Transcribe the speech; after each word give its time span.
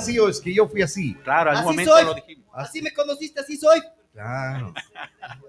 así 0.00 0.18
o 0.18 0.28
es 0.28 0.40
que 0.40 0.52
yo 0.54 0.68
fui 0.68 0.82
así. 0.82 1.14
Claro, 1.16 1.50
al 1.50 1.56
Así 1.58 1.64
momento 1.66 1.92
soy. 1.92 2.04
lo 2.04 2.14
dijimos. 2.14 2.46
Así 2.52 2.82
me 2.82 2.92
conociste, 2.92 3.40
así 3.40 3.56
soy. 3.56 3.80
Claro. 4.12 4.74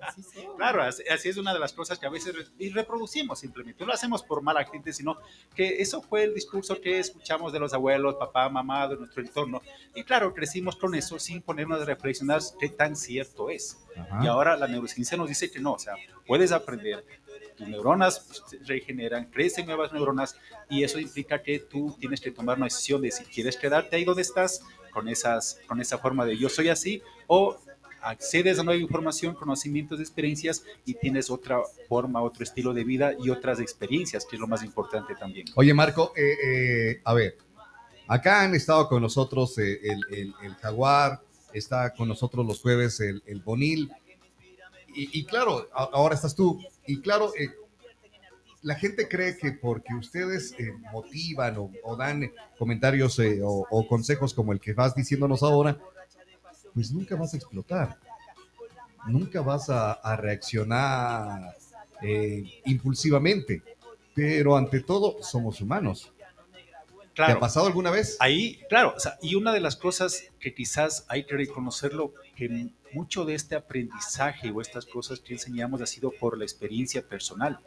Así 0.02 0.22
soy. 0.22 0.46
Claro, 0.56 0.84
así 0.84 1.04
así 1.10 1.30
es 1.30 1.38
una 1.38 1.52
de 1.52 1.60
las 1.60 1.74
cosas 1.74 1.98
que 1.98 2.06
a 2.06 2.10
veces 2.10 2.36
re- 2.36 2.46
y 2.60 2.70
reproducimos 2.70 3.40
simplemente. 3.40 3.80
No 3.82 3.88
lo 3.88 3.94
hacemos 3.94 4.22
por 4.22 4.42
mala 4.44 4.64
gente, 4.66 4.94
sino 4.94 5.18
que 5.56 5.82
eso 5.82 6.02
fue 6.04 6.24
el 6.26 6.36
discurso 6.36 6.80
que 6.80 7.00
escuchamos 7.00 7.52
de 7.54 7.60
los 7.60 7.74
abuelos, 7.74 8.16
papá, 8.16 8.48
mamá, 8.50 8.88
de 8.88 8.98
nuestro 8.98 9.24
entorno. 9.24 9.62
Y 9.96 10.04
claro, 10.04 10.34
crecimos 10.34 10.76
con 10.76 10.94
eso 10.94 11.18
sin 11.18 11.42
ponernos 11.42 11.82
a 11.82 11.86
reflexionar 11.86 12.40
qué 12.60 12.70
tan 12.70 12.96
cierto 12.96 13.50
es. 13.50 13.80
Ajá. 13.98 14.20
Y 14.24 14.28
ahora 14.28 14.56
la 14.56 14.68
neurociencia 14.68 15.18
nos 15.18 15.28
dice 15.28 15.50
que 15.50 15.60
no, 15.60 15.74
o 15.74 15.80
sea, 15.80 15.96
puedes 16.28 16.52
aprender, 16.52 17.04
neuronas 17.68 18.20
pues, 18.28 18.68
regeneran, 18.68 19.26
crecen 19.32 19.66
nuevas 19.66 19.92
neuronas 19.94 20.36
y 20.70 20.84
eso 20.84 21.00
implica 21.00 21.42
que 21.42 21.60
tú 21.60 21.96
tienes 22.00 22.22
que 22.22 22.32
tomar 22.32 22.58
una 22.58 22.66
decisión 22.68 23.02
de 23.02 23.12
si 23.12 23.24
quieres 23.26 23.58
quedarte 23.58 23.96
ahí 23.96 24.04
donde 24.06 24.22
estás 24.22 24.62
con, 24.92 25.08
esas, 25.08 25.60
con 25.68 25.80
esa 25.82 25.98
forma 25.98 26.26
de 26.26 26.38
yo 26.38 26.50
soy 26.50 26.70
así 26.70 27.02
o 27.28 27.58
accedes 28.02 28.58
a 28.58 28.64
nueva 28.64 28.82
información, 28.82 29.36
conocimientos, 29.36 30.00
experiencias 30.00 30.64
y 30.86 30.96
tienes 30.96 31.30
otra 31.30 31.60
forma, 31.88 32.22
otro 32.22 32.44
estilo 32.44 32.74
de 32.74 32.84
vida 32.84 33.14
y 33.20 33.30
otras 33.30 33.60
experiencias, 33.60 34.26
que 34.26 34.36
es 34.38 34.40
lo 34.40 34.48
más 34.48 34.64
importante 34.64 35.14
también. 35.16 35.46
Oye, 35.56 35.72
Marco, 35.74 36.12
eh, 36.18 36.34
eh, 36.44 37.02
a 37.04 37.14
ver, 37.14 37.38
acá 38.08 38.42
han 38.42 38.56
estado 38.56 38.88
con 38.90 39.04
nosotros 39.04 39.56
eh, 39.60 39.80
el, 39.84 40.34
el- 40.42 40.56
Jaguar, 40.56 41.22
está 41.54 41.94
con 41.94 42.08
nosotros 42.08 42.44
los 42.46 42.60
jueves 42.62 43.00
el, 43.02 43.22
el 43.28 43.40
Bonil, 43.42 43.92
y, 44.94 45.24
claro, 45.24 45.70
ahora 45.74 46.16
estás 46.16 46.36
tú, 46.36 46.60
y 46.94 47.02
claro, 47.02 47.32
eh, 47.38 47.50
la 48.62 48.76
gente 48.76 49.08
cree 49.08 49.38
que 49.38 49.54
porque 49.54 49.94
ustedes 49.96 50.54
eh, 50.60 50.72
motivan 50.92 51.58
o, 51.58 51.72
o 51.84 51.96
dan 51.96 52.32
comentarios 52.58 53.18
eh, 53.20 53.42
o, 53.44 53.66
o 53.70 53.88
consejos 53.88 54.34
como 54.34 54.54
el 54.54 54.60
que 54.60 54.74
vas 54.74 54.94
diciéndonos 54.96 55.42
ahora, 55.44 55.78
pues 56.74 56.92
nunca 56.92 57.16
vas 57.16 57.34
a 57.34 57.38
explotar, 57.38 57.98
nunca 59.08 59.42
vas 59.42 59.70
a, 59.70 59.94
a 59.94 60.16
reaccionar 60.16 61.56
eh, 62.02 62.62
impulsivamente, 62.66 63.62
pero 64.14 64.56
ante 64.56 64.82
todo 64.82 65.22
somos 65.24 65.60
humanos. 65.62 66.12
¿Te 66.18 66.24
ha 67.24 67.26
Claro, 67.26 67.40
pasado 67.42 67.68
alguna 67.68 67.92
vez? 67.92 68.16
Ahí, 68.20 68.62
claro, 68.70 68.94
o 68.96 69.00
sea, 69.00 69.18
y 69.22 69.36
una 69.36 69.54
de 69.54 69.60
las 69.60 69.76
cosas 69.76 70.24
que 70.40 70.54
quizás 70.54 71.06
hay 71.10 71.26
que 71.26 71.36
reconocerlo, 71.36 72.14
que 72.36 72.70
mucho 72.94 73.26
de 73.26 73.34
este 73.36 73.56
aprendizaje 73.56 74.52
o 74.52 74.62
estas 74.62 74.86
cosas 74.86 75.20
que 75.20 75.34
enseñamos 75.34 75.82
ha 75.82 75.86
sido 75.86 76.12
por 76.12 76.38
la 76.38 76.44
experiencia 76.44 77.02
personal. 77.08 77.60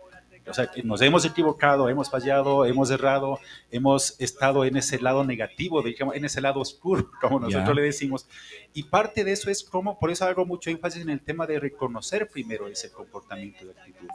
O 0.47 0.53
sea, 0.53 0.67
que 0.71 0.83
nos 0.83 1.01
hemos 1.01 1.25
equivocado, 1.25 1.89
hemos 1.89 2.11
fallado, 2.11 2.67
hemos 2.67 2.91
errado, 2.91 3.39
hemos 3.71 4.21
estado 4.21 4.67
en 4.67 4.77
ese 4.77 5.01
lado 5.01 5.25
negativo, 5.25 5.81
digamos, 5.81 6.17
en 6.17 6.25
ese 6.27 6.43
lado 6.43 6.61
oscuro, 6.61 7.11
como 7.23 7.41
nosotros 7.41 7.69
Ya. 7.69 7.75
le 7.75 7.81
decimos. 7.83 8.27
Y 8.75 8.83
parte 8.83 9.25
de 9.25 9.33
eso 9.33 9.49
es 9.51 9.65
como, 9.65 9.99
por 9.99 10.11
eso 10.11 10.27
hago 10.27 10.45
mucho 10.45 10.69
énfasis 10.69 11.01
en 11.01 11.09
el 11.09 11.21
tema 11.23 11.47
de 11.47 11.59
reconocer 11.59 12.29
primero 12.29 12.69
ese 12.69 12.93
comportamiento 12.93 13.65
de 13.65 13.71
actitud. 13.73 14.09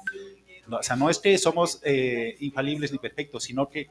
No, 0.68 0.78
o 0.78 0.84
sea, 0.84 0.96
no 0.96 1.10
es 1.10 1.18
que 1.18 1.36
somos 1.40 1.80
eh, 1.84 2.36
infalibles 2.42 2.92
ni 2.92 3.00
perfectos, 3.00 3.46
sino 3.46 3.68
que 3.68 3.90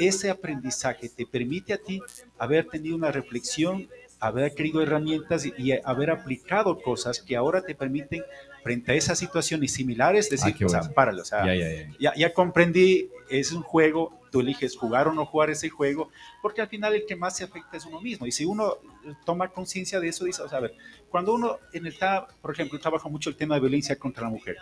ese 0.00 0.28
aprendizaje 0.28 1.08
te 1.08 1.24
permite 1.24 1.72
a 1.72 1.78
ti 1.78 2.02
haber 2.36 2.66
tenido 2.66 2.96
una 2.96 3.12
reflexión, 3.12 3.88
haber 4.20 4.44
adquirido 4.44 4.82
herramientas 4.82 5.46
y, 5.46 5.54
y 5.56 5.72
haber 5.84 6.10
aplicado 6.10 6.80
cosas 6.80 7.20
que 7.20 7.36
ahora 7.36 7.62
te 7.62 7.74
permiten, 7.74 8.22
frente 8.62 8.92
a 8.92 8.94
esas 8.94 9.18
situaciones 9.18 9.72
similares, 9.72 10.28
decir, 10.28 10.54
Ah, 10.60 10.66
o 10.66 10.68
sea, 10.68 10.82
párale, 10.94 11.22
o 11.22 11.24
sea, 11.24 11.44
Ya, 11.46 11.54
ya, 11.54 11.88
ya. 11.98 12.14
ya, 12.14 12.32
comprendí, 12.34 13.08
es 13.30 13.52
un 13.52 13.62
juego, 13.62 14.20
tú 14.30 14.40
eliges 14.40 14.76
jugar 14.76 15.08
o 15.08 15.12
no 15.14 15.24
jugar 15.24 15.50
ese 15.50 15.70
juego, 15.70 16.10
porque 16.42 16.60
al 16.60 16.68
final 16.68 16.94
el 16.94 17.06
que 17.06 17.16
más 17.16 17.36
se 17.36 17.44
afecta 17.44 17.76
es 17.76 17.86
uno 17.86 18.00
mismo. 18.00 18.26
Y 18.26 18.32
si 18.32 18.44
uno 18.44 18.76
toma 19.24 19.48
conciencia 19.48 19.98
de 19.98 20.08
eso, 20.08 20.24
dice, 20.24 20.42
o 20.42 20.48
sea, 20.48 20.58
a 20.58 20.62
ver, 20.62 20.74
cuando 21.08 21.32
uno, 21.34 21.58
en 21.72 21.86
el, 21.86 21.96
por 22.42 22.52
ejemplo, 22.52 22.78
trabajo 22.78 23.08
mucho 23.08 23.30
el 23.30 23.36
tema 23.36 23.54
de 23.54 23.62
violencia 23.62 23.96
contra 23.96 24.24
la 24.24 24.30
mujer. 24.30 24.56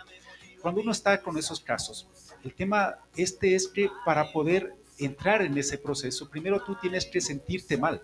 Cuando 0.61 0.81
uno 0.81 0.91
está 0.91 1.21
con 1.21 1.37
esos 1.37 1.59
casos, 1.59 2.07
el 2.43 2.53
tema 2.53 2.99
este 3.15 3.55
es 3.55 3.67
que 3.67 3.89
para 4.05 4.31
poder 4.31 4.73
entrar 4.97 5.41
en 5.41 5.57
ese 5.57 5.77
proceso, 5.77 6.29
primero 6.29 6.61
tú 6.63 6.75
tienes 6.81 7.05
que 7.05 7.21
sentirte 7.21 7.77
mal. 7.77 8.01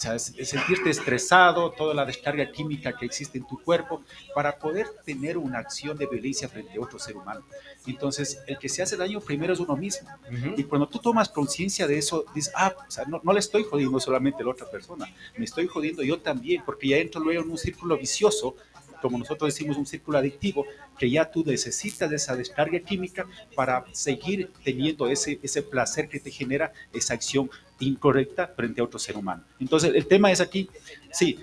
O 0.00 0.02
sea, 0.02 0.18
sentirte 0.18 0.88
estresado, 0.88 1.72
toda 1.72 1.92
la 1.92 2.06
descarga 2.06 2.50
química 2.50 2.96
que 2.96 3.04
existe 3.04 3.36
en 3.36 3.46
tu 3.46 3.62
cuerpo, 3.62 4.02
para 4.34 4.58
poder 4.58 4.86
tener 5.04 5.36
una 5.36 5.58
acción 5.58 5.98
de 5.98 6.06
violencia 6.06 6.48
frente 6.48 6.78
a 6.78 6.80
otro 6.80 6.98
ser 6.98 7.18
humano. 7.18 7.42
Entonces, 7.86 8.40
el 8.46 8.58
que 8.58 8.70
se 8.70 8.82
hace 8.82 8.96
daño 8.96 9.20
primero 9.20 9.52
es 9.52 9.60
uno 9.60 9.76
mismo. 9.76 10.08
Y 10.56 10.64
cuando 10.64 10.88
tú 10.88 11.00
tomas 11.00 11.28
conciencia 11.28 11.86
de 11.86 11.98
eso, 11.98 12.24
dices, 12.34 12.50
ah, 12.56 12.74
o 12.88 12.90
sea, 12.90 13.04
no, 13.04 13.20
no 13.22 13.34
le 13.34 13.40
estoy 13.40 13.62
jodiendo 13.62 14.00
solamente 14.00 14.42
a 14.42 14.46
la 14.46 14.52
otra 14.52 14.70
persona, 14.70 15.06
me 15.36 15.44
estoy 15.44 15.66
jodiendo 15.66 16.02
yo 16.02 16.18
también, 16.18 16.62
porque 16.64 16.88
ya 16.88 16.96
entro 16.96 17.20
luego 17.20 17.42
en 17.42 17.50
un 17.50 17.58
círculo 17.58 17.98
vicioso, 17.98 18.56
como 19.00 19.18
nosotros 19.18 19.52
decimos, 19.52 19.76
un 19.76 19.86
círculo 19.86 20.18
adictivo, 20.18 20.64
que 20.98 21.10
ya 21.10 21.30
tú 21.30 21.44
necesitas 21.44 22.10
de 22.10 22.16
esa 22.16 22.36
descarga 22.36 22.78
química 22.80 23.26
para 23.54 23.84
seguir 23.92 24.50
teniendo 24.64 25.08
ese, 25.08 25.38
ese 25.42 25.62
placer 25.62 26.08
que 26.08 26.20
te 26.20 26.30
genera 26.30 26.72
esa 26.92 27.14
acción 27.14 27.50
incorrecta 27.78 28.48
frente 28.48 28.80
a 28.80 28.84
otro 28.84 28.98
ser 28.98 29.16
humano. 29.16 29.44
Entonces, 29.58 29.92
el 29.94 30.06
tema 30.06 30.30
es 30.30 30.40
aquí, 30.40 30.68
sí, 31.10 31.38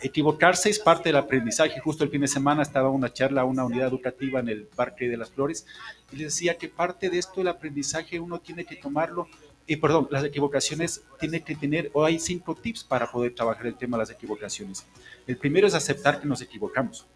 equivocarse 0.00 0.70
es 0.70 0.78
parte 0.78 1.10
del 1.10 1.16
aprendizaje. 1.16 1.80
Justo 1.80 2.04
el 2.04 2.10
fin 2.10 2.22
de 2.22 2.28
semana 2.28 2.62
estaba 2.62 2.90
una 2.90 3.12
charla, 3.12 3.44
una 3.44 3.64
unidad 3.64 3.88
educativa 3.88 4.40
en 4.40 4.48
el 4.48 4.64
Parque 4.64 5.08
de 5.08 5.16
las 5.16 5.30
Flores, 5.30 5.66
y 6.12 6.16
les 6.16 6.34
decía 6.34 6.56
que 6.56 6.68
parte 6.68 7.10
de 7.10 7.18
esto, 7.18 7.40
el 7.40 7.48
aprendizaje, 7.48 8.18
uno 8.18 8.40
tiene 8.40 8.64
que 8.64 8.76
tomarlo, 8.76 9.28
y 9.70 9.76
perdón, 9.76 10.08
las 10.10 10.24
equivocaciones 10.24 11.04
tiene 11.20 11.44
que 11.44 11.54
tener, 11.54 11.92
o 11.92 12.04
hay 12.04 12.18
cinco 12.18 12.56
tips 12.56 12.82
para 12.82 13.08
poder 13.08 13.36
trabajar 13.36 13.68
el 13.68 13.76
tema 13.76 13.96
de 13.96 14.02
las 14.02 14.10
equivocaciones. 14.10 14.84
El 15.28 15.36
primero 15.36 15.68
es 15.68 15.74
aceptar 15.74 16.20
que 16.20 16.26
nos 16.26 16.42
equivocamos. 16.42 17.06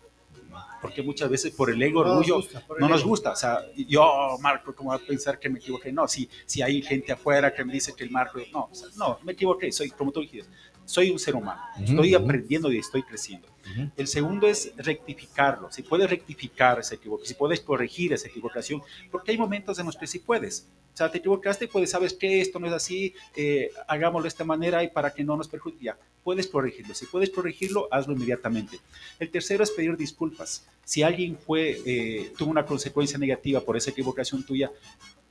Porque 0.81 1.03
muchas 1.03 1.29
veces 1.29 1.51
por 1.51 1.69
el 1.69 1.83
ego, 1.83 2.05
No 2.05 2.11
nos 2.11 2.19
orgullo, 2.19 2.37
gusta, 2.37 2.65
no 2.79 2.89
nos 2.89 3.05
gusta. 3.05 3.33
O 3.33 3.37
sea, 3.37 3.59
yo, 3.75 4.39
Marco, 4.41 4.73
¿cómo 4.73 4.91
va 4.91 4.97
a 4.97 4.99
pensar 5.01 5.41
que 5.41 5.49
me 5.49 5.59
equivoqué? 5.59 5.91
No, 5.91 6.07
si, 6.07 6.31
si 6.47 6.63
hay 6.63 6.81
gente 6.81 7.11
afuera 7.11 7.53
que 7.53 7.65
me 7.65 7.73
dice 7.73 7.93
que 7.93 8.05
el 8.05 8.13
Marco, 8.13 8.39
no, 8.53 8.69
o 8.71 8.75
sea, 8.75 8.89
no, 8.97 9.19
me 9.25 9.33
equivoqué, 9.33 9.73
soy, 9.73 9.91
como 9.91 10.13
tú 10.13 10.21
dijiste, 10.21 10.49
soy 10.85 11.11
un 11.11 11.19
ser 11.19 11.35
humano, 11.35 11.61
estoy 11.81 12.15
aprendiendo 12.15 12.73
y 12.73 12.79
estoy 12.79 13.03
creciendo. 13.03 13.49
El 13.97 14.07
segundo 14.07 14.47
es 14.47 14.73
rectificarlo, 14.77 15.71
si 15.73 15.83
puedes 15.83 16.09
rectificar 16.09 16.79
esa 16.79 16.95
equivocación, 16.97 17.29
si 17.29 17.35
puedes 17.35 17.61
corregir 17.61 18.13
esa 18.13 18.29
equivocación, 18.29 18.83
porque 19.11 19.33
hay 19.33 19.39
momentos 19.39 19.79
en 19.79 19.87
los 19.87 19.97
que 19.97 20.07
sí 20.07 20.19
puedes. 20.19 20.69
O 20.93 20.97
sea, 20.97 21.11
te 21.11 21.19
equivocaste 21.19 21.65
y 21.65 21.69
puedes, 21.69 21.91
sabes 21.91 22.13
que 22.13 22.41
esto 22.41 22.61
no 22.61 22.69
es 22.69 22.73
así, 22.73 23.15
eh, 23.35 23.71
hagámoslo 23.89 24.23
de 24.23 24.29
esta 24.29 24.45
manera 24.45 24.85
y 24.85 24.89
para 24.89 25.13
que 25.13 25.25
no 25.25 25.37
nos 25.37 25.49
perjudique. 25.49 25.87
Ya, 25.87 25.99
puedes 26.23 26.47
corregirlo. 26.47 26.95
Si 26.95 27.07
puedes 27.07 27.31
corregirlo, 27.31 27.89
hazlo 27.91 28.13
inmediatamente. 28.13 28.79
El 29.19 29.29
tercero 29.29 29.65
es 29.65 29.73
pedir 29.73 29.97
disculpas. 29.97 30.69
Si 30.85 31.03
alguien 31.03 31.37
fue, 31.37 31.81
eh, 31.85 32.33
tuvo 32.39 32.53
una 32.53 32.65
consecuencia 32.65 33.19
negativa 33.19 33.61
por 33.61 33.77
esa 33.77 33.91
equivocación 33.91 34.45
tuya, 34.47 34.71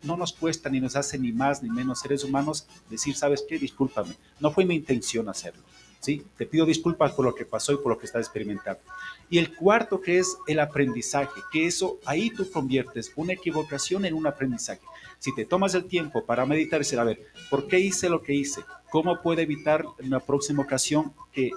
no 0.03 0.17
nos 0.17 0.33
cuesta 0.33 0.69
ni 0.69 0.79
nos 0.79 0.95
hace 0.95 1.17
ni 1.17 1.31
más 1.31 1.63
ni 1.63 1.69
menos 1.69 1.99
seres 1.99 2.23
humanos 2.23 2.67
decir, 2.89 3.15
¿sabes 3.15 3.43
qué? 3.47 3.57
Discúlpame. 3.57 4.15
No 4.39 4.51
fue 4.51 4.65
mi 4.65 4.75
intención 4.75 5.29
hacerlo. 5.29 5.63
¿sí? 6.03 6.21
Te 6.37 6.45
pido 6.45 6.65
disculpas 6.65 7.13
por 7.13 7.25
lo 7.25 7.33
que 7.33 7.45
pasó 7.45 7.71
y 7.71 7.77
por 7.77 7.93
lo 7.93 7.97
que 7.97 8.05
estás 8.05 8.25
experimentando. 8.25 8.81
Y 9.29 9.37
el 9.37 9.55
cuarto 9.55 10.01
que 10.01 10.19
es 10.19 10.37
el 10.47 10.59
aprendizaje, 10.59 11.41
que 11.51 11.65
eso 11.65 11.99
ahí 12.05 12.29
tú 12.29 12.49
conviertes 12.51 13.11
una 13.15 13.33
equivocación 13.33 14.05
en 14.05 14.13
un 14.13 14.27
aprendizaje. 14.27 14.81
Si 15.19 15.33
te 15.33 15.45
tomas 15.45 15.73
el 15.75 15.85
tiempo 15.85 16.25
para 16.25 16.45
meditar 16.45 16.79
y 16.79 16.83
decir, 16.83 16.99
a 16.99 17.05
ver, 17.05 17.21
¿por 17.49 17.67
qué 17.67 17.79
hice 17.79 18.09
lo 18.09 18.21
que 18.21 18.33
hice? 18.33 18.61
¿Cómo 18.91 19.21
puedo 19.21 19.39
evitar 19.39 19.85
en 19.99 20.09
la 20.09 20.19
próxima 20.19 20.63
ocasión 20.63 21.13
que 21.31 21.51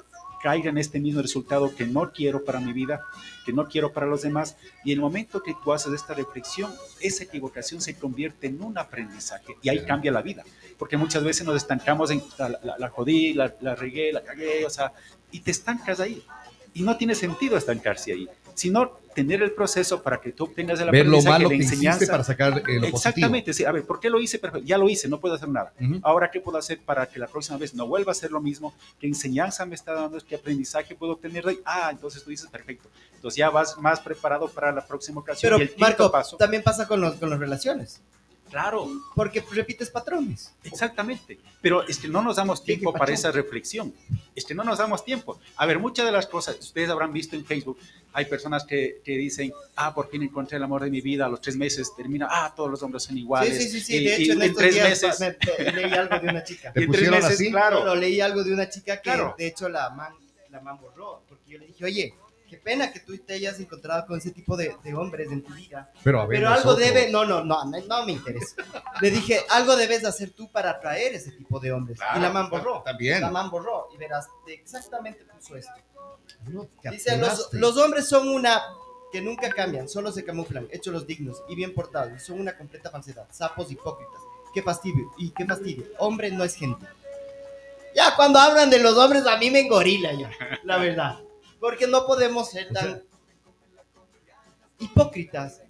caiga 0.47 0.71
en 0.71 0.79
este 0.79 1.01
mismo 1.01 1.21
resultado 1.23 1.75
que 1.75 1.87
no 1.87 2.13
quiero 2.13 2.45
para 2.45 2.61
mi 2.61 2.73
vida, 2.73 3.01
que 3.45 3.53
no 3.53 3.67
quiero 3.67 3.93
para 3.93 4.07
los 4.07 4.23
demás? 4.23 4.57
Y 4.85 4.93
el 4.93 5.01
momento 5.01 5.43
que 5.43 5.57
tú 5.65 5.73
haces 5.73 5.93
esta 5.93 6.15
reflexión, 6.15 6.73
esa 7.01 7.25
equivocación 7.25 7.81
se 7.81 7.97
convierte 7.97 8.47
en 8.47 8.63
un 8.63 8.79
aprendizaje 8.79 9.57
y 9.61 9.71
ahí 9.71 9.85
cambia 9.85 10.13
la 10.13 10.23
vida. 10.23 10.45
Porque 10.79 10.97
muchas 10.97 11.25
veces 11.25 11.45
nos 11.45 11.57
estancamos 11.57 12.13
en 12.13 12.23
la, 12.39 12.49
la, 12.63 12.79
la 12.79 12.89
jodí, 12.91 13.35
la, 13.35 13.57
la 13.61 13.75
regué, 13.75 14.13
la 14.13 14.23
cagué, 14.23 14.65
o 14.65 14.71
sea, 14.71 14.93
y 15.33 15.41
te 15.41 15.51
estancas 15.51 15.99
ahí. 15.99 16.23
Y 16.75 16.83
no 16.83 16.97
tiene 16.97 17.17
sentido 17.17 17.57
estancarse 17.57 18.13
ahí, 18.13 18.29
sino 18.55 19.01
tener 19.17 19.43
el 19.43 19.53
proceso 19.53 20.03
para 20.03 20.21
que 20.21 20.31
tú 20.31 20.45
obtengas 20.45 20.79
el 20.79 20.91
Ver 20.91 21.07
lo 21.07 21.17
aprendizaje 21.17 21.39
malo 21.39 21.49
que 21.49 21.57
hiciste 21.57 22.07
para 22.07 22.23
sacar 22.23 22.59
eh, 22.59 22.75
lo 22.75 22.91
positivo. 22.91 22.97
Exactamente, 22.97 23.55
sí, 23.55 23.65
a 23.65 23.73
ver, 23.73 23.83
¿por 23.85 23.99
qué 23.99 24.11
lo 24.11 24.21
hice? 24.21 24.39
Perfecto, 24.39 24.67
ya 24.67 24.77
lo 24.77 24.91
hice, 24.91 25.09
no 25.09 25.19
puedo 25.19 25.35
hacer 25.35 25.49
nada. 25.49 25.73
Ahora, 26.03 26.31
¿qué 26.31 26.39
puedo 26.39 26.59
hacer 26.59 26.81
para 26.81 27.07
que 27.07 27.19
la 27.19 27.27
próxima 27.27 27.57
vez 27.57 27.75
no 27.75 27.87
vuelva 27.87 28.13
a 28.13 28.15
ser 28.15 28.31
lo 28.31 28.43
mismo? 28.43 28.75
¿Qué 29.01 29.07
enseñanza 29.07 29.65
me 29.65 29.75
está 29.75 29.95
dando? 29.95 30.19
¿Qué 30.21 30.35
aprendizaje 30.35 30.95
puedo 30.95 31.15
obtener 31.15 31.45
de 31.45 31.53
ahí? 31.53 31.59
Ah, 31.65 31.89
entonces 31.91 32.23
tú 32.23 32.29
dices, 32.29 32.51
perfecto. 32.51 32.91
Entonces 33.15 33.39
ya 33.39 33.49
vas 33.49 33.79
más 33.79 34.01
preparado 34.01 34.49
para 34.49 34.71
la 34.71 34.87
próxima 34.87 35.21
ocasión. 35.21 35.51
Pero, 35.51 35.65
y 35.65 35.73
el 35.73 35.75
Marco, 35.79 36.13
paso, 36.13 36.37
también 36.37 36.63
pasa 36.63 36.87
con, 36.87 37.01
los, 37.01 37.15
con 37.15 37.31
las 37.31 37.39
relaciones. 37.39 38.03
Claro, 38.51 38.89
Porque 39.15 39.43
repites 39.53 39.91
patrones. 39.91 40.53
exactamente. 40.65 41.39
Pero 41.61 41.83
es 41.87 41.99
que 41.99 42.09
no 42.09 42.23
nos 42.23 42.37
damos 42.37 42.61
¿Qué- 42.61 42.75
tiempo 42.77 42.93
para 42.93 43.13
esa 43.13 43.33
reflexión. 43.33 43.93
es 44.35 44.45
que 44.45 44.55
no 44.55 44.63
nos 44.65 44.79
damos 44.79 45.05
tiempo. 45.05 45.39
A 45.57 45.67
ver, 45.67 45.79
muchas 45.79 46.07
de 46.07 46.13
las 46.13 46.27
cosas, 46.27 46.57
ustedes 46.61 46.89
habrán 46.91 47.13
visto 47.13 47.35
en 47.37 47.45
Facebook, 47.45 47.79
hay 48.13 48.25
personas 48.27 48.65
que, 48.65 49.01
que 49.05 49.13
dicen, 49.19 49.53
ah, 49.77 49.95
por 49.95 50.09
fin 50.09 50.23
encontré 50.23 50.57
el 50.57 50.63
amor 50.63 50.83
de 50.85 50.91
mi 50.91 51.01
vida, 51.01 51.27
a 51.27 51.29
los 51.29 51.41
tres 51.41 51.57
meses 51.57 51.93
termina, 51.97 52.27
ah, 52.31 52.53
todos 52.57 52.71
los 52.71 52.83
hombres 52.83 53.03
son 53.03 53.19
iguales. 53.19 53.57
Sí, 53.57 53.69
sí, 53.69 53.81
sí, 53.81 53.81
sí. 53.81 53.97
Y- 53.97 54.05
De 54.05 54.11
y 54.19 54.23
hecho, 54.23 54.33
en, 54.33 54.39
en 54.39 54.43
estos 54.49 54.59
tres 54.59 54.75
días 54.75 54.89
meses, 54.89 55.21
me- 55.21 55.65
me- 55.65 55.73
leí 55.73 55.93
algo 55.93 56.19
de 56.21 56.29
una 56.29 56.45
chica. 56.45 56.73
¿Te 56.73 56.81
y 56.81 56.85
en 56.85 56.93
tres 56.93 57.11
meses, 57.11 57.31
así? 57.33 57.51
claro. 57.51 57.83
Claro, 57.83 57.95
leí 57.97 58.21
algo 58.21 58.43
de 58.45 58.53
una 58.53 58.69
chica 58.69 58.97
que 58.97 59.03
Claro. 59.03 59.35
de 59.37 59.47
hecho 59.49 59.69
la 59.69 59.91
man, 59.91 60.13
la 60.51 60.61
man 60.61 60.79
borró. 60.81 61.23
Porque 61.29 61.51
yo 61.53 61.59
le 61.59 61.67
dije, 61.67 61.85
oye, 61.85 62.15
qué 62.47 62.57
pena 62.57 62.93
que 62.93 63.01
tú 63.01 63.17
te 63.19 63.35
hayas 63.35 63.59
encontrado 63.61 64.07
con 64.07 64.19
ese 64.19 64.31
tipo 64.31 64.57
de, 64.57 64.77
de 64.85 64.95
hombres 64.95 65.31
en 65.31 65.43
tu 65.43 65.53
vida. 65.55 65.91
Pero 66.03 66.21
a 66.21 66.27
ver, 66.27 66.39
Pero 66.39 66.49
algo 66.51 66.71
nosotros- 66.71 66.87
debe, 66.95 67.11
no, 67.11 67.25
no, 67.25 67.45
no, 67.45 67.65
no, 67.65 67.79
no 67.87 68.07
me 68.07 68.13
interesa. 68.13 68.57
Le 69.01 69.11
dije, 69.11 69.41
algo 69.51 69.77
debes 69.77 70.05
hacer 70.05 70.31
tú 70.31 70.51
para 70.51 70.71
atraer 70.71 71.15
ese 71.15 71.33
tipo 71.33 71.59
de 71.61 71.73
hombres. 71.73 71.99
Claro, 71.99 72.19
y 72.19 72.23
la 72.23 72.31
man 72.31 72.49
borró. 72.51 72.83
También. 72.83 73.21
La 73.21 73.31
man 73.31 73.51
borró. 73.51 73.89
Y 73.95 73.97
verás, 73.97 74.27
exactamente 74.47 75.25
puso 75.25 75.57
esto. 75.57 75.73
No, 76.49 76.69
Dice, 76.91 77.17
los, 77.19 77.53
los 77.53 77.77
hombres 77.77 78.09
son 78.09 78.29
una 78.29 78.63
que 79.13 79.21
nunca 79.21 79.49
cambian, 79.51 79.89
solo 79.89 80.11
se 80.13 80.25
camuflan, 80.25 80.69
hechos 80.71 80.93
los 80.93 81.07
dignos 81.07 81.43
y 81.49 81.55
bien 81.55 81.73
portados, 81.73 82.23
son 82.23 82.41
una 82.41 82.57
completa 82.57 82.91
falsedad, 82.91 83.27
sapos 83.31 83.71
hipócritas. 83.71 84.21
Qué 84.53 84.63
fastidio, 84.63 85.11
y 85.19 85.31
qué 85.31 85.45
fastidio. 85.45 85.85
Hombre 85.99 86.31
no 86.31 86.43
es 86.45 86.55
gente. 86.55 86.85
Ya 87.95 88.15
cuando 88.17 88.39
hablan 88.39 88.69
de 88.71 88.79
los 88.79 88.97
hombres 88.99 89.27
a 89.27 89.37
mí 89.39 89.51
me 89.51 89.61
engorila 89.61 90.13
ya, 90.13 90.31
la 90.65 90.77
verdad. 90.79 91.21
Porque 91.67 91.89
no 91.89 92.07
podemos 92.07 92.49
ser 92.51 92.73
tan 92.73 93.03
hipócritas 94.79 95.63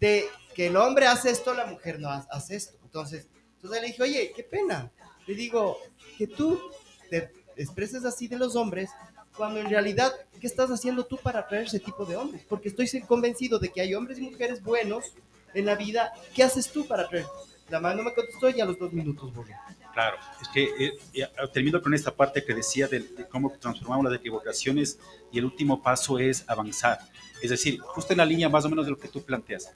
de 0.00 0.24
que 0.52 0.66
el 0.66 0.76
hombre 0.76 1.06
hace 1.06 1.30
esto, 1.30 1.54
la 1.54 1.66
mujer 1.66 2.00
no 2.00 2.08
ha- 2.08 2.26
hace 2.28 2.56
esto. 2.56 2.76
Entonces, 2.82 3.28
entonces 3.56 3.80
le 3.80 3.86
dije, 3.86 4.02
oye, 4.02 4.32
qué 4.34 4.42
pena. 4.42 4.90
Le 5.28 5.34
digo, 5.36 5.78
que 6.18 6.26
tú 6.26 6.60
te 7.08 7.30
expreses 7.56 8.04
así 8.04 8.26
de 8.26 8.36
los 8.36 8.56
hombres, 8.56 8.90
cuando 9.36 9.60
en 9.60 9.70
realidad, 9.70 10.12
¿qué 10.40 10.46
estás 10.48 10.70
haciendo 10.72 11.04
tú 11.06 11.18
para 11.18 11.38
atraer 11.40 11.66
ese 11.66 11.78
tipo 11.78 12.04
de 12.04 12.16
hombres? 12.16 12.42
Porque 12.48 12.68
estoy 12.68 12.88
convencido 13.02 13.60
de 13.60 13.68
que 13.70 13.80
hay 13.80 13.94
hombres 13.94 14.18
y 14.18 14.22
mujeres 14.22 14.60
buenos 14.60 15.14
en 15.54 15.66
la 15.66 15.76
vida. 15.76 16.12
¿Qué 16.34 16.42
haces 16.42 16.68
tú 16.68 16.84
para 16.88 17.04
atraer? 17.04 17.26
La 17.68 17.78
mano 17.78 18.02
me 18.02 18.12
contestó 18.12 18.50
y 18.50 18.60
a 18.60 18.64
los 18.64 18.76
dos 18.76 18.92
minutos 18.92 19.32
borró. 19.32 19.54
Claro, 19.94 20.16
es 20.42 20.48
que 20.48 20.64
eh, 20.64 20.98
eh, 21.14 21.26
termino 21.52 21.80
con 21.80 21.94
esta 21.94 22.10
parte 22.10 22.44
que 22.44 22.52
decía 22.52 22.88
de, 22.88 22.98
de 23.00 23.26
cómo 23.28 23.50
transformamos 23.60 24.04
las 24.10 24.18
equivocaciones 24.20 24.98
y 25.32 25.38
el 25.38 25.44
último 25.44 25.82
paso 25.82 26.18
es 26.18 26.44
avanzar. 26.48 26.98
Es 27.40 27.50
decir, 27.50 27.78
justo 27.80 28.12
en 28.12 28.18
la 28.18 28.26
línea 28.26 28.48
más 28.48 28.64
o 28.64 28.68
menos 28.68 28.84
de 28.84 28.90
lo 28.90 28.98
que 28.98 29.08
tú 29.08 29.22
planteas. 29.22 29.70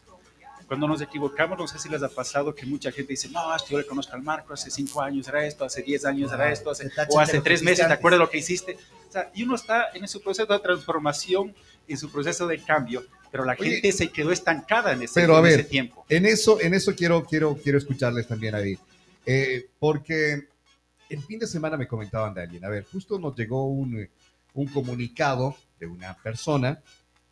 Cuando 0.66 0.86
nos 0.86 1.00
equivocamos, 1.00 1.56
no 1.58 1.66
sé 1.66 1.78
si 1.78 1.88
les 1.88 2.02
ha 2.02 2.08
pasado 2.10 2.54
que 2.54 2.66
mucha 2.66 2.90
gente 2.92 3.12
dice, 3.14 3.28
no, 3.30 3.54
es 3.56 3.62
que 3.62 3.72
yo 3.72 3.78
le 3.78 3.86
conozco 3.86 4.12
al 4.14 4.22
Marco, 4.22 4.52
hace 4.52 4.70
cinco 4.70 5.00
años 5.00 5.26
era 5.28 5.46
esto, 5.46 5.64
hace 5.64 5.82
diez 5.82 6.04
años 6.04 6.30
era 6.32 6.52
esto, 6.52 6.70
hace- 6.70 6.90
o 7.08 7.20
hace 7.20 7.40
tres 7.40 7.62
meses, 7.62 7.86
¿te 7.86 7.92
acuerdas 7.92 8.18
lo 8.20 8.28
que 8.28 8.38
hiciste? 8.38 8.76
O 9.08 9.12
sea, 9.12 9.30
y 9.34 9.44
uno 9.44 9.54
está 9.54 9.86
en 9.94 10.06
su 10.08 10.20
proceso 10.20 10.52
de 10.52 10.58
transformación, 10.58 11.54
en 11.86 11.96
su 11.96 12.10
proceso 12.10 12.46
de 12.46 12.62
cambio, 12.62 13.02
pero 13.30 13.44
la 13.46 13.56
Oye, 13.58 13.70
gente 13.70 13.92
se 13.92 14.08
quedó 14.10 14.30
estancada 14.30 14.92
en 14.92 15.02
ese, 15.02 15.14
pero 15.20 15.36
a 15.36 15.40
en 15.40 15.46
ese 15.46 15.56
ver, 15.58 15.66
tiempo. 15.68 16.04
En 16.10 16.26
eso, 16.26 16.60
en 16.60 16.74
eso 16.74 16.94
quiero, 16.94 17.24
quiero, 17.24 17.56
quiero 17.56 17.78
escucharles 17.78 18.26
también 18.28 18.54
ahí. 18.54 18.78
Eh, 19.30 19.68
porque 19.78 20.48
el 21.10 21.22
fin 21.22 21.38
de 21.38 21.46
semana 21.46 21.76
me 21.76 21.86
comentaban 21.86 22.32
de 22.32 22.44
alguien. 22.44 22.64
A 22.64 22.70
ver, 22.70 22.86
justo 22.90 23.18
nos 23.18 23.36
llegó 23.36 23.66
un, 23.66 24.00
eh, 24.00 24.10
un 24.54 24.68
comunicado 24.68 25.54
de 25.78 25.86
una 25.86 26.16
persona 26.16 26.82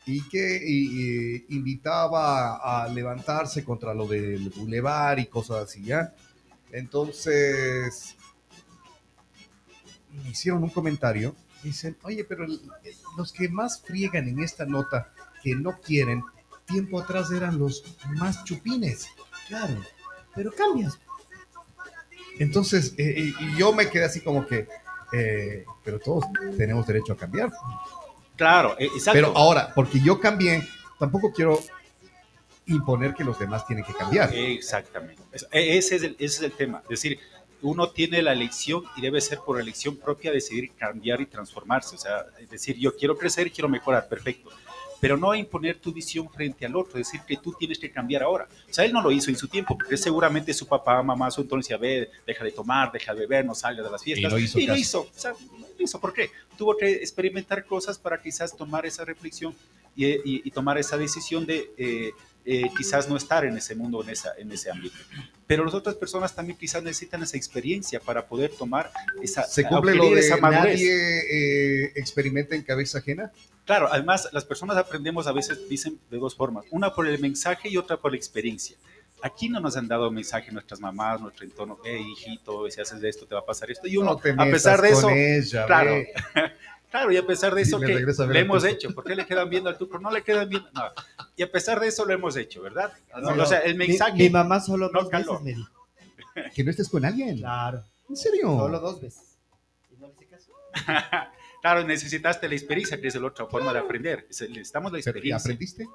y 0.05 0.21
que 0.29 1.47
invitaba 1.49 2.57
a 2.57 2.87
levantarse 2.89 3.65
contra 3.65 3.95
lo 3.95 4.07
del 4.07 4.51
bulevar 4.51 5.19
y 5.19 5.27
cosas 5.27 5.65
así, 5.65 5.85
¿ya? 5.85 6.15
Entonces, 6.71 8.15
me 10.23 10.29
hicieron 10.29 10.63
un 10.63 10.71
comentario. 10.71 11.35
Dicen, 11.63 11.97
oye, 12.03 12.25
pero 12.25 12.47
los 13.17 13.33
que 13.33 13.49
más 13.49 13.81
friegan 13.81 14.29
en 14.29 14.43
esta 14.43 14.67
nota, 14.67 15.15
que 15.43 15.57
no 15.57 15.81
quieren, 15.81 16.23
tiempo 16.67 17.01
atrás 17.01 17.31
eran 17.31 17.59
los 17.59 17.83
más 18.19 18.45
chupines. 18.45 19.09
Claro, 19.49 19.83
pero 20.35 20.53
cambias. 20.53 20.99
Entonces, 22.39 22.95
eh, 22.99 23.33
y, 23.39 23.45
y 23.45 23.57
yo 23.59 23.73
me 23.73 23.89
quedé 23.89 24.05
así 24.05 24.21
como 24.21 24.47
que, 24.47 24.67
eh, 25.13 25.65
pero 25.85 25.99
todos 25.99 26.25
tenemos 26.57 26.87
derecho 26.87 27.13
a 27.13 27.17
cambiar. 27.17 27.51
Claro, 28.37 28.77
eh, 28.79 28.85
exacto. 28.87 29.13
Pero 29.13 29.37
ahora, 29.37 29.73
porque 29.75 30.01
yo 30.01 30.21
cambié, 30.21 30.63
tampoco 30.99 31.33
quiero 31.33 31.59
imponer 32.67 33.15
que 33.15 33.25
los 33.25 33.39
demás 33.39 33.67
tienen 33.67 33.85
que 33.85 33.95
cambiar. 33.95 34.35
Exactamente. 34.35 35.23
E- 35.53 35.79
Ese 35.79 35.97
es, 35.97 36.03
el, 36.03 36.17
ese 36.19 36.37
es 36.39 36.43
el 36.43 36.53
tema. 36.53 36.81
Es 36.85 36.89
decir, 36.89 37.19
uno 37.63 37.91
tiene 37.91 38.21
la 38.23 38.33
elección 38.33 38.83
y 38.97 39.01
debe 39.01 39.21
ser 39.21 39.39
por 39.39 39.61
elección 39.61 39.97
propia 39.97 40.31
decidir 40.33 40.73
cambiar 40.77 41.21
y 41.21 41.27
transformarse. 41.27 41.95
O 41.95 41.99
sea, 41.99 42.27
es 42.39 42.51
decir, 42.51 42.77
yo 42.77 42.95
quiero 42.97 43.17
crecer, 43.17 43.51
quiero 43.53 43.69
mejorar, 43.69 44.09
perfecto. 44.09 44.51
Pero 45.07 45.17
no 45.17 45.35
imponer 45.37 45.79
tu 45.79 45.93
visión 45.93 46.29
frente 46.29 46.67
al 46.67 46.75
otro, 46.75 46.99
decir 46.99 47.21
que 47.27 47.37
tú 47.37 47.53
tienes 47.59 47.79
que 47.79 47.91
cambiar 47.93 48.25
ahora. 48.25 48.49
O 48.69 48.75
sea, 48.75 48.85
él 48.85 48.93
no 48.93 49.01
lo 49.01 49.13
hizo 49.13 49.31
en 49.31 49.37
su 49.37 49.47
tiempo, 49.47 49.79
porque 49.79 49.97
seguramente 49.97 50.53
su 50.53 50.67
papá, 50.67 51.01
mamá, 51.03 51.31
su 51.31 51.43
entonces 51.43 51.69
decía, 51.69 51.77
ve, 51.79 52.11
deja 52.27 52.43
de 52.43 52.51
tomar, 52.51 52.91
deja 52.91 53.15
de 53.15 53.21
beber, 53.21 53.45
no 53.45 53.55
salga 53.55 53.83
de 53.85 53.91
las 53.91 54.03
fiestas. 54.03 54.33
no 54.33 54.39
hizo 54.39 54.59
y 54.59 54.67
lo 54.67 54.75
hizo. 54.77 55.03
O 55.03 55.11
sea, 55.15 55.31
no 55.33 55.67
lo 55.79 55.85
hizo. 55.85 56.01
¿Por 56.01 56.13
qué? 56.13 56.31
Tuvo 56.59 56.77
que 56.77 56.91
experimentar 56.95 57.65
cosas 57.67 57.99
para 57.99 58.21
quizás 58.21 58.57
tomar 58.57 58.85
esa 58.85 59.05
reflexión 59.05 59.55
y, 59.95 60.07
y- 60.07 60.43
y 60.45 60.51
tomar 60.51 60.77
esa 60.79 60.97
decisión 60.99 61.47
de 61.47 61.71
eh, 61.79 62.11
eh, 62.45 62.65
quizás 62.77 63.09
no 63.09 63.17
estar 63.17 63.45
en 63.45 63.57
ese 63.57 63.75
mundo, 63.77 64.03
en, 64.03 64.11
esa, 64.11 64.33
en 64.39 64.51
ese 64.53 64.71
ámbito. 64.71 64.97
Pero 65.47 65.65
las 65.65 65.75
otras 65.75 65.95
personas 65.95 66.35
también 66.35 66.59
quizás 66.59 66.83
necesitan 66.83 67.23
esa 67.23 67.37
experiencia 67.37 68.01
para 68.01 68.27
poder 68.27 68.51
tomar 68.51 68.91
esa, 69.23 69.45
¿Se 69.45 69.65
cumple 69.65 69.95
lo 69.95 70.11
de 70.11 70.21
esa 70.21 70.37
madurez. 70.39 70.81
nadie 70.81 70.95
eh, 71.31 71.93
experimenta 71.97 72.55
en 72.57 72.63
cabeza 72.63 72.99
ajena? 72.99 73.31
Claro, 73.67 73.89
además 73.91 74.29
las 74.33 74.45
personas 74.45 74.77
aprendemos 74.77 75.27
a 75.27 75.33
veces, 75.33 75.69
dicen 75.69 75.99
de 76.09 76.19
dos 76.19 76.35
formas, 76.37 76.65
una 76.71 76.95
por 76.95 77.07
el 77.07 77.19
mensaje 77.19 77.69
y 77.69 77.77
otra 77.77 77.97
por 77.97 78.13
la 78.13 78.17
experiencia. 78.17 78.77
Aquí 79.23 79.49
no 79.49 79.61
nos 79.61 79.77
han 79.77 79.89
dado 79.89 80.11
mensaje 80.11 80.53
nuestras 80.53 80.79
mamás, 80.81 81.21
nuestro 81.21 81.45
entorno, 81.45 81.79
hey 81.85 82.07
hijito, 82.13 82.71
si 82.71 82.81
haces 82.81 83.03
esto 83.03 83.27
te 83.27 83.35
va 83.35 83.41
a 83.41 83.45
pasar 83.45 83.71
esto. 83.71 83.89
Y 83.89 83.97
uno, 83.97 84.13
No 84.13 84.17
te 84.19 84.31
a 84.31 84.45
pesar 84.45 84.81
de 84.81 84.91
eso, 84.91 85.11
ella, 85.11 85.67
claro, 85.67 85.91
ve. 85.93 86.13
Claro, 86.89 87.11
y 87.11 87.17
a 87.17 87.27
pesar 87.27 87.55
de 87.55 87.63
eso 87.63 87.81
que 87.81 87.95
le 88.29 88.41
hemos 88.41 88.65
hecho, 88.65 88.95
¿por 88.95 89.05
qué 89.05 89.17
le 89.17 89.27
quedan 89.27 89.51
viendo 89.51 89.69
al 89.69 89.77
tuco? 89.77 89.99
No 89.99 90.11
le 90.11 90.23
quedan 90.23 90.49
viendo, 90.49 90.71
no. 90.73 90.83
Y 91.37 91.43
a 91.43 91.51
pesar 91.51 91.81
de 91.81 91.89
eso 91.89 92.05
lo 92.05 92.15
hemos 92.15 92.37
hecho, 92.37 92.63
¿verdad? 92.63 92.93
No, 93.21 93.43
o 93.43 93.47
sea, 93.47 93.59
el 93.59 93.77
Mi- 93.77 93.89
mensaje... 93.89 94.13
Mi, 94.17 94.31
mamá 94.31 94.61
solo 94.61 94.89
no 94.91 95.03
dos 95.03 95.11
veces 95.11 95.41
me 95.43 95.55
dijo. 95.55 95.71
Que 96.55 96.63
no 96.63 96.71
estés 96.71 96.89
con 96.89 97.05
alguien. 97.05 97.39
Claro, 97.39 97.83
¿En 98.09 98.17
serio? 98.17 98.47
solo 98.57 98.79
dos 98.79 99.01
veces. 99.01 99.37
Y 99.91 99.97
no 100.01 100.07
le 100.07 100.13
hice 100.15 100.27
caso. 100.27 100.53
Claro, 101.67 101.85
necesitaste 101.85 102.49
la 102.49 102.55
experiencia, 102.55 103.01
que 103.01 103.09
es 103.09 103.15
la 103.17 103.27
otra 103.27 103.47
forma 103.47 103.73
de 103.73 103.81
aprender. 103.81 104.25
Es- 104.31 104.41
Necesitamos 104.49 104.93
la 104.93 104.99
Pero, 105.03 105.19
¿y 105.19 105.33
experiencia. 105.33 105.37
¿Aprendiste? 105.53 105.87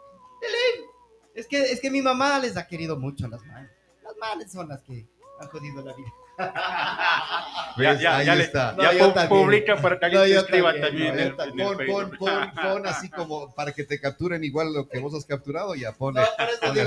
Es 1.33 1.47
que, 1.47 1.61
es 1.71 1.79
que 1.79 1.89
mi 1.89 2.01
mamá 2.01 2.39
les 2.39 2.57
ha 2.57 2.67
querido 2.67 2.97
mucho 2.99 3.25
a 3.25 3.29
las 3.29 3.41
manos. 3.45 3.71
Las 4.03 4.17
manes 4.17 4.51
son 4.51 4.67
las 4.67 4.81
que 4.81 5.07
han 5.39 5.47
jodido 5.47 5.81
la 5.81 5.93
vida. 5.93 6.11
Ya, 7.77 7.93
¿Ves? 7.93 8.01
ya, 8.01 8.17
Ahí 8.17 8.25
ya, 8.25 8.35
le- 8.35 8.43
está. 8.43 8.73
No, 8.73 8.83
ya 8.83 9.13
también. 9.13 9.29
publica 9.29 9.77
para 9.81 9.97
que 9.97 10.09
No, 10.09 10.19
alguien 10.19 10.35
yo 10.39 10.45
te 10.45 10.51
escriba 10.51 10.71
también, 10.73 11.35
también. 11.37 11.57
no, 11.65 11.71
en 11.73 11.79
el- 11.79 11.81
en 11.81 11.87
el 11.87 11.87
Pon, 11.87 12.09
pon, 12.09 12.17
pon, 12.19 12.51
pon 12.61 12.85
así 12.87 13.09
como 13.09 13.55
para 13.55 13.71
que 13.71 13.85
te 13.85 13.97
capturen 14.01 14.43
igual 14.43 14.73
lo 14.73 14.89
que 14.89 14.99
vos 14.99 15.13
has 15.15 15.23
capturado, 15.25 15.73
ya 15.75 15.93
pone. 15.93 16.19
No, 16.61 16.73
no. 16.73 16.83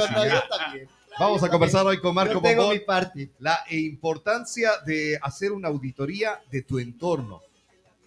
Vamos 1.18 1.42
a 1.42 1.48
conversar 1.48 1.86
hoy 1.86 2.00
con 2.00 2.14
Marco 2.14 2.34
Yo 2.34 2.42
tengo 2.42 2.62
Bombón. 2.64 2.76
mi 2.78 2.84
parte. 2.84 3.30
La 3.38 3.64
importancia 3.70 4.72
de 4.84 5.18
hacer 5.22 5.52
una 5.52 5.68
auditoría 5.68 6.38
de 6.50 6.60
tu 6.60 6.78
entorno. 6.78 7.40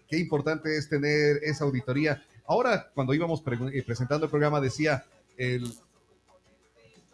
Qué 0.08 0.18
importante 0.18 0.78
es 0.78 0.88
tener 0.90 1.40
esa 1.44 1.66
auditoría. 1.66 2.24
Ahora, 2.48 2.90
cuando 2.94 3.14
íbamos 3.14 3.42
eh, 3.74 3.84
presentando 3.84 4.26
el 4.26 4.30
programa, 4.30 4.62
decía 4.62 5.04
el. 5.38 5.74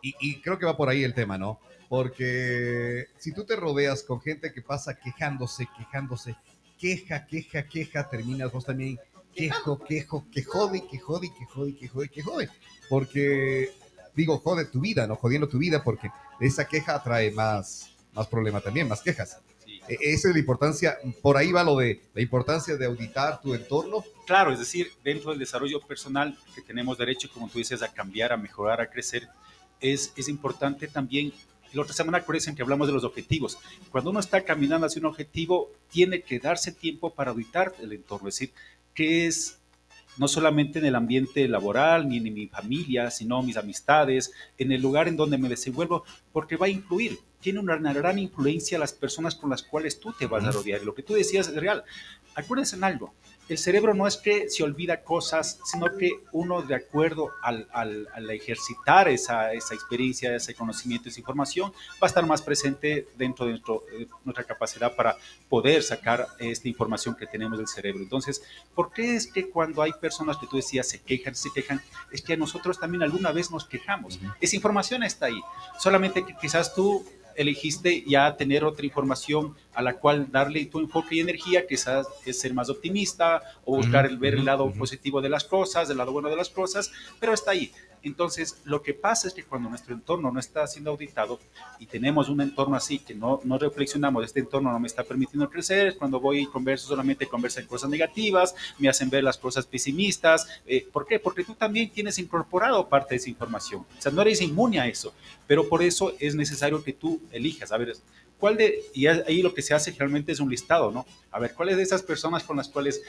Y, 0.02 0.42
creo 0.42 0.60
que 0.60 0.66
va 0.66 0.76
por 0.76 0.90
ahí 0.90 1.04
el 1.04 1.14
tema, 1.14 1.38
¿no? 1.38 1.60
Porque 1.88 3.06
si 3.20 3.34
tú 3.34 3.46
te 3.46 3.56
rodeas 3.56 4.04
con 4.04 4.20
gente 4.20 4.52
que 4.52 4.62
pasa 4.62 4.96
quejándose, 4.96 5.66
quejándose, 5.78 6.36
queja, 6.78 7.26
queja, 7.26 7.64
queja, 7.64 8.10
terminas 8.10 8.52
vos 8.52 8.66
también 8.66 9.00
quejo, 9.34 9.80
quejo, 9.80 10.26
que 10.32 10.44
jode, 10.44 10.86
que 10.88 11.00
jode, 11.00 11.30
que 11.34 11.46
jode, 11.46 11.76
que 11.76 11.88
jode, 11.88 12.10
que 12.10 12.22
jode. 12.22 12.50
Porque, 12.90 13.72
digo, 14.16 14.38
jode 14.40 14.66
tu 14.66 14.82
vida, 14.82 15.08
¿no? 15.08 15.16
Jodiendo 15.16 15.48
tu 15.48 15.58
vida, 15.58 15.84
porque 15.84 16.10
esa 16.40 16.68
queja 16.68 17.02
trae 17.02 17.32
más, 17.32 17.90
más 18.14 18.28
problema 18.28 18.62
también, 18.62 18.88
más 18.88 19.02
quejas. 19.02 19.40
E- 19.88 19.98
Esa 20.02 20.30
es 20.30 20.34
la 20.34 20.40
importancia, 20.40 20.98
por 21.22 21.38
ahí 21.38 21.52
va 21.52 21.64
lo 21.64 21.78
de 21.78 22.02
la 22.14 22.22
importancia 22.22 22.76
de 22.78 22.86
auditar 22.86 23.42
tu 23.42 23.54
entorno. 23.54 24.04
Claro, 24.26 24.52
es 24.54 24.60
decir, 24.60 24.92
dentro 25.04 25.32
del 25.32 25.40
desarrollo 25.40 25.82
personal 25.82 26.38
que 26.56 26.62
tenemos 26.62 26.98
derecho, 26.98 27.30
como 27.34 27.50
tú 27.50 27.58
dices, 27.58 27.82
a 27.82 27.92
cambiar, 27.92 28.32
a 28.32 28.38
mejorar, 28.38 28.80
a 28.82 28.90
crecer, 28.90 29.28
es, 29.80 30.14
es 30.16 30.30
importante 30.30 30.88
también. 30.88 31.34
La 31.74 31.82
otra 31.82 31.94
semana 31.94 32.20
acuérdense 32.20 32.54
que 32.56 32.62
hablamos 32.62 32.88
de 32.88 32.94
los 32.94 33.04
objetivos. 33.04 33.58
Cuando 33.92 34.12
uno 34.12 34.20
está 34.20 34.42
caminando 34.42 34.86
hacia 34.86 35.00
un 35.00 35.08
objetivo, 35.08 35.72
tiene 35.90 36.22
que 36.22 36.40
darse 36.40 36.72
tiempo 36.72 37.14
para 37.14 37.32
auditar 37.32 37.74
el 37.82 37.92
entorno, 37.94 38.30
es 38.30 38.36
decir, 38.36 38.54
qué 38.94 39.26
es 39.28 39.58
no 40.18 40.28
solamente 40.28 40.80
en 40.80 40.86
el 40.86 40.96
ambiente 40.96 41.48
laboral, 41.48 42.08
ni 42.08 42.18
en 42.18 42.34
mi 42.34 42.48
familia, 42.48 43.10
sino 43.12 43.42
mis 43.42 43.58
amistades, 43.58 44.32
en 44.58 44.72
el 44.72 44.82
lugar 44.82 45.08
en 45.08 45.18
donde 45.18 45.38
me 45.38 45.50
desenvuelvo, 45.50 46.04
porque 46.32 46.58
va 46.58 46.68
a 46.68 46.70
influir, 46.70 47.20
tiene 47.42 47.60
una 47.60 47.94
gran 47.94 48.20
influencia 48.20 48.80
las 48.80 48.94
personas 48.94 49.36
con 49.36 49.50
las 49.50 49.64
cuales 49.64 50.00
tú 50.00 50.14
te 50.14 50.28
vas 50.28 50.44
a 50.46 50.52
rodear. 50.52 50.82
Y 50.82 50.86
lo 50.86 50.96
que 50.96 51.04
tú 51.04 51.14
decías 51.14 51.50
es 51.50 51.56
real. 51.56 51.84
Acuérdense 52.36 52.76
en 52.76 52.84
algo, 52.84 53.14
el 53.50 53.58
cerebro 53.58 53.94
no 53.94 54.08
es 54.08 54.18
que 54.18 54.50
se 54.50 54.64
olvida 54.64 55.04
cosas, 55.04 55.60
sino 55.66 55.98
que 55.98 56.12
uno 56.32 56.62
de 56.62 56.76
acuerdo 56.76 57.32
al, 57.42 57.68
al, 57.72 58.30
ejercitar 58.30 59.08
esa, 59.08 59.54
esa, 59.54 59.74
experiencia, 59.74 60.36
ese 60.36 60.56
conocimiento, 60.56 61.10
esa 61.10 61.20
información, 61.20 61.72
va 62.02 62.04
a 62.04 62.08
estar 62.08 62.26
más 62.26 62.42
presente 62.42 63.08
dentro 63.18 63.46
de, 63.46 63.60
nuestra 64.24 64.44
capacidad 64.46 64.96
para 64.96 65.18
poder 65.50 65.84
sacar 65.84 66.28
esta 66.40 66.68
información 66.68 67.16
que 67.16 67.28
tenemos 67.28 67.58
del 67.58 67.68
cerebro. 67.68 68.02
Entonces, 68.02 68.42
¿por 68.74 68.92
qué 68.92 69.16
es 69.16 69.28
que 69.28 69.50
cuando 69.50 69.82
hay 69.82 69.92
personas 69.94 70.38
que 70.38 70.48
tú 70.48 70.58
decías 70.58 70.88
se 70.88 71.02
quejan, 71.02 71.36
se 71.36 71.50
quejan? 71.54 71.82
Es 72.12 72.22
que 72.22 72.38
nosotros 72.38 72.80
también 72.80 73.04
alguna 73.04 73.32
vez 73.32 73.52
nos 73.52 73.66
quejamos. 73.66 74.20
Esa 74.40 74.56
información 74.56 75.04
está 75.04 75.28
ahí. 75.28 75.42
Solamente 75.80 76.26
que 76.26 76.36
quizás 76.36 76.74
tú 76.74 77.06
elegiste 77.36 78.04
ya 78.08 78.36
tener 78.36 78.64
otra 78.64 78.86
información 78.86 79.56
a 79.74 79.82
la 79.82 79.96
cual 79.96 80.32
darle 80.32 80.66
tu 80.66 80.80
enfoque 80.80 81.16
y 81.16 81.20
energía, 81.20 81.66
quizás 81.68 82.08
es 82.26 82.40
ser 82.40 82.54
más 82.54 82.70
optimista 82.70 83.42
o 83.66 83.78
buscar 83.78 84.06
el 84.06 84.18
ver 84.18 84.36
el 84.36 84.46
lado 84.46 84.72
positivo 84.72 85.22
de 85.22 85.30
las 85.30 85.44
cosas, 85.44 85.90
el 85.90 85.98
lado 85.98 86.12
bueno 86.12 86.30
de 86.30 86.36
las 86.36 86.50
cosas, 86.50 86.92
pero 87.20 87.34
está 87.34 87.52
ahí. 87.52 87.72
Entonces, 88.04 88.58
lo 88.66 88.82
que 88.82 88.94
pasa 88.94 89.28
es 89.28 89.34
que 89.34 89.44
cuando 89.44 89.70
nuestro 89.70 89.94
entorno 89.94 90.32
no 90.32 90.40
está 90.40 90.68
siendo 90.68 90.92
auditado 90.92 91.40
y 91.80 91.86
tenemos 91.86 92.30
un 92.30 92.42
entorno 92.42 92.76
así 92.76 93.00
que 93.00 93.16
no, 93.16 93.40
no 93.44 93.58
reflexionamos, 93.58 94.26
este 94.26 94.42
entorno 94.42 94.72
no 94.72 94.80
me 94.80 94.88
está 94.88 95.04
permitiendo 95.04 95.50
crecer, 95.50 95.96
cuando 95.98 96.20
voy 96.20 96.40
y 96.40 96.46
converso 96.46 96.88
solamente 96.88 97.28
conversan 97.28 97.66
cosas 97.66 97.90
negativas, 97.90 98.56
me 98.78 98.90
hacen 98.90 99.10
ver 99.10 99.24
las 99.24 99.38
cosas 99.38 99.66
pesimistas. 99.66 100.48
Eh, 100.66 100.88
¿Por 100.92 101.06
qué? 101.06 101.20
Porque 101.20 101.44
tú 101.44 101.56
también 101.56 101.90
tienes 101.90 102.20
incorporado 102.20 102.88
parte 102.90 103.16
de 103.16 103.18
esa 103.18 103.30
información. 103.30 103.86
O 103.98 104.02
sea, 104.02 104.12
no 104.12 104.22
eres 104.22 104.42
inmune 104.42 104.80
a 104.80 104.88
eso, 104.88 105.14
pero 105.48 105.68
por 105.70 105.82
eso 105.82 106.14
es 106.20 106.36
necesario 106.36 106.84
que 106.84 106.94
tú 106.94 107.22
elijas. 107.32 107.72
A 107.72 107.78
ver, 107.78 107.96
¿cuál 108.38 108.58
de, 108.58 108.84
y 108.94 109.08
ahí 109.08 109.42
lo 109.42 109.54
que 109.54 109.62
se 109.62 109.74
hace 109.74 109.92
realmente 109.92 110.32
es 110.32 110.40
un 110.40 110.50
listado, 110.50 110.92
¿no? 110.92 111.06
A 111.32 111.40
ver, 111.40 111.54
¿cuáles 111.54 111.78
de 111.78 111.84
esas 111.84 112.04
personas 112.04 112.44
con 112.44 112.58
las 112.58 112.68
cuales 112.68 113.02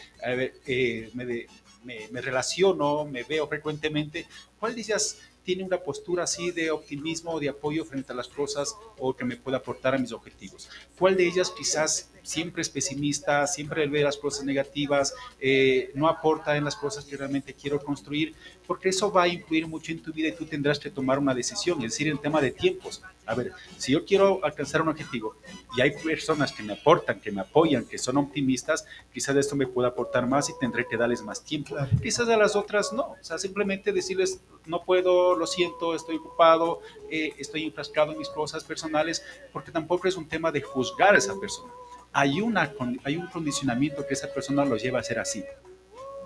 eh, 0.66 1.10
me, 1.14 1.26
de, 1.26 1.48
me, 1.84 2.20
relaciono, 2.20 3.04
me 3.04 3.22
veo 3.22 3.46
frecuentemente, 3.46 4.26
¿cuál 4.58 4.74
dices 4.74 5.20
tiene 5.42 5.62
una 5.62 5.78
postura 5.78 6.24
así 6.24 6.50
de 6.50 6.70
optimismo 6.70 7.32
o 7.32 7.40
de 7.40 7.50
apoyo 7.50 7.84
frente 7.84 8.12
a 8.12 8.16
las 8.16 8.28
cosas 8.28 8.74
o 8.98 9.14
que 9.14 9.24
me 9.24 9.36
pueda 9.36 9.58
aportar 9.58 9.94
a 9.94 9.98
mis 9.98 10.12
objetivos? 10.12 10.68
¿Cuál 10.98 11.16
de 11.16 11.26
ellas 11.26 11.50
quizás 11.50 12.10
siempre 12.24 12.62
es 12.62 12.68
pesimista, 12.68 13.46
siempre 13.46 13.86
ve 13.86 14.02
las 14.02 14.16
cosas 14.16 14.44
negativas, 14.44 15.14
eh, 15.40 15.92
no 15.94 16.08
aporta 16.08 16.56
en 16.56 16.64
las 16.64 16.74
cosas 16.74 17.04
que 17.04 17.16
realmente 17.16 17.54
quiero 17.54 17.80
construir? 17.80 18.34
Porque 18.66 18.88
eso 18.88 19.12
va 19.12 19.24
a 19.24 19.28
influir 19.28 19.68
mucho 19.68 19.92
en 19.92 20.02
tu 20.02 20.12
vida 20.12 20.28
y 20.28 20.32
tú 20.32 20.46
tendrás 20.46 20.78
que 20.78 20.90
tomar 20.90 21.18
una 21.18 21.34
decisión, 21.34 21.78
es 21.78 21.92
decir, 21.92 22.08
en 22.08 22.18
tema 22.18 22.40
de 22.40 22.50
tiempos. 22.50 23.02
A 23.26 23.34
ver, 23.34 23.52
si 23.78 23.92
yo 23.92 24.04
quiero 24.04 24.44
alcanzar 24.44 24.82
un 24.82 24.88
objetivo 24.88 25.36
y 25.76 25.80
hay 25.80 25.92
personas 25.92 26.52
que 26.52 26.62
me 26.62 26.74
aportan, 26.74 27.20
que 27.20 27.32
me 27.32 27.40
apoyan, 27.40 27.84
que 27.86 27.96
son 27.96 28.18
optimistas, 28.18 28.84
quizás 29.12 29.36
esto 29.36 29.56
me 29.56 29.66
pueda 29.66 29.88
aportar 29.88 30.26
más 30.26 30.50
y 30.50 30.58
tendré 30.58 30.86
que 30.86 30.96
darles 30.96 31.22
más 31.22 31.42
tiempo. 31.42 31.76
Quizás 32.02 32.28
a 32.28 32.36
las 32.36 32.54
otras 32.54 32.92
no, 32.92 33.02
o 33.02 33.16
sea, 33.20 33.38
simplemente 33.38 33.92
decirles, 33.92 34.40
no 34.66 34.82
puedo, 34.84 35.36
lo 35.36 35.46
siento, 35.46 35.94
estoy 35.94 36.16
ocupado, 36.16 36.80
eh, 37.10 37.34
estoy 37.38 37.64
enfrascado 37.64 38.12
en 38.12 38.18
mis 38.18 38.28
cosas 38.28 38.62
personales, 38.64 39.24
porque 39.52 39.72
tampoco 39.72 40.08
es 40.08 40.16
un 40.16 40.28
tema 40.28 40.52
de 40.52 40.60
juzgar 40.60 41.14
a 41.14 41.18
esa 41.18 41.38
persona. 41.38 41.72
Hay, 42.14 42.40
una, 42.40 42.72
hay 43.04 43.16
un 43.16 43.26
condicionamiento 43.26 44.06
que 44.06 44.14
esa 44.14 44.32
persona 44.32 44.64
lo 44.64 44.76
lleva 44.76 45.00
a 45.00 45.02
ser 45.02 45.18
así 45.18 45.44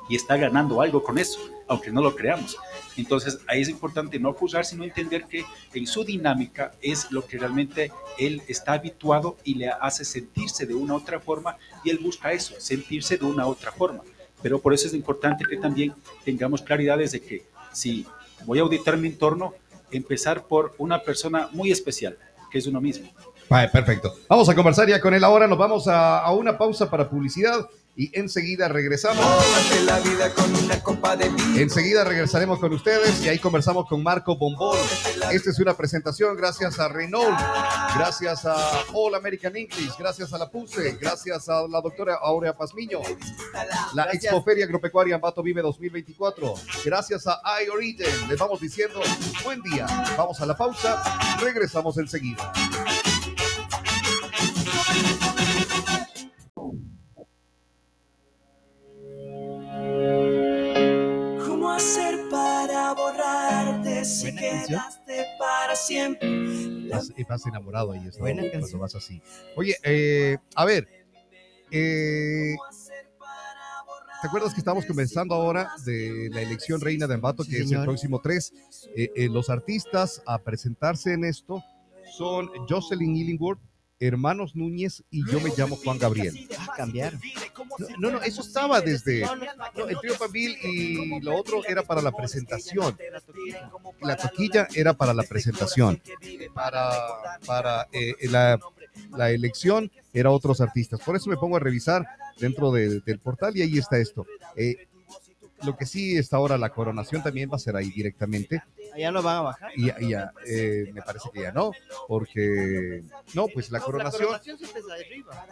y 0.08 0.16
está 0.16 0.36
ganando 0.36 0.80
algo 0.80 1.02
con 1.02 1.18
eso, 1.18 1.38
aunque 1.66 1.90
no 1.90 2.00
lo 2.00 2.14
creamos. 2.14 2.56
Entonces, 2.96 3.40
ahí 3.46 3.60
es 3.60 3.68
importante 3.68 4.18
no 4.18 4.32
juzgar, 4.32 4.64
sino 4.64 4.84
entender 4.84 5.24
que 5.26 5.44
en 5.74 5.86
su 5.86 6.04
dinámica 6.04 6.72
es 6.80 7.10
lo 7.10 7.26
que 7.26 7.38
realmente 7.38 7.92
él 8.18 8.42
está 8.48 8.74
habituado 8.74 9.36
y 9.44 9.54
le 9.54 9.68
hace 9.68 10.04
sentirse 10.04 10.66
de 10.66 10.74
una 10.74 10.94
otra 10.94 11.20
forma 11.20 11.56
y 11.84 11.90
él 11.90 11.98
busca 11.98 12.32
eso, 12.32 12.54
sentirse 12.58 13.18
de 13.18 13.24
una 13.24 13.46
otra 13.46 13.70
forma. 13.70 14.02
Pero 14.42 14.60
por 14.60 14.72
eso 14.72 14.86
es 14.86 14.94
importante 14.94 15.44
que 15.48 15.56
también 15.56 15.94
tengamos 16.24 16.62
claridades 16.62 17.12
de 17.12 17.20
que 17.20 17.46
si 17.72 18.06
voy 18.46 18.58
a 18.58 18.62
auditar 18.62 18.96
mi 18.96 19.08
entorno, 19.08 19.54
empezar 19.90 20.46
por 20.46 20.74
una 20.78 21.02
persona 21.02 21.48
muy 21.52 21.70
especial, 21.70 22.16
que 22.50 22.58
es 22.58 22.66
uno 22.66 22.80
mismo. 22.80 23.10
Vale, 23.48 23.68
perfecto. 23.68 24.14
Vamos 24.28 24.48
a 24.48 24.54
conversar 24.54 24.88
ya 24.88 25.00
con 25.00 25.14
él 25.14 25.24
ahora. 25.24 25.46
Nos 25.46 25.58
vamos 25.58 25.88
a, 25.88 26.20
a 26.20 26.32
una 26.32 26.58
pausa 26.58 26.90
para 26.90 27.08
publicidad 27.08 27.66
y 27.98 28.16
enseguida 28.16 28.68
regresamos. 28.68 29.26
La 29.84 29.98
vida 29.98 30.32
con 30.32 30.54
una 30.54 30.80
copa 30.80 31.16
de 31.16 31.26
Enseguida 31.60 32.04
regresaremos 32.04 32.60
con 32.60 32.72
ustedes 32.72 33.24
y 33.24 33.28
ahí 33.28 33.40
conversamos 33.40 33.88
con 33.88 34.04
Marco 34.04 34.36
Bombón. 34.36 34.78
Esta 35.32 35.50
es 35.50 35.58
una 35.58 35.76
presentación 35.76 36.36
gracias 36.36 36.78
a 36.78 36.86
Renault, 36.86 37.36
gracias 37.96 38.46
a 38.46 38.54
All 38.94 39.16
American 39.16 39.56
English, 39.56 39.96
gracias 39.98 40.32
a 40.32 40.38
la 40.38 40.48
PUSE, 40.48 40.96
gracias 41.00 41.48
a 41.48 41.66
la 41.66 41.80
doctora 41.80 42.20
Aurea 42.22 42.56
Pazmiño, 42.56 43.00
la 43.94 44.04
Expoferia 44.12 44.64
Agropecuaria 44.64 45.16
Ambato 45.16 45.42
Vive 45.42 45.60
2024, 45.60 46.54
gracias 46.84 47.26
a 47.26 47.40
iOrigin. 47.64 48.28
Les 48.28 48.38
vamos 48.38 48.60
diciendo 48.60 49.00
buen 49.42 49.60
día. 49.62 49.86
Vamos 50.16 50.40
a 50.40 50.46
la 50.46 50.56
pausa, 50.56 51.02
regresamos 51.40 51.98
enseguida. 51.98 52.52
Si 64.04 64.34
quedaste 64.34 65.24
para 65.38 65.76
siempre. 65.76 66.88
Vas, 66.88 67.12
vas 67.28 67.46
enamorado 67.46 67.92
ahí, 67.92 68.06
está, 68.06 68.20
Buena 68.20 68.42
cuando 68.50 68.78
vas 68.78 68.94
así. 68.94 69.20
Oye, 69.56 69.76
eh, 69.82 70.38
a 70.54 70.64
ver, 70.64 70.88
eh, 71.70 72.54
¿Te 74.20 74.26
acuerdas 74.26 74.52
que 74.52 74.58
estamos 74.58 74.84
comenzando 74.84 75.32
ahora 75.32 75.70
de 75.84 76.28
la 76.32 76.42
elección 76.42 76.80
reina 76.80 77.06
de 77.06 77.14
Ambato, 77.14 77.44
que 77.44 77.58
es 77.58 77.70
el 77.70 77.84
próximo 77.84 78.20
3? 78.20 78.52
Eh, 78.96 79.10
eh, 79.14 79.28
los 79.28 79.48
artistas 79.48 80.22
a 80.26 80.38
presentarse 80.38 81.12
en 81.12 81.24
esto 81.24 81.62
son 82.16 82.48
Jocelyn 82.68 83.14
Illingworth, 83.14 83.60
Hermanos 84.00 84.54
Núñez 84.54 85.02
y 85.10 85.28
yo 85.30 85.40
me 85.40 85.50
llamo 85.56 85.76
Juan 85.76 85.98
Gabriel. 85.98 86.48
Ah, 86.58 86.72
cambiar. 86.76 87.14
No, 87.98 88.10
no, 88.10 88.22
eso 88.22 88.42
estaba 88.42 88.80
desde 88.80 89.22
el 89.22 89.98
trío 90.00 90.14
Pambil 90.18 90.56
y 90.62 91.20
lo 91.20 91.36
otro 91.36 91.62
era 91.66 91.82
para 91.82 92.00
la 92.00 92.12
presentación. 92.12 92.96
La 94.00 94.16
toquilla 94.16 94.68
era 94.74 94.94
para 94.94 95.14
la 95.14 95.24
presentación. 95.24 96.00
Para, 96.54 96.90
para 97.46 97.88
eh, 97.92 98.14
la, 98.28 98.58
la, 99.16 99.30
elección 99.30 99.90
era 100.12 100.30
otros 100.30 100.60
artistas. 100.60 101.00
Por 101.00 101.16
eso 101.16 101.28
me 101.28 101.36
pongo 101.36 101.56
a 101.56 101.60
revisar 101.60 102.06
dentro 102.38 102.70
del 102.72 103.20
portal 103.22 103.56
y 103.56 103.62
ahí 103.62 103.78
está 103.78 103.98
esto. 103.98 104.26
Eh, 104.56 104.87
lo 105.64 105.76
que 105.76 105.86
sí 105.86 106.16
está 106.16 106.36
ahora 106.36 106.56
la 106.56 106.70
coronación 106.70 107.22
también 107.22 107.50
va 107.50 107.56
a 107.56 107.58
ser 107.58 107.76
ahí 107.76 107.90
directamente. 107.90 108.62
Ya 108.96 109.10
no 109.10 109.22
van 109.22 109.36
a 109.36 109.40
bajar. 109.42 109.70
Y 109.76 110.08
ya, 110.08 110.32
eh, 110.46 110.90
me 110.92 111.02
parece 111.02 111.28
que 111.32 111.42
ya 111.42 111.52
no, 111.52 111.72
porque 112.06 113.02
no, 113.34 113.46
pues 113.48 113.70
la 113.70 113.80
coronación. 113.80 114.32
La 114.32 114.38
coronación 114.38 114.58
siempre 114.58 114.80
es 114.80 115.06
arriba. 115.06 115.46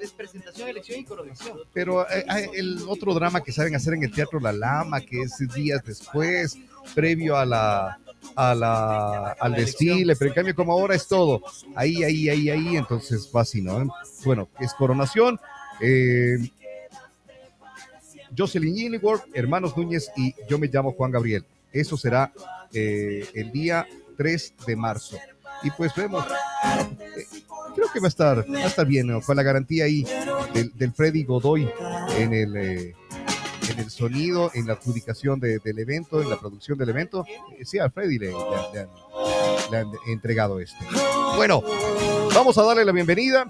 Es 0.00 0.10
presentación, 0.12 0.68
elección 0.68 1.00
y 1.00 1.04
coronación. 1.04 1.58
Pero 1.72 2.08
eh, 2.08 2.24
el 2.54 2.82
otro 2.88 3.14
drama 3.14 3.42
que 3.42 3.52
saben 3.52 3.74
hacer 3.74 3.94
en 3.94 4.04
el 4.04 4.12
Teatro 4.12 4.40
La 4.40 4.52
Lama, 4.52 5.00
que 5.00 5.22
es 5.22 5.38
días 5.54 5.82
después, 5.84 6.58
previo 6.94 7.36
a 7.36 7.46
la, 7.46 7.98
a 8.36 8.54
la, 8.54 9.32
al 9.32 9.54
desfile, 9.54 10.16
pero 10.16 10.30
en 10.30 10.34
cambio 10.34 10.54
como 10.54 10.72
ahora 10.72 10.94
es 10.94 11.06
todo, 11.06 11.42
ahí, 11.74 12.02
ahí, 12.02 12.28
ahí, 12.28 12.50
ahí, 12.50 12.76
entonces 12.76 13.30
va 13.34 13.42
así, 13.42 13.62
¿no? 13.62 13.92
Bueno, 14.24 14.48
es 14.60 14.72
coronación, 14.74 15.40
eh, 15.80 16.38
Jocelyn 18.36 18.76
Illingworth, 18.76 19.24
Hermanos 19.34 19.76
Núñez 19.76 20.10
y 20.16 20.34
yo 20.48 20.58
me 20.58 20.68
llamo 20.68 20.92
Juan 20.92 21.10
Gabriel. 21.10 21.44
Eso 21.72 21.96
será 21.96 22.32
eh, 22.72 23.26
el 23.34 23.50
día 23.52 23.86
3 24.16 24.54
de 24.66 24.76
marzo. 24.76 25.16
Y 25.62 25.70
pues 25.70 25.94
vemos, 25.94 26.24
eh, 26.24 27.26
creo 27.74 27.88
que 27.92 28.00
va 28.00 28.06
a 28.06 28.08
estar, 28.08 28.38
va 28.38 28.58
a 28.58 28.66
estar 28.66 28.86
bien, 28.86 29.20
con 29.20 29.36
la 29.36 29.42
garantía 29.42 29.84
ahí 29.84 30.04
del, 30.52 30.92
Freddy 30.92 31.24
Godoy 31.24 31.68
en 32.18 32.34
el, 32.34 32.56
eh, 32.56 32.94
en 33.70 33.78
el 33.78 33.90
sonido, 33.90 34.50
en 34.54 34.66
la 34.66 34.74
adjudicación 34.74 35.38
del 35.38 35.78
evento, 35.78 36.20
en 36.20 36.30
la 36.30 36.38
producción 36.38 36.78
del 36.78 36.88
evento. 36.88 37.24
sí, 37.64 37.78
a 37.78 37.90
Freddy 37.90 38.18
le, 38.18 38.32
le 39.70 39.76
han 39.76 39.86
entregado 40.08 40.58
este. 40.58 40.84
Bueno, 41.36 41.62
vamos 42.34 42.58
a 42.58 42.62
darle 42.64 42.84
la 42.84 42.92
bienvenida 42.92 43.46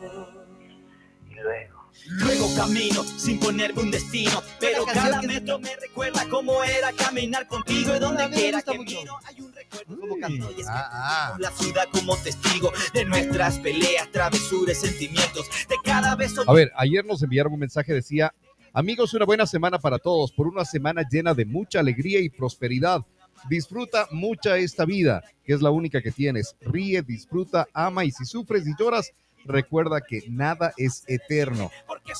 Luego 2.06 2.54
camino 2.54 3.04
sin 3.04 3.38
ponerme 3.38 3.82
un 3.82 3.90
destino, 3.90 4.42
pero 4.60 4.84
cada 4.84 5.22
metro 5.22 5.58
me 5.58 5.74
recuerda 5.76 6.26
cómo 6.28 6.62
era 6.64 6.92
caminar 6.92 7.46
contigo 7.46 7.94
y 7.96 7.98
donde 7.98 8.28
quiera 8.30 8.62
que 8.62 8.78
miro 8.78 9.18
hay 9.24 9.40
un 9.40 9.52
recuerdo 9.52 10.00
como 10.00 10.18
canto 10.18 10.50
y 10.50 10.62
ah, 10.68 10.88
ah. 10.92 11.36
la 11.38 11.50
ciudad 11.52 11.84
como 11.92 12.16
testigo 12.16 12.72
de 12.92 13.04
nuestras 13.04 13.58
peleas, 13.58 14.10
travesuras, 14.10 14.78
sentimientos 14.78 15.46
de 15.68 15.76
cada 15.84 16.14
beso. 16.16 16.42
A 16.46 16.52
ver, 16.52 16.72
ayer 16.76 17.04
nos 17.04 17.22
enviaron 17.22 17.52
un 17.52 17.60
mensaje 17.60 17.92
decía 17.92 18.34
Amigos, 18.74 19.12
una 19.12 19.26
buena 19.26 19.44
semana 19.44 19.78
para 19.78 19.98
todos, 19.98 20.32
por 20.32 20.48
una 20.48 20.64
semana 20.64 21.06
llena 21.06 21.34
de 21.34 21.44
mucha 21.44 21.80
alegría 21.80 22.20
y 22.20 22.30
prosperidad. 22.30 23.02
Disfruta 23.50 24.08
mucha 24.10 24.56
esta 24.56 24.86
vida, 24.86 25.22
que 25.44 25.52
es 25.52 25.60
la 25.60 25.70
única 25.70 26.00
que 26.00 26.10
tienes. 26.10 26.56
Ríe, 26.62 27.02
disfruta, 27.02 27.66
ama 27.74 28.06
y 28.06 28.10
si 28.10 28.24
sufres 28.24 28.66
y 28.66 28.72
lloras, 28.78 29.12
recuerda 29.44 30.00
que 30.00 30.22
nada 30.28 30.72
es 30.76 31.04
eterno. 31.06 31.70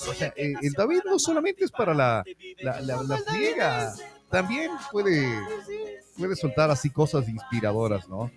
O 0.09 0.15
sea, 0.15 0.33
eh, 0.37 0.55
el 0.63 0.73
David 0.73 1.01
no 1.05 1.19
solamente 1.19 1.65
es 1.65 1.71
para 1.71 1.95
la, 1.95 2.25
la, 2.61 2.81
la, 2.81 3.03
la 3.03 3.17
friega, 3.19 3.93
también 4.31 4.71
puede, 4.91 5.27
puede 6.17 6.37
soltar 6.37 6.71
así 6.71 6.91
cosas 6.91 7.29
inspiradoras, 7.29 8.09
¿no? 8.09 8.31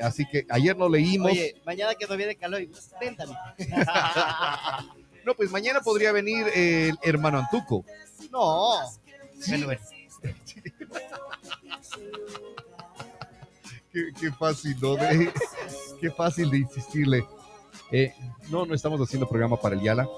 Así 0.00 0.24
que 0.26 0.46
ayer 0.48 0.76
no 0.76 0.88
leímos. 0.88 1.32
Oye, 1.32 1.60
mañana 1.66 1.94
que 1.94 2.06
no 2.06 2.16
viene 2.16 2.36
calor, 2.36 2.62
véntame. 3.00 3.34
No, 5.24 5.34
pues 5.34 5.50
mañana 5.50 5.80
podría 5.80 6.12
venir 6.12 6.46
el 6.54 6.98
hermano 7.02 7.38
Antuco. 7.38 7.82
No. 8.30 8.74
Bueno. 9.48 9.68
Qué, 13.92 14.12
qué 14.20 14.32
fácil, 14.32 14.76
¿no? 14.80 14.96
De- 14.96 15.32
qué 16.00 16.10
fácil 16.10 16.50
de 16.50 16.58
insistirle. 16.58 17.24
Eh, 17.90 18.14
no, 18.50 18.64
no 18.66 18.74
estamos 18.74 19.00
haciendo 19.00 19.28
programa 19.28 19.60
para 19.60 19.74
el 19.74 19.82
Yala. 19.82 20.08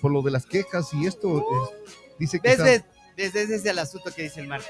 Por 0.00 0.10
lo 0.12 0.22
de 0.22 0.30
las 0.30 0.46
quejas 0.46 0.92
y 0.94 1.06
esto, 1.06 1.38
eh, 1.38 1.92
dice 2.18 2.40
que... 2.40 2.50
Desde, 2.50 2.84
desde 3.16 3.42
ese 3.44 3.54
es 3.56 3.64
el 3.66 3.78
asunto 3.78 4.10
que 4.14 4.22
dice 4.22 4.40
el 4.40 4.48
Marco. 4.48 4.66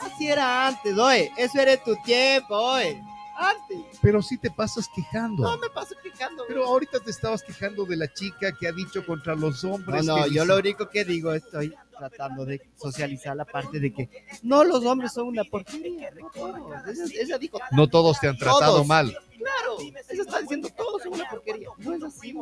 Así 0.00 0.28
era 0.28 0.66
antes, 0.66 0.98
oye. 0.98 1.30
Eso 1.36 1.60
era 1.60 1.76
tu 1.82 1.94
tiempo, 2.04 2.54
oye. 2.56 3.00
Antes. 3.36 3.98
Pero 4.00 4.22
sí 4.22 4.38
te 4.38 4.50
pasas 4.50 4.88
quejando. 4.94 5.42
No 5.42 5.56
me 5.58 5.68
paso 5.70 5.94
quejando. 6.02 6.44
Pero 6.46 6.66
ahorita 6.66 7.00
te 7.00 7.10
estabas 7.10 7.42
quejando 7.42 7.84
de 7.84 7.96
la 7.96 8.12
chica 8.12 8.52
que 8.52 8.68
ha 8.68 8.72
dicho 8.72 9.04
contra 9.04 9.34
los 9.34 9.62
No, 9.64 9.74
hombres. 9.74 10.04
no, 10.04 10.14
que 10.16 10.20
yo 10.22 10.42
dice- 10.42 10.46
lo 10.46 10.56
único 10.58 10.88
que 10.88 11.04
digo 11.04 11.32
estoy 11.32 11.74
tratando 11.98 12.44
de 12.44 12.60
socializar 12.76 13.36
la 13.36 13.44
parte 13.44 13.78
de 13.80 13.92
que 13.92 14.08
no, 14.42 14.64
los 14.64 14.84
hombres 14.84 15.12
son 15.12 15.28
una 15.28 15.44
porquería. 15.44 16.10
No 16.12 16.30
todos. 16.30 16.72
Ella, 16.88 17.22
ella 17.22 17.38
dijo, 17.38 17.58
No 17.72 17.88
todos 17.88 18.18
te 18.20 18.28
han 18.28 18.36
tratado 18.36 18.74
Todos. 18.76 18.86
mal. 18.86 19.16
claro, 19.38 19.78
ella 19.80 20.22
está 20.22 20.40
diciendo 20.40 20.68
todos 20.76 21.02
son 21.02 21.14
una 21.14 21.28
porquería. 21.28 21.68
No 21.78 21.94
es 21.94 22.02
así. 22.02 22.34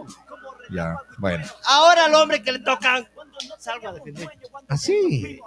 Ya, 0.70 0.96
bueno. 1.18 1.44
Ahora 1.64 2.06
al 2.06 2.14
hombre 2.14 2.42
que 2.42 2.52
le 2.52 2.58
tocan, 2.60 3.06
salgo 3.58 3.88
a 3.88 3.92
defender. 3.92 4.28
Así. 4.68 5.40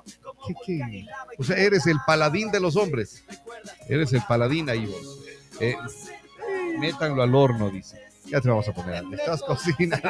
¿Qué, 0.47 0.53
qué? 0.65 1.05
O 1.38 1.43
sea, 1.43 1.57
eres 1.57 1.88
el 1.88 1.97
paladín 2.05 2.51
de 2.51 2.59
los 2.59 2.75
hombres. 2.75 3.24
Eres 3.88 4.13
el 4.13 4.21
paladín 4.24 4.69
ahí 4.69 4.85
vos. 4.85 5.19
Eh, 5.59 5.75
métanlo 6.79 7.24
al 7.24 7.33
horno, 7.33 7.69
dice. 7.69 8.04
Ya 8.27 8.41
te 8.41 8.50
vamos 8.50 8.67
a 8.67 8.74
poner. 8.74 9.03
Estás 9.12 9.41
cocinando. 9.44 10.10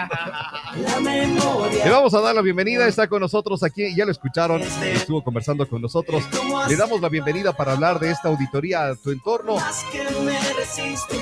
Le 1.84 1.90
vamos 1.90 2.14
a 2.14 2.22
dar 2.22 2.34
la 2.36 2.42
bienvenida. 2.42 2.88
Está 2.88 3.08
con 3.08 3.22
nosotros 3.22 3.62
aquí. 3.64 3.96
Ya 3.96 4.06
lo 4.06 4.12
escucharon. 4.12 4.62
Estuvo 4.62 5.24
conversando 5.24 5.68
con 5.68 5.82
nosotros. 5.82 6.24
Le 6.70 6.76
damos 6.76 7.02
la 7.02 7.10
bienvenida 7.10 7.54
para 7.54 7.74
hablar 7.74 8.00
de 8.00 8.12
esta 8.12 8.30
auditoría 8.30 8.88
a 8.88 8.96
tu 8.96 9.12
entorno 9.12 9.58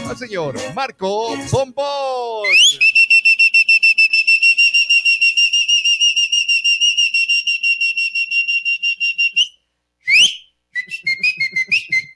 al 0.09 0.17
señor 0.17 0.55
Marco 0.75 1.35
Bombón. 1.51 2.43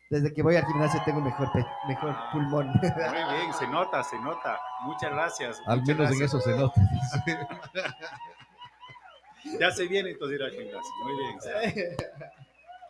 Desde 0.10 0.34
que 0.34 0.42
voy 0.42 0.56
al 0.56 0.66
gimnasio 0.66 1.02
tengo 1.06 1.20
mejor, 1.20 1.50
mejor 1.88 2.16
pulmón. 2.32 2.68
Muy 2.68 2.80
bien, 2.82 3.54
se 3.58 3.68
nota, 3.68 4.04
se 4.04 4.18
nota. 4.20 4.60
Muchas 4.84 5.12
gracias. 5.12 5.62
Al 5.66 5.82
muchas 5.82 5.98
menos 5.98 6.16
en 6.16 6.24
eso 6.24 6.40
se 6.40 6.56
nota. 6.56 6.82
Ya 9.60 9.72
se 9.72 9.88
viene 9.88 10.10
entonces 10.10 10.40
ir 10.40 10.44
al 10.44 10.52
gimnasio. 10.52 10.92
Muy 11.04 11.14
bien. 11.18 11.96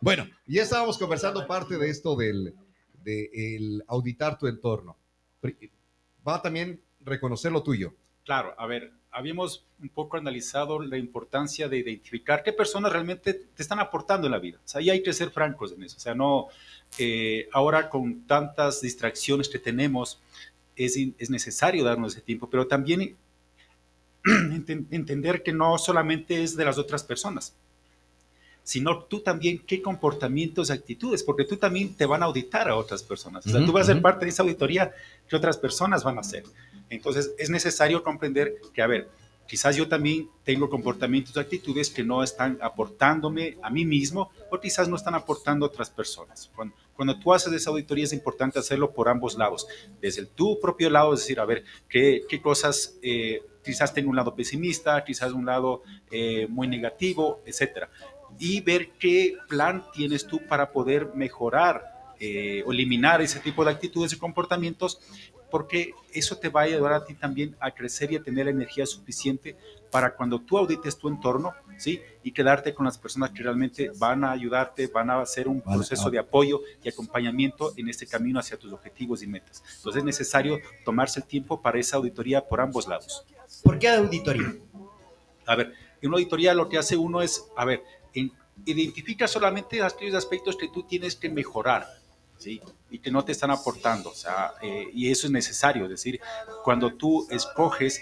Bueno, 0.00 0.26
ya 0.46 0.62
estábamos 0.62 0.96
conversando 0.96 1.44
parte 1.46 1.76
de 1.76 1.90
esto 1.90 2.14
del 2.14 2.54
de 3.02 3.30
el 3.32 3.82
auditar 3.88 4.38
tu 4.38 4.46
entorno. 4.46 4.96
Va 6.26 6.40
también 6.40 6.80
reconocer 7.00 7.50
lo 7.50 7.64
tuyo. 7.64 7.94
Claro, 8.24 8.54
a 8.56 8.66
ver, 8.66 8.92
habíamos 9.10 9.64
un 9.80 9.88
poco 9.88 10.16
analizado 10.16 10.80
la 10.80 10.98
importancia 10.98 11.68
de 11.68 11.78
identificar 11.78 12.42
qué 12.42 12.52
personas 12.52 12.92
realmente 12.92 13.34
te 13.34 13.62
están 13.62 13.80
aportando 13.80 14.26
en 14.26 14.32
la 14.32 14.38
vida. 14.38 14.58
O 14.58 14.68
sea, 14.68 14.80
ahí 14.80 14.90
hay 14.90 15.02
que 15.02 15.12
ser 15.12 15.30
francos 15.30 15.72
en 15.72 15.82
eso. 15.82 15.96
O 15.96 16.00
sea, 16.00 16.14
no, 16.14 16.48
eh, 16.98 17.48
ahora 17.52 17.88
con 17.88 18.22
tantas 18.26 18.80
distracciones 18.80 19.48
que 19.48 19.58
tenemos, 19.58 20.20
es, 20.76 20.96
es 21.18 21.30
necesario 21.30 21.84
darnos 21.84 22.12
ese 22.12 22.22
tiempo, 22.22 22.48
pero 22.48 22.66
también 22.66 23.16
enten- 24.24 24.86
entender 24.90 25.42
que 25.42 25.52
no 25.52 25.78
solamente 25.78 26.42
es 26.42 26.56
de 26.56 26.64
las 26.64 26.78
otras 26.78 27.02
personas, 27.02 27.54
sino 28.62 29.04
tú 29.04 29.20
también 29.20 29.58
qué 29.66 29.80
comportamientos 29.80 30.68
y 30.68 30.72
actitudes, 30.74 31.22
porque 31.22 31.44
tú 31.44 31.56
también 31.56 31.94
te 31.94 32.04
van 32.04 32.22
a 32.22 32.26
auditar 32.26 32.68
a 32.68 32.76
otras 32.76 33.02
personas. 33.02 33.46
O 33.46 33.50
sea, 33.50 33.60
Ujú, 33.60 33.66
tú 33.66 33.72
vas 33.72 33.84
a 33.84 33.86
ser 33.86 33.96
ujú. 33.96 34.02
parte 34.02 34.26
de 34.26 34.30
esa 34.30 34.42
auditoría 34.42 34.92
que 35.26 35.36
otras 35.36 35.56
personas 35.56 36.04
van 36.04 36.18
a 36.18 36.20
hacer. 36.20 36.44
Entonces, 36.90 37.32
es 37.38 37.50
necesario 37.50 38.02
comprender 38.02 38.56
que, 38.72 38.82
a 38.82 38.86
ver, 38.86 39.08
quizás 39.46 39.76
yo 39.76 39.88
también 39.88 40.28
tengo 40.44 40.68
comportamientos 40.68 41.34
y 41.34 41.40
actitudes 41.40 41.90
que 41.90 42.04
no 42.04 42.22
están 42.22 42.58
aportándome 42.60 43.56
a 43.62 43.70
mí 43.70 43.84
mismo 43.84 44.30
o 44.50 44.60
quizás 44.60 44.88
no 44.88 44.96
están 44.96 45.14
aportando 45.14 45.64
a 45.64 45.68
otras 45.68 45.90
personas. 45.90 46.50
Cuando, 46.54 46.74
cuando 46.94 47.18
tú 47.18 47.32
haces 47.32 47.52
esa 47.52 47.70
auditoría 47.70 48.04
es 48.04 48.12
importante 48.12 48.58
hacerlo 48.58 48.92
por 48.92 49.08
ambos 49.08 49.36
lados. 49.36 49.66
Desde 50.00 50.26
tu 50.26 50.60
propio 50.60 50.90
lado, 50.90 51.14
es 51.14 51.20
decir, 51.20 51.40
a 51.40 51.46
ver, 51.46 51.64
qué, 51.88 52.22
qué 52.28 52.40
cosas 52.42 52.98
eh, 53.02 53.42
quizás 53.64 53.92
tengo 53.92 54.10
un 54.10 54.16
lado 54.16 54.34
pesimista, 54.34 55.04
quizás 55.04 55.32
un 55.32 55.46
lado 55.46 55.82
eh, 56.10 56.46
muy 56.48 56.68
negativo, 56.68 57.42
etcétera. 57.44 57.90
Y 58.38 58.60
ver 58.60 58.92
qué 58.98 59.36
plan 59.48 59.84
tienes 59.92 60.26
tú 60.26 60.40
para 60.46 60.72
poder 60.72 61.14
mejorar 61.14 62.14
eh, 62.20 62.62
o 62.66 62.72
eliminar 62.72 63.22
ese 63.22 63.40
tipo 63.40 63.64
de 63.64 63.70
actitudes 63.70 64.12
y 64.12 64.18
comportamientos 64.18 65.00
porque 65.50 65.92
eso 66.12 66.36
te 66.36 66.48
va 66.48 66.60
a 66.60 66.64
ayudar 66.64 66.92
a 66.92 67.04
ti 67.04 67.14
también 67.14 67.56
a 67.60 67.70
crecer 67.70 68.12
y 68.12 68.16
a 68.16 68.22
tener 68.22 68.46
la 68.46 68.50
energía 68.52 68.86
suficiente 68.86 69.56
para 69.90 70.14
cuando 70.14 70.38
tú 70.40 70.58
audites 70.58 70.98
tu 70.98 71.08
entorno, 71.08 71.54
¿sí? 71.78 72.00
Y 72.22 72.32
quedarte 72.32 72.74
con 72.74 72.84
las 72.84 72.98
personas 72.98 73.30
que 73.30 73.42
realmente 73.42 73.90
van 73.96 74.22
a 74.24 74.32
ayudarte, 74.32 74.86
van 74.88 75.08
a 75.10 75.20
hacer 75.20 75.48
un 75.48 75.62
Vale, 75.64 75.78
proceso 75.78 76.08
ah. 76.08 76.10
de 76.10 76.18
apoyo 76.18 76.60
y 76.82 76.88
acompañamiento 76.88 77.72
en 77.76 77.88
este 77.88 78.06
camino 78.06 78.38
hacia 78.38 78.58
tus 78.58 78.72
objetivos 78.72 79.22
y 79.22 79.26
metas. 79.26 79.62
Entonces 79.78 80.00
es 80.00 80.04
necesario 80.04 80.58
tomarse 80.84 81.20
el 81.20 81.26
tiempo 81.26 81.62
para 81.62 81.78
esa 81.78 81.96
auditoría 81.96 82.46
por 82.46 82.60
ambos 82.60 82.86
lados. 82.86 83.24
¿Por 83.62 83.78
qué 83.78 83.88
auditoría? 83.88 84.54
A 85.46 85.56
ver, 85.56 85.72
en 86.02 86.08
una 86.08 86.16
auditoría 86.16 86.52
lo 86.52 86.68
que 86.68 86.76
hace 86.76 86.96
uno 86.96 87.22
es, 87.22 87.44
a 87.56 87.64
ver, 87.64 87.82
en- 88.12 88.30
identifica 88.66 89.26
solamente 89.26 89.82
aquellos 89.82 90.14
aspectos 90.16 90.56
que 90.56 90.68
tú 90.68 90.82
tienes 90.82 91.16
que 91.16 91.30
mejorar, 91.30 91.86
¿sí? 92.38 92.60
Y 92.90 92.98
que 93.00 93.10
no 93.10 93.24
te 93.24 93.32
están 93.32 93.50
aportando, 93.50 94.10
o 94.10 94.14
sea, 94.14 94.54
eh, 94.62 94.88
y 94.92 95.10
eso 95.10 95.26
es 95.26 95.32
necesario, 95.32 95.84
es 95.84 95.90
decir, 95.90 96.20
cuando 96.64 96.94
tú 96.94 97.26
escoges, 97.30 98.00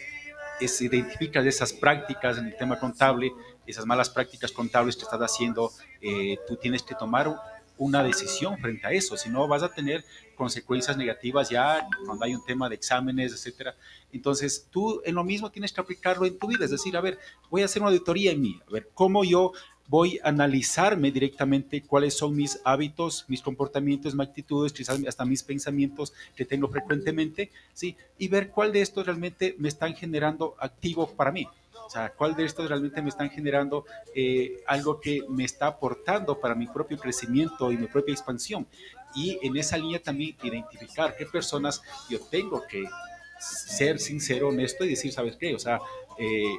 es, 0.61 0.81
identificas 0.81 1.44
esas 1.44 1.72
prácticas 1.72 2.38
en 2.38 2.46
el 2.46 2.57
tema 2.57 2.79
contable, 2.79 3.33
esas 3.66 3.85
malas 3.85 4.09
prácticas 4.09 4.53
contables 4.53 4.96
que 4.96 5.03
estás 5.03 5.20
haciendo, 5.20 5.72
eh, 6.01 6.38
tú 6.46 6.57
tienes 6.57 6.83
que 6.83 6.94
tomar 6.94 7.29
un- 7.29 7.37
una 7.79 8.03
decisión 8.03 8.57
frente 8.59 8.87
a 8.87 8.90
eso, 8.92 9.18
si 9.18 9.29
no 9.29 9.46
vas 9.46 9.62
a 9.62 9.68
tener 9.68 10.03
consecuencias 10.35 10.96
negativas 10.96 11.51
ya 11.51 11.87
cuando 12.07 12.25
hay 12.25 12.35
un 12.35 12.42
tema 12.42 12.70
de 12.70 12.75
exámenes, 12.75 13.33
etcétera. 13.33 13.77
Entonces, 14.12 14.66
tú 14.70 15.03
en 15.05 15.14
lo 15.14 15.25
mismo 15.25 15.51
tienes 15.51 15.75
que 15.75 15.83
aplicarlo 15.83 16.25
en 16.25 16.38
tu 16.38 16.46
vida, 16.46 16.64
es 16.64 16.70
decir, 16.70 16.96
a 16.96 17.03
ver, 17.03 17.18
voy 17.51 17.61
a 17.61 17.66
hacer 17.66 17.83
una 17.83 17.90
auditoría 17.90 18.33
en 18.33 18.40
mí, 18.40 18.59
a 18.66 18.70
ver 18.70 18.88
cómo 18.94 19.25
yo 19.25 19.53
voy 19.88 20.18
a 20.22 20.29
analizarme 20.29 21.11
directamente 21.11 21.83
cuáles 21.83 22.16
son 22.16 22.35
mis 22.35 22.61
hábitos, 22.64 23.25
mis 23.29 23.42
comportamientos, 23.42 24.14
mis 24.14 24.27
actitudes, 24.27 24.72
quizás 24.72 24.99
hasta 25.07 25.25
mis 25.25 25.42
pensamientos 25.42 26.12
que 26.35 26.44
tengo 26.44 26.68
frecuentemente, 26.68 27.51
¿sí? 27.72 27.96
Y 28.18 28.29
ver 28.29 28.51
cuál 28.51 28.72
de 28.72 28.83
estos 28.83 29.07
realmente 29.07 29.55
me 29.59 29.68
están 29.68 29.94
generando 29.94 30.55
activo 30.59 31.09
para 31.09 31.33
mí. 31.33 31.46
O 31.87 31.90
sea, 31.90 32.11
cuál 32.11 32.35
de 32.35 32.44
estos 32.44 32.68
realmente 32.68 33.01
me 33.01 33.11
están 33.11 33.31
generando 33.31 33.85
eh, 34.14 34.61
algo 34.66 35.01
que 35.01 35.22
me 35.29 35.44
está 35.44 35.68
aportando 35.68 36.40
para 36.40 36.57
mi 36.57 36.66
propio 36.66 36.99
crecimiento 36.99 37.70
y 37.70 37.77
mi 37.77 37.87
propia 37.87 38.12
expansión. 38.12 38.66
Y 39.14 39.38
en 39.42 39.57
esa 39.57 39.79
línea 39.79 40.03
también 40.03 40.37
identificar 40.42 41.16
qué 41.16 41.27
personas 41.27 41.81
yo 42.11 42.20
tengo 42.20 42.66
que 42.66 42.85
ser 43.38 44.01
sincero, 44.01 44.49
honesto 44.49 44.85
y 44.85 44.88
decir, 44.88 45.12
¿sabes 45.12 45.37
qué? 45.37 45.55
O 45.55 45.59
sea, 45.59 45.79
eh, 46.18 46.57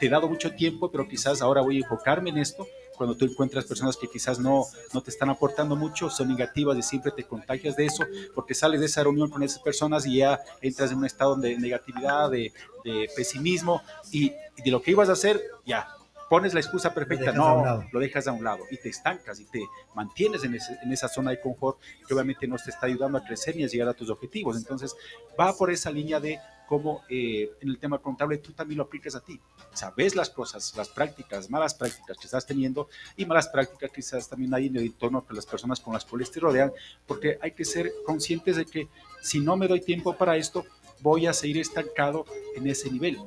te 0.00 0.06
he 0.06 0.08
dado 0.08 0.28
mucho 0.28 0.52
tiempo, 0.54 0.90
pero 0.90 1.06
quizás 1.06 1.40
ahora 1.42 1.60
voy 1.60 1.76
a 1.76 1.80
enfocarme 1.80 2.30
en 2.30 2.38
esto. 2.38 2.66
Cuando 2.96 3.16
tú 3.16 3.24
encuentras 3.24 3.64
personas 3.64 3.96
que 3.96 4.08
quizás 4.08 4.38
no, 4.38 4.64
no 4.92 5.00
te 5.02 5.10
están 5.10 5.30
aportando 5.30 5.74
mucho, 5.76 6.10
son 6.10 6.28
negativas 6.28 6.76
y 6.76 6.82
siempre 6.82 7.12
te 7.12 7.24
contagias 7.24 7.74
de 7.76 7.86
eso, 7.86 8.04
porque 8.34 8.54
sales 8.54 8.80
de 8.80 8.86
esa 8.86 9.02
reunión 9.02 9.30
con 9.30 9.42
esas 9.42 9.60
personas 9.60 10.04
y 10.06 10.16
ya 10.16 10.38
entras 10.60 10.90
en 10.92 10.98
un 10.98 11.06
estado 11.06 11.34
de 11.36 11.56
negatividad, 11.56 12.30
de, 12.30 12.52
de 12.84 13.08
pesimismo 13.16 13.80
y, 14.10 14.32
y 14.56 14.62
de 14.64 14.70
lo 14.70 14.82
que 14.82 14.90
ibas 14.90 15.08
a 15.08 15.12
hacer, 15.12 15.40
ya, 15.64 15.88
pones 16.28 16.52
la 16.52 16.60
excusa 16.60 16.92
perfecta, 16.92 17.32
no, 17.32 17.62
lo 17.90 18.00
dejas 18.00 18.28
a 18.28 18.32
un 18.32 18.44
lado 18.44 18.64
y 18.70 18.76
te 18.76 18.90
estancas 18.90 19.40
y 19.40 19.44
te 19.46 19.62
mantienes 19.94 20.44
en, 20.44 20.54
ese- 20.54 20.76
en 20.82 20.92
esa 20.92 21.08
zona 21.08 21.30
de 21.30 21.40
confort 21.40 21.78
que 22.06 22.12
obviamente 22.14 22.46
no 22.46 22.56
te 22.56 22.70
está 22.70 22.86
ayudando 22.86 23.16
a 23.18 23.24
crecer 23.24 23.56
ni 23.56 23.64
a 23.64 23.66
llegar 23.66 23.88
a 23.88 23.94
tus 23.94 24.10
objetivos. 24.10 24.56
Entonces, 24.58 24.94
va 25.40 25.52
por 25.56 25.70
esa 25.70 25.90
línea 25.90 26.20
de 26.20 26.38
cómo 26.70 27.02
eh, 27.08 27.50
en 27.60 27.68
el 27.68 27.78
tema 27.78 27.98
contable 27.98 28.38
tú 28.38 28.52
también 28.52 28.78
lo 28.78 28.84
aplicas 28.84 29.16
a 29.16 29.20
ti. 29.20 29.40
Sabes 29.74 30.14
las 30.14 30.30
cosas, 30.30 30.72
las 30.76 30.88
prácticas, 30.88 31.50
malas 31.50 31.74
prácticas 31.74 32.16
que 32.16 32.26
estás 32.26 32.46
teniendo 32.46 32.88
y 33.16 33.26
malas 33.26 33.48
prácticas 33.48 33.90
quizás 33.90 34.28
también 34.28 34.54
hay 34.54 34.68
en 34.68 34.76
el 34.76 34.84
entorno 34.84 35.24
con 35.26 35.34
las 35.34 35.46
personas 35.46 35.80
con 35.80 35.94
las 35.94 36.04
cuales 36.04 36.30
te 36.30 36.38
rodean, 36.38 36.72
porque 37.08 37.38
hay 37.42 37.50
que 37.50 37.64
ser 37.64 37.90
conscientes 38.06 38.54
de 38.54 38.66
que 38.66 38.86
si 39.20 39.40
no 39.40 39.56
me 39.56 39.66
doy 39.66 39.80
tiempo 39.80 40.16
para 40.16 40.36
esto, 40.36 40.64
voy 41.00 41.26
a 41.26 41.32
seguir 41.32 41.58
estancado 41.58 42.24
en 42.54 42.68
ese 42.68 42.88
nivel. 42.88 43.18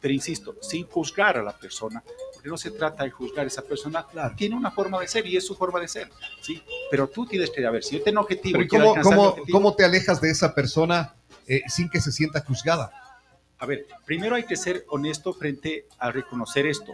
Pero 0.00 0.14
insisto, 0.14 0.54
sin 0.60 0.86
juzgar 0.86 1.36
a 1.38 1.42
la 1.42 1.58
persona, 1.58 2.04
porque 2.34 2.48
no 2.48 2.56
se 2.56 2.70
trata 2.70 3.02
de 3.02 3.10
juzgar 3.10 3.46
a 3.46 3.48
esa 3.48 3.62
persona, 3.62 4.06
tiene 4.36 4.54
una 4.54 4.70
forma 4.70 5.00
de 5.00 5.08
ser 5.08 5.26
y 5.26 5.36
es 5.36 5.44
su 5.44 5.56
forma 5.56 5.80
de 5.80 5.88
ser, 5.88 6.08
¿sí? 6.40 6.62
Pero 6.88 7.08
tú 7.08 7.26
tienes 7.26 7.50
que, 7.50 7.66
a 7.66 7.70
ver, 7.72 7.82
si 7.82 7.98
yo 7.98 8.04
tengo 8.04 8.20
objetivo... 8.20 8.60
Pero 8.60 8.94
¿cómo, 9.02 9.36
cómo 9.50 9.74
te 9.74 9.84
alejas 9.84 10.20
de 10.20 10.30
esa 10.30 10.54
persona 10.54 11.16
eh, 11.46 11.62
sin 11.68 11.88
que 11.88 12.00
se 12.00 12.12
sienta 12.12 12.40
juzgada? 12.40 12.90
A 13.58 13.66
ver, 13.66 13.86
primero 14.04 14.34
hay 14.34 14.44
que 14.44 14.56
ser 14.56 14.84
honesto 14.88 15.32
frente 15.32 15.86
a 15.98 16.10
reconocer 16.10 16.66
esto. 16.66 16.92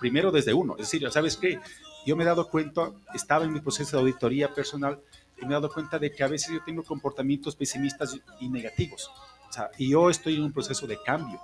Primero 0.00 0.30
desde 0.30 0.54
uno. 0.54 0.74
Es 0.74 0.90
decir, 0.90 1.10
¿sabes 1.10 1.36
qué? 1.36 1.60
Yo 2.06 2.16
me 2.16 2.24
he 2.24 2.26
dado 2.26 2.48
cuenta, 2.48 2.90
estaba 3.14 3.44
en 3.44 3.52
mi 3.52 3.60
proceso 3.60 3.96
de 3.96 4.02
auditoría 4.02 4.54
personal 4.54 5.00
y 5.40 5.44
me 5.44 5.50
he 5.50 5.54
dado 5.54 5.70
cuenta 5.70 5.98
de 5.98 6.10
que 6.10 6.24
a 6.24 6.28
veces 6.28 6.52
yo 6.52 6.64
tengo 6.64 6.82
comportamientos 6.82 7.54
pesimistas 7.54 8.16
y 8.40 8.48
negativos. 8.48 9.10
O 9.48 9.52
sea, 9.52 9.70
y 9.76 9.90
yo 9.90 10.08
estoy 10.08 10.36
en 10.36 10.44
un 10.44 10.52
proceso 10.52 10.86
de 10.86 10.96
cambio. 11.02 11.38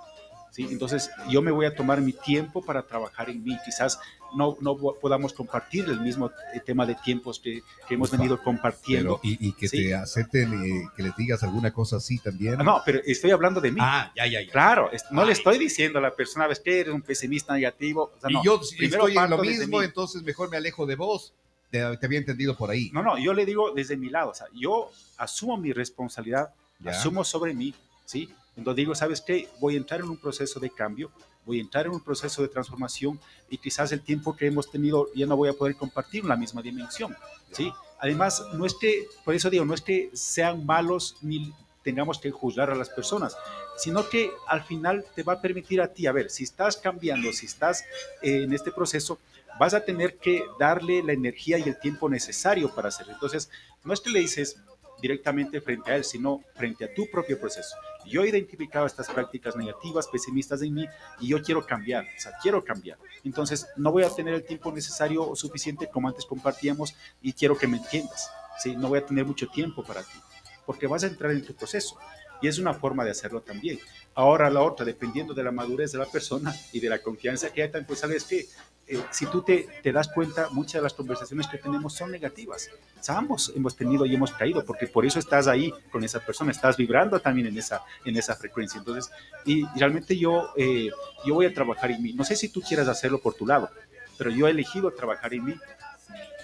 ¿Sí? 0.51 0.67
Entonces, 0.69 1.09
yo 1.29 1.41
me 1.41 1.51
voy 1.51 1.65
a 1.65 1.75
tomar 1.75 2.01
mi 2.01 2.13
tiempo 2.13 2.61
para 2.61 2.83
trabajar 2.83 3.29
en 3.29 3.43
mí. 3.43 3.57
Quizás 3.65 3.99
no, 4.35 4.57
no 4.61 4.75
podamos 4.77 5.33
compartir 5.33 5.85
el 5.85 5.99
mismo 6.01 6.31
eh, 6.53 6.59
tema 6.59 6.85
de 6.85 6.95
tiempos 6.95 7.39
que, 7.39 7.61
que 7.87 7.95
hemos 7.95 8.11
venido 8.11 8.41
compartiendo. 8.41 9.19
y, 9.23 9.47
y, 9.47 9.53
que 9.53 9.67
te 9.69 9.95
acepten, 9.95 10.53
eh, 10.53 10.87
que 10.95 11.03
le 11.03 11.11
digas 11.17 11.43
alguna 11.43 11.71
cosa 11.71 11.97
así 11.97 12.19
también. 12.19 12.57
no, 12.57 12.81
pero 12.85 12.99
estoy 13.05 13.31
hablando 13.31 13.61
de 13.61 13.71
mí. 13.71 13.79
Ah, 13.81 14.11
ya, 14.15 14.27
ya, 14.27 14.41
ya. 14.41 14.51
Claro, 14.51 14.89
no 15.11 15.25
le 15.25 15.33
estoy 15.33 15.57
diciendo 15.57 15.99
a 15.99 16.01
la 16.01 16.15
persona, 16.15 16.47
ves 16.47 16.59
que 16.59 16.81
eres 16.81 16.93
un 16.93 17.01
pesimista 17.01 17.53
negativo. 17.53 18.11
y 18.27 18.33
yo 18.43 18.59
primero 18.77 19.07
estoy 19.07 19.23
en 19.23 19.29
lo 19.29 19.37
mismo, 19.37 19.81
entonces 19.81 20.23
mejor 20.23 20.49
me 20.49 20.57
alejo 20.57 20.85
de 20.85 20.95
vos. 20.95 21.33
Te, 21.71 21.83
había 21.83 22.17
entendido 22.17 22.57
por 22.57 22.71
ahí. 22.71 22.89
No, 22.93 23.03
no, 23.03 23.19
yo 23.19 23.31
le 23.31 23.45
digo 23.45 23.71
desde 23.71 23.95
mi 23.95 24.09
lado, 24.09 24.31
o 24.31 24.33
sea, 24.33 24.47
yo 24.55 24.89
asumo 25.17 25.55
mi 25.55 25.71
responsabilidad, 25.71 26.51
asumo 26.83 27.23
sobre 27.23 27.53
mí, 27.53 27.75
¿sí? 28.05 28.33
Entonces 28.55 28.77
digo, 28.77 28.95
¿sabes 28.95 29.21
qué? 29.21 29.47
Voy 29.59 29.75
a 29.75 29.77
entrar 29.77 30.01
en 30.01 30.09
un 30.09 30.17
proceso 30.17 30.59
de 30.59 30.69
cambio, 30.69 31.11
voy 31.45 31.59
a 31.59 31.61
entrar 31.61 31.85
en 31.85 31.93
un 31.93 32.01
proceso 32.01 32.41
de 32.41 32.47
transformación 32.47 33.19
y 33.49 33.57
quizás 33.57 33.91
el 33.91 34.01
tiempo 34.01 34.35
que 34.35 34.47
hemos 34.47 34.69
tenido 34.69 35.07
ya 35.15 35.25
no 35.25 35.37
voy 35.37 35.49
a 35.49 35.53
poder 35.53 35.75
compartir 35.75 36.23
en 36.23 36.29
la 36.29 36.35
misma 36.35 36.61
dimensión, 36.61 37.15
¿sí? 37.51 37.71
Además, 37.99 38.43
no 38.53 38.65
es 38.65 38.75
que, 38.75 39.07
por 39.25 39.33
eso 39.33 39.49
digo, 39.49 39.65
no 39.65 39.73
es 39.73 39.81
que 39.81 40.09
sean 40.13 40.65
malos 40.65 41.17
ni 41.21 41.53
tengamos 41.83 42.19
que 42.19 42.31
juzgar 42.31 42.69
a 42.69 42.75
las 42.75 42.89
personas, 42.89 43.35
sino 43.77 44.07
que 44.09 44.31
al 44.47 44.63
final 44.63 45.05
te 45.15 45.23
va 45.23 45.33
a 45.33 45.41
permitir 45.41 45.81
a 45.81 45.93
ti, 45.93 46.07
a 46.07 46.11
ver, 46.11 46.29
si 46.29 46.43
estás 46.43 46.77
cambiando, 46.77 47.31
si 47.33 47.45
estás 47.45 47.83
eh, 48.21 48.43
en 48.43 48.53
este 48.53 48.71
proceso, 48.71 49.19
vas 49.59 49.73
a 49.73 49.83
tener 49.83 50.17
que 50.17 50.43
darle 50.59 51.01
la 51.03 51.13
energía 51.13 51.57
y 51.57 51.63
el 51.63 51.79
tiempo 51.79 52.09
necesario 52.09 52.73
para 52.73 52.89
hacerlo. 52.89 53.13
Entonces, 53.13 53.49
no 53.83 53.93
es 53.93 54.01
que 54.01 54.09
le 54.09 54.19
dices, 54.19 54.57
directamente 55.01 55.61
frente 55.61 55.91
a 55.91 55.95
él, 55.95 56.03
sino 56.03 56.43
frente 56.55 56.85
a 56.85 56.93
tu 56.93 57.09
propio 57.09 57.39
proceso. 57.39 57.75
Yo 58.05 58.23
he 58.23 58.29
identificado 58.29 58.85
estas 58.85 59.09
prácticas 59.09 59.55
negativas, 59.55 60.07
pesimistas 60.07 60.61
en 60.61 60.73
mí, 60.73 60.85
y 61.19 61.27
yo 61.27 61.41
quiero 61.41 61.65
cambiar, 61.65 62.05
o 62.05 62.19
sea, 62.19 62.31
quiero 62.41 62.63
cambiar. 62.63 62.97
Entonces, 63.23 63.67
no 63.75 63.91
voy 63.91 64.03
a 64.03 64.09
tener 64.09 64.33
el 64.33 64.43
tiempo 64.43 64.71
necesario 64.71 65.27
o 65.27 65.35
suficiente 65.35 65.89
como 65.89 66.07
antes 66.07 66.25
compartíamos 66.25 66.95
y 67.21 67.33
quiero 67.33 67.57
que 67.57 67.67
me 67.67 67.77
entiendas. 67.77 68.31
¿sí? 68.59 68.75
No 68.75 68.89
voy 68.89 68.99
a 68.99 69.05
tener 69.05 69.25
mucho 69.25 69.47
tiempo 69.47 69.83
para 69.83 70.01
ti, 70.01 70.17
porque 70.65 70.87
vas 70.87 71.03
a 71.03 71.07
entrar 71.07 71.31
en 71.31 71.45
tu 71.45 71.53
proceso. 71.53 71.97
Y 72.41 72.47
es 72.47 72.57
una 72.57 72.73
forma 72.73 73.03
de 73.03 73.11
hacerlo 73.11 73.41
también. 73.41 73.79
Ahora 74.15 74.49
la 74.49 74.61
otra, 74.61 74.85
dependiendo 74.85 75.33
de 75.33 75.43
la 75.43 75.51
madurez 75.51 75.91
de 75.91 75.97
la 75.97 76.05
persona 76.05 76.55
y 76.71 76.79
de 76.79 76.89
la 76.89 76.99
confianza 76.99 77.51
que 77.51 77.63
hay, 77.63 77.71
pues 77.85 77.99
sabes 77.99 78.23
que 78.23 78.45
eh, 78.91 78.99
si 79.11 79.27
tú 79.27 79.43
te, 79.43 79.67
te, 79.83 79.91
das 79.91 80.07
cuenta, 80.07 80.49
muchas 80.49 80.73
de 80.73 80.81
las 80.81 80.93
conversaciones 80.93 81.47
que 81.47 81.59
tenemos 81.59 81.93
son 81.93 82.11
negativas. 82.11 82.71
ambos 83.07 83.53
hemos 83.55 83.75
tenido 83.75 84.03
y 84.05 84.15
hemos 84.15 84.31
caído, 84.31 84.65
porque 84.65 84.87
por 84.87 85.05
eso 85.05 85.19
estás 85.19 85.47
ahí 85.47 85.71
con 85.91 86.03
esa 86.03 86.19
persona, 86.19 86.51
estás 86.51 86.75
vibrando 86.75 87.19
también 87.19 87.47
en 87.47 87.57
esa, 87.57 87.83
en 88.03 88.17
esa 88.17 88.35
frecuencia. 88.35 88.79
Entonces, 88.79 89.11
y, 89.45 89.63
realmente 89.77 90.17
yo, 90.17 90.49
eh, 90.57 90.89
yo 91.23 91.35
voy 91.35 91.45
a 91.45 91.53
trabajar 91.53 91.91
en 91.91 92.01
mí. 92.01 92.13
No 92.13 92.23
sé 92.23 92.35
si 92.35 92.49
tú 92.49 92.61
quieras 92.61 92.87
hacerlo 92.87 93.19
por 93.19 93.35
tu 93.35 93.45
lado, 93.45 93.69
pero 94.17 94.31
yo 94.31 94.47
he 94.47 94.51
elegido 94.51 94.91
trabajar 94.91 95.35
en 95.35 95.45
mí 95.45 95.55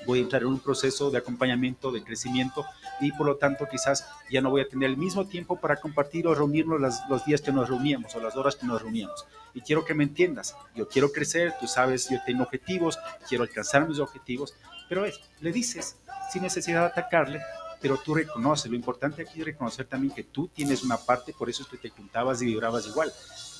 voy 0.05 0.19
a 0.19 0.21
entrar 0.23 0.41
en 0.41 0.49
un 0.49 0.59
proceso 0.59 1.11
de 1.11 1.17
acompañamiento, 1.17 1.91
de 1.91 2.03
crecimiento 2.03 2.65
y 3.01 3.11
por 3.11 3.25
lo 3.25 3.37
tanto 3.37 3.67
quizás 3.69 4.07
ya 4.29 4.41
no 4.41 4.49
voy 4.49 4.61
a 4.61 4.69
tener 4.69 4.89
el 4.89 4.97
mismo 4.97 5.25
tiempo 5.25 5.59
para 5.59 5.77
compartir 5.77 6.27
o 6.27 6.35
reunirnos 6.35 6.79
los 7.09 7.25
días 7.25 7.41
que 7.41 7.51
nos 7.51 7.69
reuníamos 7.69 8.15
o 8.15 8.19
las 8.19 8.35
horas 8.35 8.55
que 8.55 8.65
nos 8.65 8.81
reuníamos. 8.81 9.25
Y 9.53 9.61
quiero 9.61 9.85
que 9.85 9.93
me 9.93 10.03
entiendas, 10.03 10.55
yo 10.75 10.87
quiero 10.87 11.11
crecer, 11.11 11.53
tú 11.59 11.67
sabes, 11.67 12.09
yo 12.09 12.19
tengo 12.25 12.43
objetivos, 12.43 12.99
quiero 13.27 13.43
alcanzar 13.43 13.87
mis 13.87 13.99
objetivos, 13.99 14.53
pero 14.89 15.05
es, 15.05 15.19
le 15.39 15.51
dices 15.51 15.97
sin 16.31 16.43
necesidad 16.43 16.81
de 16.81 16.87
atacarle, 16.87 17.41
pero 17.81 17.97
tú 17.97 18.15
reconoces, 18.15 18.69
lo 18.69 18.75
importante 18.75 19.21
aquí 19.21 19.39
es 19.39 19.45
reconocer 19.45 19.85
también 19.85 20.13
que 20.13 20.23
tú 20.23 20.47
tienes 20.47 20.83
una 20.83 20.97
parte, 20.97 21.33
por 21.33 21.49
eso 21.49 21.63
es 21.63 21.69
que 21.69 21.77
te 21.77 21.89
juntabas 21.89 22.41
y 22.41 22.45
vibrabas 22.45 22.87
igual 22.87 23.11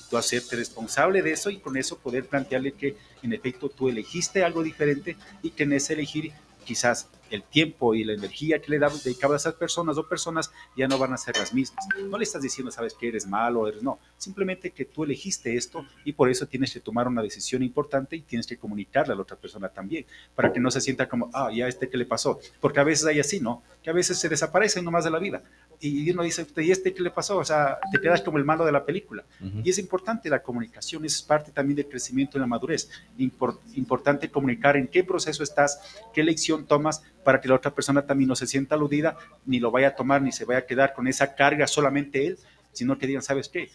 tú 0.08 0.16
hacerte 0.16 0.56
responsable 0.56 1.22
de 1.22 1.32
eso 1.32 1.50
y 1.50 1.58
con 1.58 1.76
eso 1.76 1.98
poder 1.98 2.26
plantearle 2.26 2.72
que 2.72 2.96
en 3.22 3.32
efecto 3.32 3.68
tú 3.68 3.88
elegiste 3.88 4.44
algo 4.44 4.62
diferente 4.62 5.16
y 5.42 5.50
que 5.50 5.64
en 5.64 5.72
ese 5.72 5.94
elegir 5.94 6.32
quizás 6.64 7.08
el 7.30 7.42
tiempo 7.42 7.94
y 7.94 8.04
la 8.04 8.12
energía 8.12 8.60
que 8.60 8.70
le 8.70 8.78
dedicaba 8.78 9.34
a 9.34 9.36
esas 9.36 9.54
personas 9.54 9.98
o 9.98 10.08
personas 10.08 10.52
ya 10.76 10.86
no 10.86 10.98
van 10.98 11.12
a 11.12 11.16
ser 11.16 11.36
las 11.36 11.52
mismas. 11.52 11.84
No 12.08 12.18
le 12.18 12.24
estás 12.24 12.42
diciendo, 12.42 12.70
sabes 12.70 12.94
que 12.94 13.08
eres 13.08 13.26
malo, 13.26 13.66
eres 13.66 13.82
no. 13.82 13.98
Simplemente 14.16 14.70
que 14.70 14.84
tú 14.84 15.04
elegiste 15.04 15.56
esto 15.56 15.84
y 16.04 16.12
por 16.12 16.30
eso 16.30 16.46
tienes 16.46 16.72
que 16.72 16.80
tomar 16.80 17.08
una 17.08 17.22
decisión 17.22 17.62
importante 17.62 18.16
y 18.16 18.22
tienes 18.22 18.46
que 18.46 18.56
comunicarle 18.56 19.12
a 19.12 19.16
la 19.16 19.22
otra 19.22 19.36
persona 19.36 19.68
también, 19.68 20.06
para 20.34 20.52
que 20.52 20.60
no 20.60 20.70
se 20.70 20.80
sienta 20.80 21.08
como, 21.08 21.30
ah, 21.32 21.50
ya 21.52 21.66
este 21.66 21.88
que 21.88 21.96
le 21.96 22.06
pasó. 22.06 22.38
Porque 22.60 22.80
a 22.80 22.84
veces 22.84 23.06
hay 23.06 23.20
así, 23.20 23.40
¿no? 23.40 23.62
Que 23.82 23.90
a 23.90 23.92
veces 23.92 24.18
se 24.18 24.28
desaparecen 24.28 24.84
nomás 24.84 25.04
de 25.04 25.10
la 25.10 25.18
vida 25.18 25.42
y 25.80 26.10
uno 26.10 26.22
dice, 26.22 26.46
¿y 26.56 26.70
este 26.70 26.92
qué 26.94 27.02
le 27.02 27.10
pasó? 27.10 27.38
O 27.38 27.44
sea, 27.44 27.78
te 27.92 28.00
quedas 28.00 28.22
como 28.22 28.38
el 28.38 28.44
malo 28.44 28.64
de 28.64 28.72
la 28.72 28.84
película. 28.84 29.24
Y 29.62 29.70
es 29.70 29.78
importante 29.78 30.28
la 30.28 30.42
comunicación, 30.42 31.04
es 31.04 31.22
parte 31.22 31.52
también 31.52 31.76
del 31.76 31.88
crecimiento 31.88 32.38
y 32.38 32.40
la 32.40 32.46
madurez. 32.46 32.90
importante 33.74 34.30
comunicar 34.30 34.76
en 34.76 34.88
qué 34.88 35.04
proceso 35.04 35.42
estás, 35.42 35.80
qué 36.14 36.22
lección 36.22 36.66
tomas 36.66 37.02
para 37.24 37.40
que 37.40 37.48
la 37.48 37.54
otra 37.54 37.74
persona 37.74 38.06
también 38.06 38.28
no 38.28 38.36
se 38.36 38.46
sienta 38.46 38.74
aludida, 38.74 39.16
ni 39.44 39.60
lo 39.60 39.70
vaya 39.70 39.88
a 39.88 39.94
tomar, 39.96 40.22
ni 40.22 40.32
se 40.32 40.44
vaya 40.44 40.60
a 40.60 40.66
quedar 40.66 40.94
con 40.94 41.08
esa 41.08 41.34
carga 41.34 41.66
solamente 41.66 42.26
él, 42.26 42.38
sino 42.72 42.98
que 42.98 43.06
digan, 43.06 43.22
¿sabes 43.22 43.48
qué? 43.48 43.70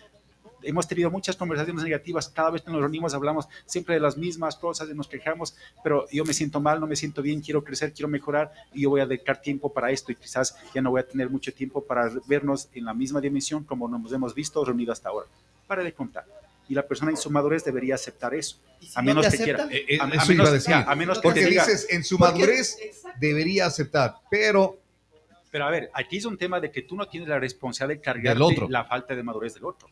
Hemos 0.63 0.88
tenido 0.88 1.10
muchas 1.10 1.36
conversaciones 1.36 1.84
negativas, 1.84 2.30
cada 2.30 2.52
vez 2.52 2.62
que 2.62 2.71
nos 2.71 2.82
reunimos 2.82 3.13
hablamos 3.13 3.47
siempre 3.65 3.95
de 3.95 4.02
las 4.02 4.17
mismas 4.17 4.56
cosas, 4.56 4.89
nos 4.89 5.08
quejamos, 5.08 5.56
pero 5.84 6.08
yo 6.12 6.26
me 6.26 6.34
siento 6.34 6.60
mal, 6.60 6.80
no 6.80 6.88
me 6.88 6.95
siento 6.95 7.21
bien, 7.21 7.41
quiero 7.41 7.63
crecer, 7.63 7.93
quiero 7.93 8.08
mejorar 8.08 8.52
y 8.74 8.84
yo 8.84 8.89
voy 8.89 9.02
a 9.02 9.06
dedicar 9.06 9.41
tiempo 9.41 9.71
para 9.71 9.91
esto 9.91 10.12
y 10.12 10.15
quizás 10.15 10.56
ya 10.74 10.82
no 10.82 10.91
voy 10.91 11.02
a 11.02 11.08
tener 11.08 11.30
mucho 11.30 11.54
tiempo 11.54 11.84
para 11.84 12.12
vernos 12.28 12.69
en 12.74 12.86
la 12.86 12.93
misma 12.93 13.21
dimensión 13.21 13.63
como 13.63 13.88
nos 13.88 14.12
hemos 14.13 14.34
visto 14.34 14.63
reunidos 14.63 15.00
hasta 15.00 15.10
ahora. 15.10 15.28
Para 15.67 15.84
de 15.84 15.93
contar. 15.93 16.26
Y 16.67 16.74
la 16.74 16.88
persona 16.88 17.12
en 17.12 17.17
su 17.17 17.30
madurez 17.30 17.63
debería 17.63 17.95
aceptar 17.95 18.34
eso. 18.34 18.58
a 18.95 19.02
menos 19.02 19.28
que 19.28 19.38
quiera. 19.38 19.67
Eh, 19.69 19.86
eh, 19.89 19.97
a, 20.00 20.06
menos, 20.06 20.67
a, 20.69 20.95
menos, 20.95 21.19
que 21.19 21.24
porque 21.24 21.45
dices, 21.45 21.88
en 21.89 22.04
su 22.04 22.17
madurez 22.17 22.78
debería 23.19 23.65
aceptar, 23.65 24.15
pero 24.30 24.81
pero 25.52 25.66
a 25.66 25.70
ver, 25.70 25.92
aquí 25.94 26.18
es 26.18 26.26
un 26.26 26.38
tema 26.38 26.62
de 26.62 26.72
que 26.72 26.82
tú 26.82 26.96
no 26.96 27.08
tienes 27.08 27.28
la 27.28 27.38
responsabilidad 27.38 28.00
de 28.00 28.02
cargar 28.02 28.38
la 28.70 28.86
falta 28.86 29.16
de 29.16 29.22
madurez 29.22 29.54
del 29.54 29.66
otro, 29.66 29.90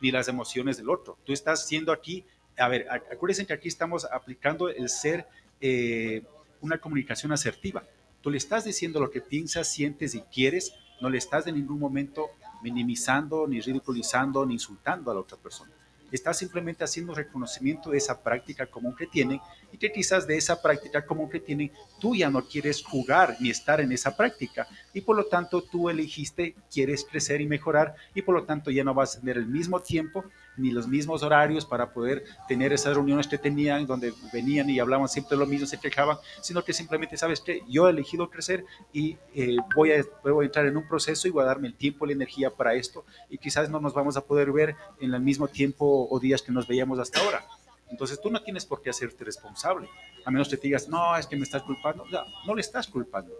ni 0.00 0.10
las 0.10 0.28
emociones 0.28 0.78
del 0.78 0.88
otro. 0.88 1.18
Tú 1.24 1.32
estás 1.32 1.68
siendo 1.68 1.92
aquí, 1.92 2.24
a 2.56 2.68
ver, 2.68 2.86
acuérdense 2.90 3.46
que 3.46 3.52
aquí 3.52 3.68
estamos 3.68 4.06
aplicando 4.06 4.70
el 4.70 4.88
ser 4.88 5.26
eh, 5.60 6.22
una 6.62 6.78
comunicación 6.78 7.32
asertiva. 7.32 7.84
Tú 8.22 8.30
le 8.30 8.38
estás 8.38 8.64
diciendo 8.64 8.98
lo 8.98 9.10
que 9.10 9.20
piensas, 9.20 9.68
sientes 9.70 10.14
y 10.14 10.22
quieres, 10.22 10.74
no 11.02 11.10
le 11.10 11.18
estás 11.18 11.44
de 11.44 11.52
ningún 11.52 11.78
momento 11.78 12.30
minimizando, 12.62 13.46
ni 13.46 13.60
ridiculizando, 13.60 14.46
ni 14.46 14.54
insultando 14.54 15.10
a 15.10 15.14
la 15.14 15.20
otra 15.20 15.36
persona 15.36 15.70
está 16.14 16.32
simplemente 16.32 16.84
haciendo 16.84 17.14
reconocimiento 17.14 17.90
de 17.90 17.98
esa 17.98 18.22
práctica 18.22 18.66
común 18.66 18.94
que 18.94 19.06
tienen 19.06 19.40
y 19.74 19.76
que 19.76 19.90
quizás 19.90 20.24
de 20.28 20.36
esa 20.36 20.62
práctica 20.62 21.04
común 21.04 21.28
que 21.28 21.40
tienen 21.40 21.72
tú 21.98 22.14
ya 22.14 22.30
no 22.30 22.46
quieres 22.46 22.80
jugar 22.84 23.36
ni 23.40 23.50
estar 23.50 23.80
en 23.80 23.90
esa 23.90 24.16
práctica 24.16 24.68
y 24.92 25.00
por 25.00 25.16
lo 25.16 25.24
tanto 25.24 25.62
tú 25.62 25.90
elegiste, 25.90 26.54
quieres 26.72 27.04
crecer 27.04 27.40
y 27.40 27.46
mejorar 27.46 27.96
y 28.14 28.22
por 28.22 28.36
lo 28.36 28.44
tanto 28.44 28.70
ya 28.70 28.84
no 28.84 28.94
vas 28.94 29.16
a 29.16 29.20
tener 29.20 29.36
el 29.36 29.46
mismo 29.46 29.80
tiempo 29.80 30.24
ni 30.56 30.70
los 30.70 30.86
mismos 30.86 31.24
horarios 31.24 31.66
para 31.66 31.92
poder 31.92 32.22
tener 32.46 32.72
esas 32.72 32.94
reuniones 32.94 33.26
que 33.26 33.36
tenían, 33.36 33.84
donde 33.84 34.14
venían 34.32 34.70
y 34.70 34.78
hablaban 34.78 35.08
siempre 35.08 35.36
lo 35.36 35.44
mismo, 35.44 35.66
se 35.66 35.80
quejaban, 35.80 36.18
sino 36.40 36.62
que 36.62 36.72
simplemente, 36.72 37.16
¿sabes 37.16 37.40
que 37.40 37.62
Yo 37.68 37.88
he 37.88 37.90
elegido 37.90 38.30
crecer 38.30 38.64
y 38.92 39.16
eh, 39.34 39.56
voy, 39.74 39.90
a, 39.90 40.04
voy 40.22 40.44
a 40.44 40.46
entrar 40.46 40.66
en 40.66 40.76
un 40.76 40.86
proceso 40.86 41.26
y 41.26 41.32
voy 41.32 41.42
a 41.42 41.46
darme 41.46 41.66
el 41.66 41.74
tiempo 41.74 42.06
la 42.06 42.12
energía 42.12 42.50
para 42.50 42.74
esto 42.74 43.04
y 43.28 43.38
quizás 43.38 43.68
no 43.68 43.80
nos 43.80 43.92
vamos 43.92 44.16
a 44.16 44.24
poder 44.24 44.52
ver 44.52 44.76
en 45.00 45.12
el 45.12 45.20
mismo 45.20 45.48
tiempo 45.48 46.06
o 46.08 46.20
días 46.20 46.42
que 46.42 46.52
nos 46.52 46.68
veíamos 46.68 47.00
hasta 47.00 47.18
ahora. 47.18 47.44
Entonces 47.90 48.20
tú 48.20 48.30
no 48.30 48.42
tienes 48.42 48.66
por 48.66 48.82
qué 48.82 48.90
hacerte 48.90 49.24
responsable, 49.24 49.88
a 50.24 50.30
menos 50.30 50.48
que 50.48 50.56
te 50.56 50.68
digas, 50.68 50.88
no, 50.88 51.16
es 51.16 51.26
que 51.26 51.36
me 51.36 51.42
estás 51.42 51.62
culpando. 51.62 52.04
No, 52.06 52.24
no 52.46 52.54
le 52.54 52.60
estás 52.60 52.86
culpando. 52.86 53.32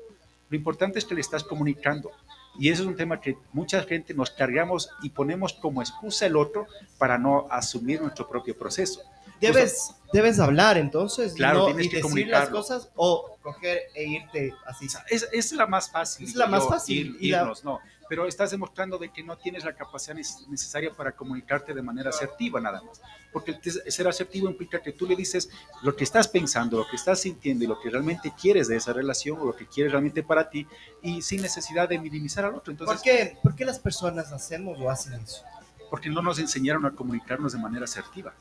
Lo 0.48 0.56
importante 0.56 0.98
es 0.98 1.04
que 1.04 1.14
le 1.14 1.20
estás 1.20 1.42
comunicando 1.42 2.12
Y 2.58 2.68
eso 2.68 2.82
es 2.82 2.88
un 2.88 2.96
tema 2.96 3.20
que 3.20 3.36
mucha 3.52 3.82
gente 3.82 4.14
nos 4.14 4.30
cargamos 4.30 4.90
y 5.02 5.10
ponemos 5.10 5.54
como 5.54 5.82
excusa 5.82 6.26
el 6.26 6.36
otro 6.36 6.66
para 6.98 7.18
no 7.18 7.48
asumir 7.50 8.00
nuestro 8.00 8.28
propio 8.28 8.56
proceso. 8.56 9.00
Debes, 9.40 9.94
debes 10.12 10.38
hablar 10.38 10.78
entonces 10.78 11.34
claro, 11.34 11.68
y, 11.70 11.88
que 11.88 12.00
decir 12.00 12.28
las 12.28 12.48
cosas 12.48 12.90
o 12.94 13.36
coger 13.42 13.80
e 13.94 14.04
irte 14.04 14.54
así. 14.64 14.86
Es, 15.10 15.28
es 15.32 15.52
la 15.52 15.66
más 15.66 15.90
fácil. 15.90 16.28
Es 16.28 16.36
la 16.36 16.46
más 16.46 16.68
fácil. 16.68 17.16
irnos, 17.18 17.64
no 17.64 17.80
pero 18.08 18.26
estás 18.26 18.50
demostrando 18.50 18.98
de 18.98 19.10
que 19.10 19.22
no 19.22 19.36
tienes 19.36 19.64
la 19.64 19.74
capacidad 19.74 20.14
necesaria 20.14 20.92
para 20.92 21.12
comunicarte 21.12 21.74
de 21.74 21.82
manera 21.82 22.10
asertiva 22.10 22.60
nada 22.60 22.82
más. 22.82 23.00
Porque 23.32 23.58
ser 23.70 24.08
asertivo 24.08 24.48
implica 24.48 24.80
que 24.80 24.92
tú 24.92 25.06
le 25.06 25.16
dices 25.16 25.50
lo 25.82 25.96
que 25.96 26.04
estás 26.04 26.28
pensando, 26.28 26.78
lo 26.78 26.88
que 26.88 26.96
estás 26.96 27.20
sintiendo 27.20 27.64
y 27.64 27.66
lo 27.66 27.80
que 27.80 27.90
realmente 27.90 28.32
quieres 28.40 28.68
de 28.68 28.76
esa 28.76 28.92
relación 28.92 29.38
o 29.40 29.46
lo 29.46 29.56
que 29.56 29.66
quieres 29.66 29.92
realmente 29.92 30.22
para 30.22 30.48
ti 30.48 30.66
y 31.02 31.22
sin 31.22 31.42
necesidad 31.42 31.88
de 31.88 31.98
minimizar 31.98 32.44
al 32.44 32.54
otro. 32.54 32.70
Entonces, 32.70 32.96
¿Por 32.96 33.04
qué, 33.04 33.38
¿Por 33.42 33.54
qué 33.54 33.64
las 33.64 33.78
personas 33.78 34.32
hacemos 34.32 34.78
o 34.80 34.90
hacen 34.90 35.14
eso? 35.14 35.42
Porque 35.90 36.08
no 36.08 36.22
nos 36.22 36.38
enseñaron 36.38 36.86
a 36.86 36.92
comunicarnos 36.92 37.52
de 37.52 37.58
manera 37.58 37.84
asertiva. 37.84 38.34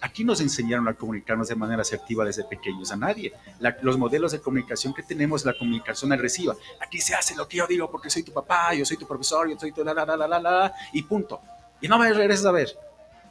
Aquí 0.00 0.24
nos 0.24 0.40
enseñaron 0.40 0.86
a 0.88 0.94
comunicarnos 0.94 1.48
de 1.48 1.54
manera 1.54 1.82
asertiva 1.82 2.24
desde 2.24 2.44
pequeños, 2.44 2.92
a 2.92 2.96
nadie. 2.96 3.32
los 3.82 3.96
modelos 3.96 4.32
de 4.32 4.40
comunicación 4.40 4.92
que 4.92 5.02
tenemos, 5.02 5.44
la 5.44 5.56
comunicación 5.56 6.12
agresiva. 6.12 6.54
Aquí 6.80 7.00
se 7.00 7.14
hace 7.14 7.34
lo 7.34 7.48
que 7.48 7.58
yo 7.58 7.66
digo 7.66 7.90
porque 7.90 8.10
soy 8.10 8.22
tu 8.22 8.32
papá, 8.32 8.74
yo 8.74 8.84
soy 8.84 8.96
tu 8.96 9.06
profesor, 9.06 9.48
yo 9.48 9.58
soy 9.58 9.72
tu 9.72 9.82
la, 9.82 9.94
la, 9.94 10.04
la, 10.04 10.28
la, 10.28 10.38
la, 10.38 10.74
y 10.92 11.02
punto. 11.02 11.40
Y 11.80 11.88
no 11.88 11.98
me 11.98 12.12
regresas 12.12 12.46
a 12.46 12.52
ver. 12.52 12.68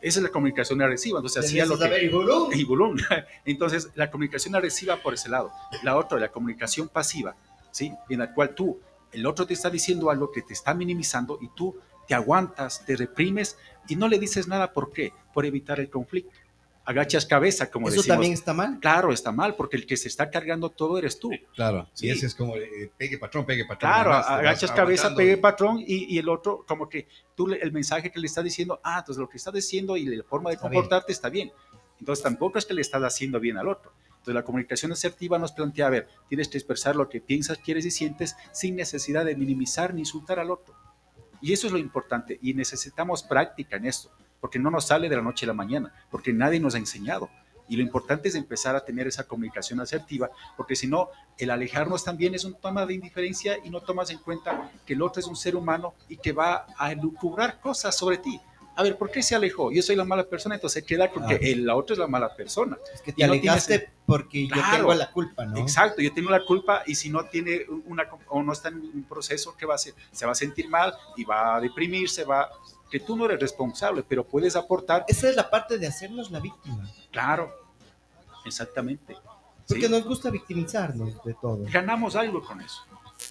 Esa 0.01 0.19
es 0.19 0.23
la 0.23 0.29
comunicación 0.29 0.81
agresiva. 0.81 1.19
Entonces, 1.19 1.45
hacía 1.45 1.65
lo 1.65 1.77
que... 1.77 2.05
y 2.53 2.63
bulón. 2.63 2.99
Entonces, 3.45 3.89
la 3.95 4.11
comunicación 4.11 4.55
agresiva 4.55 4.97
por 4.97 5.13
ese 5.13 5.29
lado. 5.29 5.51
La 5.83 5.97
otra, 5.97 6.19
la 6.19 6.29
comunicación 6.29 6.89
pasiva, 6.89 7.35
¿sí? 7.71 7.93
En 8.09 8.19
la 8.19 8.33
cual 8.33 8.53
tú, 8.53 8.79
el 9.11 9.25
otro 9.25 9.45
te 9.45 9.53
está 9.53 9.69
diciendo 9.69 10.09
algo 10.09 10.31
que 10.31 10.41
te 10.41 10.53
está 10.53 10.73
minimizando 10.73 11.39
y 11.41 11.49
tú 11.55 11.75
te 12.07 12.13
aguantas, 12.13 12.85
te 12.85 12.95
reprimes 12.95 13.57
y 13.87 13.95
no 13.95 14.07
le 14.07 14.19
dices 14.19 14.47
nada. 14.47 14.73
¿Por 14.73 14.91
qué? 14.91 15.13
Por 15.33 15.45
evitar 15.45 15.79
el 15.79 15.89
conflicto 15.89 16.31
agachas 16.85 17.25
cabeza, 17.25 17.69
como 17.69 17.89
¿Eso 17.89 18.03
también 18.03 18.33
está 18.33 18.53
mal? 18.53 18.79
Claro, 18.79 19.11
está 19.11 19.31
mal, 19.31 19.55
porque 19.55 19.75
el 19.75 19.85
que 19.85 19.97
se 19.97 20.07
está 20.07 20.29
cargando 20.29 20.69
todo 20.69 20.97
eres 20.97 21.19
tú. 21.19 21.31
Claro, 21.55 21.89
sí. 21.93 22.07
y 22.07 22.11
ese 22.11 22.27
es 22.27 22.35
como 22.35 22.55
eh, 22.55 22.91
pegue 22.95 23.17
patrón, 23.17 23.45
pegue 23.45 23.65
patrón. 23.65 23.91
Claro, 23.91 24.13
agachas 24.13 24.71
cabeza, 24.71 25.13
pegue 25.15 25.37
patrón, 25.37 25.83
y, 25.85 26.17
el 26.17 26.29
otro, 26.29 26.63
como 26.67 26.87
que 26.87 27.07
tú, 27.35 27.51
el 27.51 27.71
mensaje 27.71 28.11
que 28.11 28.19
le 28.19 28.27
estás 28.27 28.43
diciendo, 28.43 28.79
ah, 28.83 28.99
entonces 28.99 29.19
lo 29.19 29.27
que 29.27 29.37
está 29.37 29.51
diciendo 29.51 29.97
y 29.97 30.05
la 30.05 30.23
forma 30.23 30.51
de 30.51 30.57
comportarte 30.57 31.11
está 31.11 31.29
bien. 31.29 31.51
Entonces 31.99 32.23
tampoco 32.23 32.59
es 32.59 32.65
que 32.65 32.73
le 32.73 32.81
estás 32.81 33.01
haciendo 33.01 33.39
bien 33.39 33.57
al 33.57 33.67
otro. 33.67 33.91
Entonces 34.09 34.35
la 34.35 34.43
comunicación 34.43 34.91
asertiva 34.91 35.39
nos 35.39 35.51
plantea, 35.51 35.87
a 35.87 35.89
ver, 35.89 36.07
tienes 36.29 36.47
que 36.47 36.57
expresar 36.57 36.95
lo 36.95 37.09
que 37.09 37.21
piensas, 37.21 37.57
quieres 37.57 37.85
y 37.85 37.91
sientes 37.91 38.35
sin 38.51 38.75
necesidad 38.75 39.25
de 39.25 39.35
minimizar 39.35 39.93
ni 39.93 40.01
insultar 40.01 40.39
al 40.39 40.51
otro. 40.51 40.75
Y 41.41 41.53
eso 41.53 41.67
es 41.67 41.73
lo 41.73 41.79
importante, 41.79 42.39
y 42.41 42.53
necesitamos 42.53 43.23
práctica 43.23 43.77
en 43.77 43.85
esto 43.85 44.11
porque 44.45 44.59
no 44.59 44.69
nos 44.69 44.85
sale 44.85 45.09
de 45.09 45.15
la 45.15 45.23
noche 45.23 45.47
a 45.47 45.47
la 45.47 45.55
mañana, 45.55 45.91
porque 46.11 46.31
nadie 46.31 46.59
nos 46.59 46.75
ha 46.75 46.77
enseñado. 46.77 47.31
Y 47.67 47.77
lo 47.77 47.81
importante 47.81 48.29
es 48.29 48.35
empezar 48.35 48.75
a 48.75 48.85
tener 48.85 49.07
esa 49.07 49.23
comunicación 49.23 49.79
asertiva, 49.79 50.29
porque 50.55 50.75
si 50.75 50.85
no, 50.85 51.09
el 51.39 51.49
alejarnos 51.49 52.03
también 52.03 52.35
es 52.35 52.45
un 52.45 52.53
tema 52.53 52.85
de 52.85 52.93
indiferencia 52.93 53.57
y 53.63 53.71
no 53.71 53.81
tomas 53.81 54.11
en 54.11 54.19
cuenta 54.19 54.69
que 54.85 54.93
el 54.93 55.01
otro 55.01 55.19
es 55.19 55.25
un 55.25 55.35
ser 55.35 55.55
humano 55.55 55.95
y 56.09 56.17
que 56.17 56.31
va 56.31 56.67
a 56.77 56.91
elucubrar 56.91 57.59
cosas 57.59 57.97
sobre 57.97 58.19
ti. 58.19 58.39
A 58.75 58.83
ver, 58.83 58.99
¿por 58.99 59.09
qué 59.09 59.23
se 59.23 59.33
alejó? 59.33 59.71
Yo 59.71 59.81
soy 59.81 59.95
la 59.95 60.05
mala 60.05 60.25
persona, 60.25 60.53
entonces 60.53 60.83
queda 60.83 61.09
porque 61.09 61.39
el, 61.41 61.65
la 61.65 61.75
otra 61.75 61.95
es 61.95 61.99
la 61.99 62.07
mala 62.07 62.35
persona. 62.35 62.77
Es 62.93 63.01
que 63.01 63.13
te 63.13 63.23
alejaste 63.23 63.89
porque 64.05 64.47
yo 64.47 64.61
tengo 64.71 64.93
la 64.93 65.09
culpa, 65.09 65.43
¿no? 65.47 65.57
Exacto, 65.57 66.03
yo 66.03 66.13
tengo 66.13 66.29
la 66.29 66.45
culpa 66.45 66.83
y 66.85 66.93
si 66.93 67.09
no 67.09 67.25
tiene 67.25 67.65
una 67.87 68.07
o 68.27 68.43
no 68.43 68.53
está 68.53 68.69
en 68.69 68.75
un 68.75 69.05
proceso, 69.09 69.55
¿qué 69.57 69.65
va 69.65 69.73
a 69.73 69.77
hacer? 69.77 69.95
Se 70.11 70.27
va 70.27 70.33
a 70.33 70.35
sentir 70.35 70.69
mal 70.69 70.93
y 71.17 71.23
va 71.23 71.55
a 71.55 71.61
deprimirse, 71.61 72.25
va 72.25 72.47
que 72.89 72.99
tú 72.99 73.15
no 73.15 73.25
eres 73.25 73.39
responsable, 73.39 74.03
pero 74.07 74.23
puedes 74.23 74.55
aportar. 74.55 75.05
Esa 75.07 75.29
es 75.29 75.35
la 75.35 75.49
parte 75.49 75.77
de 75.77 75.87
hacernos 75.87 76.31
la 76.31 76.39
víctima. 76.39 76.89
Claro, 77.11 77.51
exactamente. 78.45 79.15
Porque 79.67 79.89
nos 79.89 80.05
gusta 80.05 80.29
victimizarnos 80.29 81.23
de 81.23 81.33
todo. 81.33 81.59
Ganamos 81.71 82.15
algo 82.15 82.43
con 82.43 82.61
eso. 82.61 82.81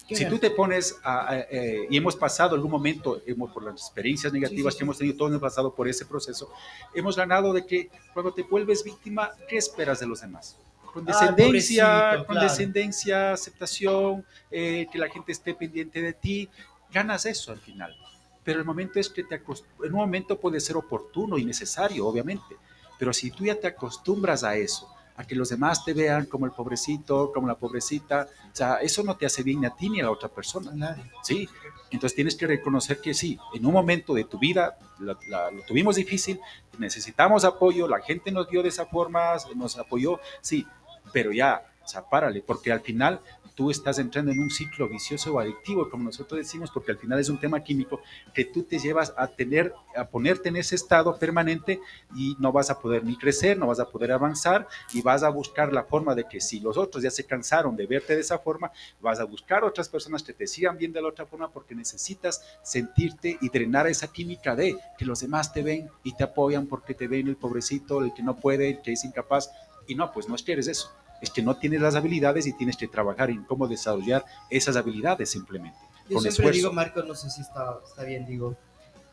Si 0.07 0.27
tú 0.27 0.37
te 0.37 0.51
pones 0.51 0.97
a, 1.03 1.37
eh, 1.49 1.87
y 1.89 1.97
hemos 1.97 2.15
pasado 2.15 2.55
algún 2.55 2.71
momento, 2.71 3.21
hemos, 3.25 3.51
por 3.51 3.63
las 3.63 3.75
experiencias 3.75 4.33
negativas 4.33 4.75
que 4.75 4.83
hemos 4.83 4.97
tenido, 4.97 5.15
todos 5.15 5.31
hemos 5.31 5.41
pasado 5.41 5.73
por 5.73 5.87
ese 5.87 6.05
proceso, 6.05 6.51
hemos 6.93 7.15
ganado 7.15 7.53
de 7.53 7.65
que 7.65 7.89
cuando 8.13 8.33
te 8.33 8.43
vuelves 8.43 8.83
víctima, 8.83 9.31
¿qué 9.47 9.57
esperas 9.57 9.99
de 9.99 10.07
los 10.07 10.21
demás? 10.21 10.57
Condescendencia, 10.91 12.23
condescendencia, 12.25 13.33
aceptación, 13.33 14.25
eh, 14.51 14.87
que 14.91 14.97
la 14.97 15.09
gente 15.09 15.31
esté 15.31 15.53
pendiente 15.53 16.01
de 16.01 16.13
ti, 16.13 16.49
ganas 16.91 17.25
eso 17.25 17.51
al 17.51 17.59
final 17.59 17.95
pero 18.45 18.59
el 18.59 18.65
momento 18.65 18.99
es 18.99 19.09
que 19.09 19.23
te 19.23 19.35
en 19.35 19.43
un 19.91 19.99
momento 19.99 20.39
puede 20.39 20.61
ser 20.61 20.77
oportuno 20.77 21.37
y 21.37 21.43
necesario, 21.43 22.07
obviamente, 22.07 22.55
pero 22.97 23.11
si 23.11 23.31
tú 23.31 23.43
ya 23.43 23.59
te 23.59 23.67
acostumbras 23.67 24.43
a 24.43 24.55
eso, 24.55 24.87
a 25.17 25.25
que 25.25 25.35
los 25.35 25.49
demás 25.49 25.83
te 25.83 25.93
vean 25.93 26.25
como 26.25 26.45
el 26.45 26.51
pobrecito, 26.51 27.31
como 27.33 27.47
la 27.47 27.55
pobrecita, 27.55 28.27
o 28.51 28.55
sea, 28.55 28.75
eso 28.75 29.01
no 29.01 29.17
te 29.17 29.25
hace 29.25 29.43
bien 29.43 29.61
ni 29.61 29.65
a 29.65 29.71
ti 29.71 29.89
ni 29.89 29.99
a 29.99 30.03
la 30.03 30.11
otra 30.11 30.29
persona. 30.29 30.71
Nadie. 30.73 31.09
Sí, 31.23 31.49
entonces 31.89 32.15
tienes 32.15 32.35
que 32.35 32.45
reconocer 32.45 33.01
que 33.01 33.13
sí, 33.13 33.37
en 33.53 33.65
un 33.65 33.73
momento 33.73 34.13
de 34.13 34.25
tu 34.25 34.37
vida 34.37 34.77
lo 34.99 35.17
tuvimos 35.65 35.95
difícil, 35.95 36.39
necesitamos 36.77 37.45
apoyo, 37.45 37.87
la 37.87 38.01
gente 38.01 38.31
nos 38.31 38.47
dio 38.49 38.61
de 38.61 38.69
esa 38.69 38.85
forma, 38.85 39.35
nos 39.55 39.77
apoyó, 39.77 40.19
sí, 40.41 40.67
pero 41.11 41.31
ya, 41.31 41.65
o 41.85 41.87
sea, 41.87 42.09
párale, 42.09 42.41
porque 42.41 42.71
al 42.71 42.81
final 42.81 43.21
tú 43.53 43.71
estás 43.71 43.99
entrando 43.99 44.31
en 44.31 44.39
un 44.39 44.49
ciclo 44.49 44.89
vicioso 44.89 45.33
o 45.33 45.39
adictivo, 45.39 45.89
como 45.89 46.03
nosotros 46.03 46.39
decimos, 46.39 46.71
porque 46.71 46.91
al 46.91 46.97
final 46.97 47.19
es 47.19 47.29
un 47.29 47.39
tema 47.39 47.63
químico 47.63 48.01
que 48.33 48.43
tú 48.43 48.63
te 48.63 48.79
llevas 48.79 49.13
a 49.17 49.27
tener, 49.27 49.73
a 49.95 50.05
ponerte 50.07 50.49
en 50.49 50.57
ese 50.57 50.75
estado 50.75 51.17
permanente 51.17 51.79
y 52.15 52.35
no 52.39 52.51
vas 52.51 52.69
a 52.69 52.79
poder 52.79 53.03
ni 53.03 53.17
crecer, 53.17 53.57
no 53.57 53.67
vas 53.67 53.79
a 53.79 53.87
poder 53.89 54.11
avanzar 54.11 54.67
y 54.93 55.01
vas 55.01 55.23
a 55.23 55.29
buscar 55.29 55.71
la 55.71 55.83
forma 55.83 56.15
de 56.15 56.27
que 56.27 56.41
si 56.41 56.59
los 56.59 56.75
otros 56.75 57.03
ya 57.03 57.11
se 57.11 57.25
cansaron 57.25 57.75
de 57.77 57.85
verte 57.85 58.15
de 58.15 58.21
esa 58.21 58.39
forma, 58.39 58.71
vas 58.99 59.19
a 59.19 59.23
buscar 59.23 59.63
otras 59.63 59.87
personas 59.87 60.23
que 60.23 60.33
te 60.33 60.47
sigan 60.47 60.77
viendo 60.77 60.97
de 60.97 61.03
la 61.03 61.09
otra 61.09 61.25
forma 61.25 61.51
porque 61.51 61.75
necesitas 61.75 62.43
sentirte 62.63 63.37
y 63.39 63.49
drenar 63.49 63.87
esa 63.87 64.11
química 64.11 64.55
de 64.55 64.75
que 64.97 65.05
los 65.05 65.21
demás 65.21 65.53
te 65.53 65.63
ven 65.63 65.89
y 66.03 66.15
te 66.15 66.23
apoyan 66.23 66.67
porque 66.67 66.93
te 66.93 67.07
ven 67.07 67.27
el 67.27 67.37
pobrecito, 67.37 68.03
el 68.03 68.13
que 68.13 68.23
no 68.23 68.35
puede, 68.35 68.69
el 68.71 68.81
que 68.81 68.91
es 68.91 69.05
incapaz. 69.05 69.51
Y 69.87 69.95
no, 69.95 70.11
pues 70.11 70.27
no 70.27 70.35
es 70.35 70.41
que 70.41 70.53
eres 70.53 70.67
eso 70.67 70.91
es 71.21 71.29
que 71.29 71.41
no 71.41 71.57
tienes 71.57 71.81
las 71.81 71.95
habilidades 71.95 72.47
y 72.47 72.53
tienes 72.53 72.77
que 72.77 72.87
trabajar 72.87 73.29
en 73.29 73.43
cómo 73.43 73.67
desarrollar 73.67 74.25
esas 74.49 74.75
habilidades 74.75 75.29
simplemente. 75.29 75.77
Yo 76.09 76.19
siempre 76.19 76.51
digo, 76.51 76.71
Marco, 76.71 77.01
no 77.03 77.15
sé 77.15 77.29
si 77.29 77.41
está, 77.41 77.79
está 77.87 78.03
bien, 78.03 78.25
digo, 78.25 78.55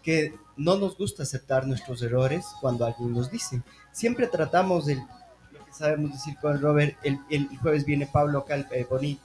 que 0.02 0.34
no 0.56 0.76
nos 0.76 0.96
gusta 0.96 1.22
aceptar 1.22 1.66
nuestros 1.66 2.02
errores 2.02 2.44
cuando 2.60 2.84
alguien 2.84 3.12
nos 3.12 3.30
dice. 3.30 3.62
Siempre 3.92 4.26
tratamos 4.26 4.86
de, 4.86 4.96
lo 4.96 5.64
que 5.64 5.72
sabemos 5.72 6.12
decir 6.12 6.36
con 6.40 6.60
Robert, 6.60 6.96
el, 7.02 7.18
el 7.30 7.48
jueves 7.58 7.84
viene 7.84 8.06
Pablo 8.06 8.40
acá, 8.40 8.56
el 8.56 8.66
eh, 8.72 9.18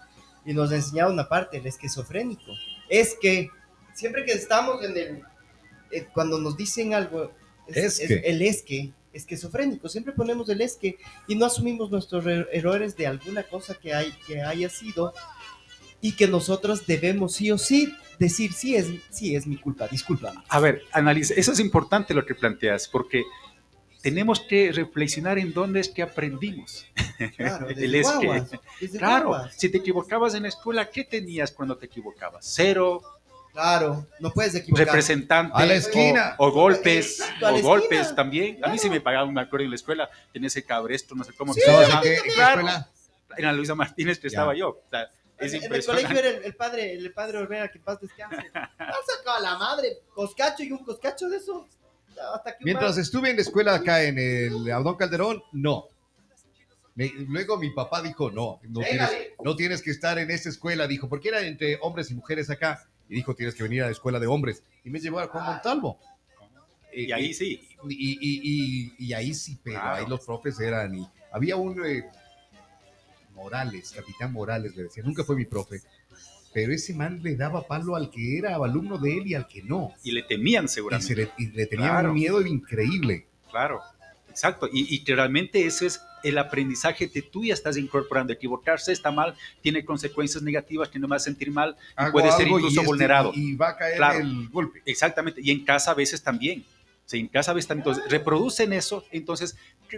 y 0.45 0.53
nos 0.53 0.71
ha 0.71 0.75
enseñado 0.75 1.11
una 1.11 1.27
parte, 1.27 1.57
el 1.57 1.67
esquizofrénico. 1.67 2.53
Es 2.87 3.17
que 3.19 3.49
siempre 3.93 4.23
que 4.23 4.31
estamos 4.31 4.81
en 4.83 4.97
el, 4.97 5.23
eh, 5.91 6.07
cuando 6.13 6.39
nos 6.39 6.55
dicen 6.55 6.93
algo, 6.93 7.31
es, 7.67 7.99
es, 7.99 8.09
el 8.09 8.41
es 8.41 8.61
que, 8.61 8.93
esquizofrénico. 9.13 9.89
Siempre 9.89 10.13
ponemos 10.13 10.49
el 10.49 10.61
esque 10.61 10.97
y 11.27 11.35
no 11.35 11.45
asumimos 11.45 11.91
nuestros 11.91 12.25
errores 12.25 12.95
de 12.95 13.07
alguna 13.07 13.43
cosa 13.43 13.75
que, 13.75 13.93
hay, 13.93 14.11
que 14.25 14.41
haya 14.41 14.69
sido 14.69 15.13
y 16.01 16.13
que 16.13 16.27
nosotros 16.27 16.85
debemos 16.85 17.33
sí 17.33 17.51
o 17.51 17.57
sí 17.57 17.93
decir, 18.19 18.53
sí 18.53 18.75
es, 18.75 18.87
sí 19.09 19.35
es 19.35 19.47
mi 19.47 19.57
culpa, 19.57 19.87
disculpa. 19.87 20.43
A 20.49 20.59
ver, 20.59 20.83
analiza, 20.91 21.33
eso 21.35 21.51
es 21.51 21.59
importante 21.59 22.13
lo 22.13 22.25
que 22.25 22.35
planteas, 22.35 22.87
porque 22.87 23.23
tenemos 24.01 24.39
que 24.39 24.71
reflexionar 24.71 25.37
en 25.37 25.53
dónde 25.53 25.79
es 25.79 25.89
que 25.89 26.01
aprendimos. 26.01 26.85
Claro, 27.35 27.67
el 27.69 27.95
es 27.95 28.07
claro, 28.97 29.35
si 29.55 29.69
te 29.69 29.79
equivocabas 29.79 30.35
en 30.35 30.43
la 30.43 30.49
escuela, 30.49 30.89
¿qué 30.89 31.03
tenías 31.03 31.51
cuando 31.51 31.77
te 31.77 31.87
equivocabas? 31.87 32.45
Cero, 32.47 33.01
Claro, 33.57 34.05
no 34.19 34.31
puedes 34.31 34.53
equivocar. 34.53 34.85
Representante. 34.85 35.51
A 35.55 35.65
la 35.65 35.73
esquina. 35.73 36.35
O, 36.37 36.51
golpes. 36.51 37.23
o 37.41 37.59
golpes 37.63 38.13
también. 38.13 38.63
A 38.63 38.69
mí 38.69 38.77
sí 38.77 38.87
me 38.87 39.01
pagaban, 39.01 39.33
me 39.33 39.41
acuerdo 39.41 39.63
en 39.63 39.71
la 39.71 39.77
escuela, 39.77 40.07
tenía 40.31 40.45
ese 40.45 40.63
cabresto, 40.63 41.15
no 41.15 41.23
sé 41.23 41.33
cómo 41.33 41.55
se 41.55 41.65
llama. 41.65 41.95
¿En 41.95 42.01
qué, 42.01 42.13
escuela? 42.13 42.87
En 43.35 43.45
la 43.45 43.53
Luisa 43.53 43.73
Martínez 43.73 44.19
que 44.19 44.27
estaba 44.27 44.53
yo. 44.53 44.69
O 44.69 44.83
sea, 44.91 45.09
es 45.39 45.53
en 45.53 45.73
el 45.73 45.83
colegio 45.83 46.19
era 46.19 46.29
el, 46.29 46.55
padre, 46.55 46.93
el 46.93 47.11
padre 47.11 47.39
Olvera, 47.39 47.71
que 47.71 47.79
paz 47.79 47.99
descanse. 47.99 48.47
Han 48.53 48.69
sacado 48.77 49.37
a 49.37 49.39
la 49.39 49.57
madre, 49.57 50.01
coscacho 50.13 50.61
y 50.61 50.71
un 50.71 50.83
coscacho 50.85 51.27
de 51.27 51.37
eso. 51.37 51.67
Mientras 52.59 52.99
estuve 52.99 53.31
en 53.31 53.37
la 53.37 53.41
escuela 53.41 53.73
acá 53.73 54.03
en 54.03 54.19
el 54.19 54.71
Abdón 54.71 54.97
Calderón, 54.97 55.41
no. 55.51 55.87
luego 56.95 57.57
mi 57.57 57.71
papá 57.71 58.03
dijo, 58.03 58.29
no, 58.29 58.59
no 58.69 58.81
tienes, 58.81 59.09
no 59.43 59.55
tienes, 59.55 59.81
que 59.81 59.89
estar 59.89 60.19
en 60.19 60.29
esa 60.29 60.49
escuela, 60.49 60.85
dijo, 60.85 61.09
porque 61.09 61.29
era 61.29 61.41
entre 61.41 61.79
hombres 61.81 62.11
y 62.11 62.13
mujeres 62.13 62.51
acá 62.51 62.87
y 63.09 63.15
dijo, 63.15 63.35
tienes 63.35 63.55
que 63.55 63.63
venir 63.63 63.83
a 63.83 63.85
la 63.85 63.91
escuela 63.91 64.19
de 64.19 64.27
hombres. 64.27 64.63
Y 64.83 64.89
me 64.89 64.99
llevó 64.99 65.19
a 65.19 65.27
Juan 65.27 65.45
Montalvo. 65.45 65.99
Y, 66.93 67.11
ahí 67.11 67.33
sí. 67.33 67.61
Y, 67.89 69.13
ahí 69.13 69.33
sí, 69.33 69.57
pero 69.63 69.81
ahí 69.81 70.05
los 70.07 70.25
profes 70.25 70.59
eran. 70.59 70.95
Y 70.95 71.07
había 71.31 71.55
un 71.55 71.85
eh, 71.85 72.03
Morales, 73.35 73.93
capitán 73.95 74.33
Morales, 74.33 74.75
le 74.75 74.83
decía, 74.83 75.03
nunca 75.03 75.23
fue 75.23 75.35
mi 75.35 75.45
profe, 75.45 75.81
pero 76.53 76.73
ese 76.73 76.93
man 76.93 77.21
le 77.21 77.35
daba 77.35 77.67
palo 77.67 77.95
al 77.95 78.09
que 78.09 78.39
era 78.39 78.55
alumno 78.55 78.97
de 78.97 79.17
él 79.17 79.27
y 79.27 79.35
al 79.35 79.47
que 79.47 79.61
no. 79.61 79.93
Y 80.03 80.11
le 80.11 80.23
temían 80.23 80.67
seguramente. 80.67 81.29
Y, 81.37 81.47
le, 81.51 81.67
tenían 81.67 82.07
un 82.07 82.15
miedo 82.15 82.41
increíble. 82.45 83.27
Claro, 83.51 83.81
exacto. 84.37 84.69
Y, 84.71 84.93
y, 84.93 85.03
que 85.03 85.15
realmente 85.15 85.65
ese 85.65 85.87
es 85.87 86.01
el 86.23 86.37
aprendizaje 86.37 87.09
que 87.09 87.21
tú 87.21 87.43
ya 87.43 87.53
estás 87.53 87.77
incorporando. 87.77 88.33
Equivocarse 88.33 88.91
está 88.91 89.11
mal, 89.11 89.35
tiene 89.61 89.83
consecuencias 89.83 90.43
negativas 90.43 90.89
que 90.89 90.99
no 90.99 91.07
me 91.07 91.11
va 91.11 91.15
a 91.17 91.19
sentir 91.19 91.51
mal 91.51 91.75
y 91.97 92.11
puede 92.11 92.31
ser 92.31 92.47
incluso 92.47 92.83
vulnerado. 92.83 93.31
Y, 93.33 93.55
va 93.55 93.69
a 93.69 93.77
caer 93.77 94.21
el 94.21 94.49
golpe. 94.49 94.81
Exactamente. 94.85 95.41
Y 95.43 95.51
en 95.51 95.65
casa 95.65 95.91
a 95.91 95.95
veces 95.95 96.21
también. 96.21 96.63
Si 97.07 97.19
en 97.19 97.29
casa 97.29 97.53
ves 97.53 97.65
también, 97.65 97.87
entonces 97.87 98.11
reproducen 98.11 98.73
eso, 98.73 99.05
entonces, 99.11 99.55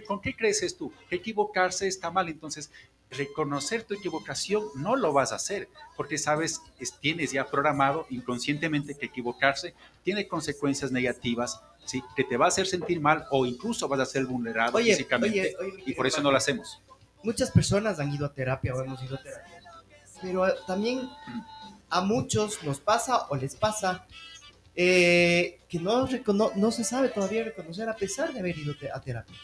¿con 0.08 0.22
qué 0.22 0.36
creces 0.36 0.78
tú? 0.78 0.94
Que 1.10 1.16
equivocarse 1.16 1.88
está 1.88 2.12
mal, 2.12 2.30
entonces 2.30 2.72
reconocer 3.10 3.84
tu 3.84 3.96
equivocación 3.96 4.64
no 4.76 4.96
lo 4.96 5.12
vas 5.12 5.32
a 5.32 5.38
hacer, 5.38 5.70
porque 5.98 6.20
sabes, 6.20 6.62
tienes 7.02 7.32
ya 7.32 7.48
programado 7.48 8.06
inconscientemente 8.12 8.94
que 8.94 9.08
equivocarse 9.08 9.74
tiene 10.04 10.28
consecuencias 10.28 10.92
negativas, 10.92 11.60
¿sí? 11.84 12.04
que 12.16 12.24
te 12.24 12.38
va 12.38 12.46
a 12.46 12.50
hacer 12.50 12.68
sentir 12.68 13.02
mal 13.02 13.26
o 13.32 13.48
incluso 13.48 13.88
vas 13.88 14.02
a 14.02 14.06
ser 14.06 14.28
vulnerado 14.28 14.78
físicamente, 14.78 15.56
y 15.88 15.94
por 15.94 16.06
eso 16.06 16.22
no 16.22 16.30
lo 16.30 16.38
hacemos. 16.38 16.80
Muchas 17.24 17.50
personas 17.50 18.00
han 18.00 18.14
ido 18.14 18.28
a 18.28 18.34
terapia 18.34 18.76
o 18.76 18.84
hemos 18.84 19.02
ido 19.02 19.16
a 19.16 19.24
terapia, 19.24 19.64
pero 20.22 20.46
también 20.68 21.10
a 21.90 22.02
muchos 22.02 22.62
nos 22.62 22.80
pasa 22.80 23.26
o 23.30 23.36
les 23.36 23.56
pasa 23.56 24.06
eh, 24.82 25.60
que 25.68 25.78
no, 25.78 26.08
no 26.56 26.72
se 26.72 26.86
sabe 26.86 27.10
todavía 27.10 27.44
reconocer 27.44 27.90
a 27.90 27.98
pesar 27.98 28.32
de 28.32 28.40
haber 28.40 28.58
ido 28.58 28.74
a 28.94 29.02
terapia. 29.02 29.36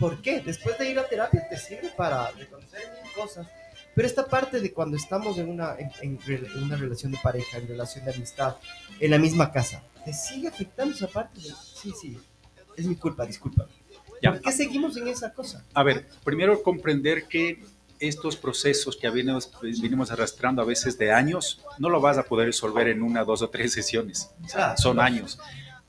¿Por 0.00 0.20
qué? 0.20 0.40
Después 0.40 0.76
de 0.76 0.90
ir 0.90 0.98
a 0.98 1.06
terapia 1.06 1.48
te 1.48 1.56
sirve 1.56 1.92
para 1.96 2.28
reconocer 2.32 2.80
mil 3.00 3.12
cosas, 3.12 3.46
pero 3.94 4.08
esta 4.08 4.26
parte 4.26 4.60
de 4.60 4.72
cuando 4.72 4.96
estamos 4.96 5.38
en 5.38 5.48
una, 5.48 5.76
en, 5.78 6.18
una 6.60 6.74
relación 6.74 7.12
de 7.12 7.18
pareja, 7.22 7.58
en 7.58 7.68
relación 7.68 8.04
de 8.04 8.12
amistad, 8.12 8.56
en 8.98 9.12
la 9.12 9.18
misma 9.18 9.52
casa, 9.52 9.80
te 10.04 10.12
sigue 10.12 10.48
afectando 10.48 10.92
esa 10.92 11.06
parte 11.06 11.40
de, 11.40 11.50
sí, 11.50 11.92
sí, 12.00 12.18
es 12.76 12.84
mi 12.84 12.96
culpa, 12.96 13.24
disculpa. 13.26 13.68
¿Por 14.20 14.40
qué 14.40 14.50
seguimos 14.50 14.96
en 14.96 15.06
esa 15.06 15.32
cosa? 15.32 15.64
A 15.72 15.84
ver, 15.84 16.08
primero 16.24 16.64
comprender 16.64 17.28
que 17.28 17.62
estos 18.00 18.36
procesos 18.36 18.96
que 18.96 19.08
venimos, 19.10 19.50
venimos 19.60 20.10
arrastrando 20.10 20.62
a 20.62 20.64
veces 20.64 20.98
de 20.98 21.12
años, 21.12 21.60
no 21.78 21.88
lo 21.88 22.00
vas 22.00 22.18
a 22.18 22.22
poder 22.22 22.46
resolver 22.46 22.88
en 22.88 23.02
una, 23.02 23.24
dos 23.24 23.42
o 23.42 23.48
tres 23.48 23.72
sesiones. 23.72 24.30
son 24.76 25.00
años. 25.00 25.38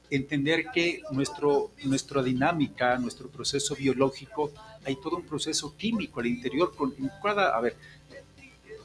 Entender 0.10 0.66
que 0.74 1.04
nuestro, 1.12 1.72
nuestra 1.84 2.24
dinámica, 2.24 2.98
nuestro 2.98 3.30
proceso 3.30 3.76
biológico, 3.76 4.52
hay 4.84 4.96
todo 4.96 5.18
un 5.18 5.24
proceso 5.24 5.76
químico 5.78 6.20
al 6.20 6.26
interior. 6.26 6.76
Con, 6.76 6.94
cada, 7.22 7.56
a 7.56 7.62
ver, 7.62 7.76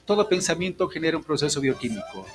todo 0.05 0.29
pensamiento 0.29 0.87
genera 0.89 1.17
un 1.17 1.25
proceso 1.25 1.61
bioquímico. 1.61 2.27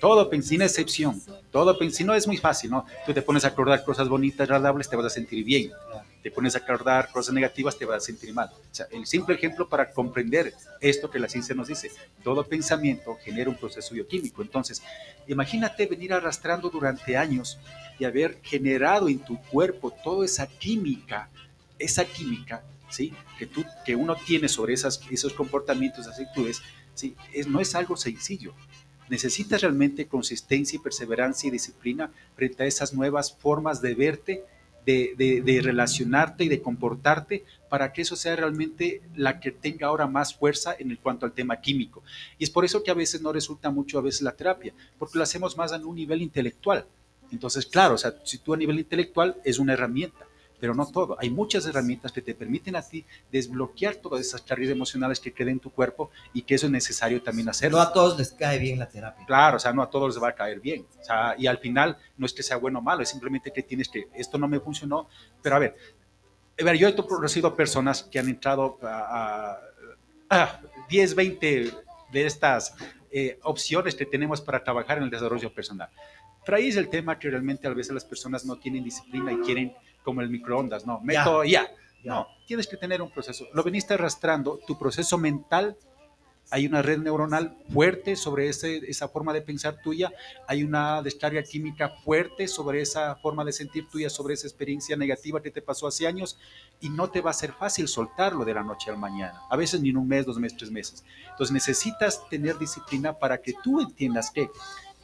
Todo, 0.00 0.30
sin 0.42 0.62
excepción. 0.62 1.20
Todo, 1.50 1.76
si 1.90 2.04
no 2.04 2.14
es 2.14 2.26
muy 2.26 2.36
fácil, 2.36 2.70
¿no? 2.70 2.86
Tú 3.04 3.12
te 3.12 3.22
pones 3.22 3.44
a 3.44 3.48
acordar 3.48 3.84
cosas 3.84 4.08
bonitas, 4.08 4.40
agradables, 4.40 4.88
te 4.88 4.96
vas 4.96 5.06
a 5.06 5.10
sentir 5.10 5.44
bien 5.44 5.72
te 6.22 6.30
pones 6.30 6.54
a 6.54 6.58
acordar 6.58 7.10
cosas 7.10 7.34
negativas, 7.34 7.76
te 7.76 7.84
vas 7.84 8.02
a 8.02 8.06
sentir 8.06 8.32
mal. 8.32 8.48
O 8.48 8.74
sea, 8.74 8.86
el 8.92 9.06
simple 9.06 9.34
ejemplo 9.34 9.68
para 9.68 9.90
comprender 9.90 10.54
esto 10.80 11.10
que 11.10 11.18
la 11.18 11.28
ciencia 11.28 11.54
nos 11.54 11.68
dice, 11.68 11.90
todo 12.22 12.46
pensamiento 12.46 13.18
genera 13.22 13.50
un 13.50 13.56
proceso 13.56 13.94
bioquímico. 13.94 14.42
Entonces, 14.42 14.82
imagínate 15.26 15.86
venir 15.86 16.12
arrastrando 16.12 16.70
durante 16.70 17.16
años 17.16 17.58
y 17.98 18.04
haber 18.04 18.38
generado 18.42 19.08
en 19.08 19.18
tu 19.18 19.40
cuerpo 19.42 19.90
toda 19.90 20.24
esa 20.24 20.46
química, 20.46 21.28
esa 21.78 22.04
química, 22.04 22.62
¿sí? 22.88 23.12
Que, 23.38 23.46
tú, 23.46 23.64
que 23.84 23.96
uno 23.96 24.14
tiene 24.14 24.48
sobre 24.48 24.74
esas, 24.74 25.00
esos 25.10 25.32
comportamientos, 25.32 26.06
actitudes, 26.06 26.62
¿sí? 26.94 27.16
Es, 27.32 27.48
no 27.48 27.60
es 27.60 27.74
algo 27.74 27.96
sencillo. 27.96 28.54
Necesitas 29.08 29.60
realmente 29.60 30.06
consistencia 30.06 30.76
y 30.76 30.80
perseverancia 30.80 31.48
y 31.48 31.50
disciplina 31.50 32.12
frente 32.36 32.62
a 32.62 32.66
esas 32.66 32.94
nuevas 32.94 33.36
formas 33.36 33.82
de 33.82 33.94
verte 33.94 34.44
de, 34.84 35.60
relacionarte 35.62 36.44
y 36.44 36.48
de 36.48 36.60
comportarte 36.60 37.44
para 37.68 37.92
que 37.92 38.02
eso 38.02 38.16
sea 38.16 38.36
realmente 38.36 39.02
la 39.14 39.40
que 39.40 39.50
tenga 39.50 39.86
ahora 39.86 40.06
más 40.06 40.34
fuerza 40.34 40.74
en 40.78 40.90
el 40.90 40.98
cuanto 40.98 41.26
al 41.26 41.32
tema 41.32 41.60
químico. 41.60 42.02
Y 42.38 42.44
es 42.44 42.50
por 42.50 42.64
eso 42.64 42.82
que 42.82 42.90
a 42.90 42.94
veces 42.94 43.22
no 43.22 43.32
resulta 43.32 43.70
mucho 43.70 43.98
a 43.98 44.02
veces 44.02 44.22
la 44.22 44.32
terapia, 44.32 44.74
porque 44.98 45.18
lo 45.18 45.24
hacemos 45.24 45.56
más 45.56 45.72
en 45.72 45.84
un 45.84 45.96
nivel 45.96 46.22
intelectual. 46.22 46.86
Entonces, 47.30 47.64
claro, 47.66 47.94
o 47.94 47.98
sea, 47.98 48.14
si 48.24 48.38
tú 48.38 48.52
a 48.52 48.58
nivel 48.58 48.78
intelectual 48.78 49.36
es 49.44 49.58
una 49.58 49.72
herramienta, 49.72 50.26
pero 50.62 50.76
no 50.76 50.86
todo. 50.86 51.16
Hay 51.18 51.28
muchas 51.28 51.66
herramientas 51.66 52.12
que 52.12 52.22
te 52.22 52.36
permiten 52.36 52.76
a 52.76 52.82
ti 52.82 53.04
desbloquear 53.32 53.96
todas 53.96 54.20
esas 54.20 54.42
cargas 54.42 54.68
emocionales 54.68 55.18
que 55.18 55.32
queden 55.32 55.54
en 55.54 55.58
tu 55.58 55.72
cuerpo 55.72 56.12
y 56.32 56.42
que 56.42 56.54
eso 56.54 56.66
es 56.66 56.72
necesario 56.72 57.20
también 57.20 57.48
hacerlo. 57.48 57.78
No 57.78 57.82
a 57.82 57.92
todos 57.92 58.16
les 58.16 58.30
cae 58.30 58.60
bien 58.60 58.78
la 58.78 58.88
terapia. 58.88 59.26
Claro, 59.26 59.56
o 59.56 59.58
sea, 59.58 59.72
no 59.72 59.82
a 59.82 59.90
todos 59.90 60.14
les 60.14 60.22
va 60.22 60.28
a 60.28 60.34
caer 60.36 60.60
bien. 60.60 60.86
O 61.00 61.04
sea, 61.04 61.34
y 61.36 61.48
al 61.48 61.58
final 61.58 61.98
no 62.16 62.26
es 62.26 62.32
que 62.32 62.44
sea 62.44 62.58
bueno 62.58 62.78
o 62.78 62.82
malo, 62.82 63.02
es 63.02 63.08
simplemente 63.08 63.52
que 63.52 63.64
tienes 63.64 63.88
que, 63.88 64.06
esto 64.14 64.38
no 64.38 64.46
me 64.46 64.60
funcionó, 64.60 65.08
pero 65.42 65.56
a 65.56 65.58
ver, 65.58 65.74
a 66.60 66.62
ver 66.64 66.76
yo 66.76 66.86
he 66.86 66.94
conocido 66.94 67.56
personas 67.56 68.04
que 68.04 68.20
han 68.20 68.28
entrado 68.28 68.78
a, 68.84 69.58
10, 70.88 71.14
20 71.16 71.72
de 72.12 72.24
estas 72.24 72.76
eh, 73.10 73.36
opciones 73.42 73.96
que 73.96 74.06
tenemos 74.06 74.40
para 74.40 74.62
trabajar 74.62 74.98
en 74.98 75.02
el 75.02 75.10
desarrollo 75.10 75.52
personal. 75.52 75.88
Pero 76.44 76.56
ahí 76.56 76.68
es 76.68 76.76
el 76.76 76.88
tema 76.88 77.18
que 77.18 77.30
realmente 77.30 77.66
a 77.66 77.70
veces 77.74 77.92
las 77.92 78.04
personas 78.04 78.44
no 78.44 78.56
tienen 78.58 78.84
disciplina 78.84 79.32
y 79.32 79.38
quieren 79.38 79.74
como 80.02 80.20
el 80.20 80.30
microondas, 80.30 80.86
no, 80.86 81.00
meto 81.00 81.44
ya. 81.44 81.68
No, 82.04 82.26
tienes 82.46 82.66
que 82.66 82.76
tener 82.76 83.00
un 83.00 83.10
proceso. 83.10 83.46
Lo 83.52 83.62
veniste 83.62 83.94
arrastrando, 83.94 84.58
tu 84.66 84.76
proceso 84.76 85.18
mental, 85.18 85.76
hay 86.50 86.66
una 86.66 86.82
red 86.82 86.98
neuronal 86.98 87.56
fuerte 87.72 88.14
sobre 88.14 88.48
ese, 88.48 88.78
esa 88.88 89.08
forma 89.08 89.32
de 89.32 89.40
pensar 89.40 89.80
tuya, 89.82 90.12
hay 90.46 90.64
una 90.64 91.00
descarga 91.00 91.42
química 91.42 91.88
fuerte 92.04 92.46
sobre 92.46 92.82
esa 92.82 93.16
forma 93.16 93.44
de 93.44 93.52
sentir 93.52 93.88
tuya, 93.88 94.10
sobre 94.10 94.34
esa 94.34 94.48
experiencia 94.48 94.96
negativa 94.96 95.40
que 95.40 95.50
te 95.50 95.62
pasó 95.62 95.86
hace 95.86 96.06
años 96.06 96.38
y 96.80 96.90
no 96.90 97.08
te 97.08 97.22
va 97.22 97.30
a 97.30 97.34
ser 97.34 97.52
fácil 97.52 97.88
soltarlo 97.88 98.44
de 98.44 98.52
la 98.52 98.62
noche 98.62 98.90
al 98.90 98.98
mañana, 98.98 99.40
a 99.48 99.56
veces 99.56 99.80
ni 99.80 99.90
en 99.90 99.96
un 99.96 100.08
mes, 100.08 100.26
dos 100.26 100.38
meses, 100.38 100.58
tres 100.58 100.70
meses. 100.70 101.04
Entonces 101.30 101.52
necesitas 101.52 102.28
tener 102.28 102.58
disciplina 102.58 103.14
para 103.14 103.40
que 103.40 103.54
tú 103.62 103.80
entiendas 103.80 104.30
que 104.30 104.50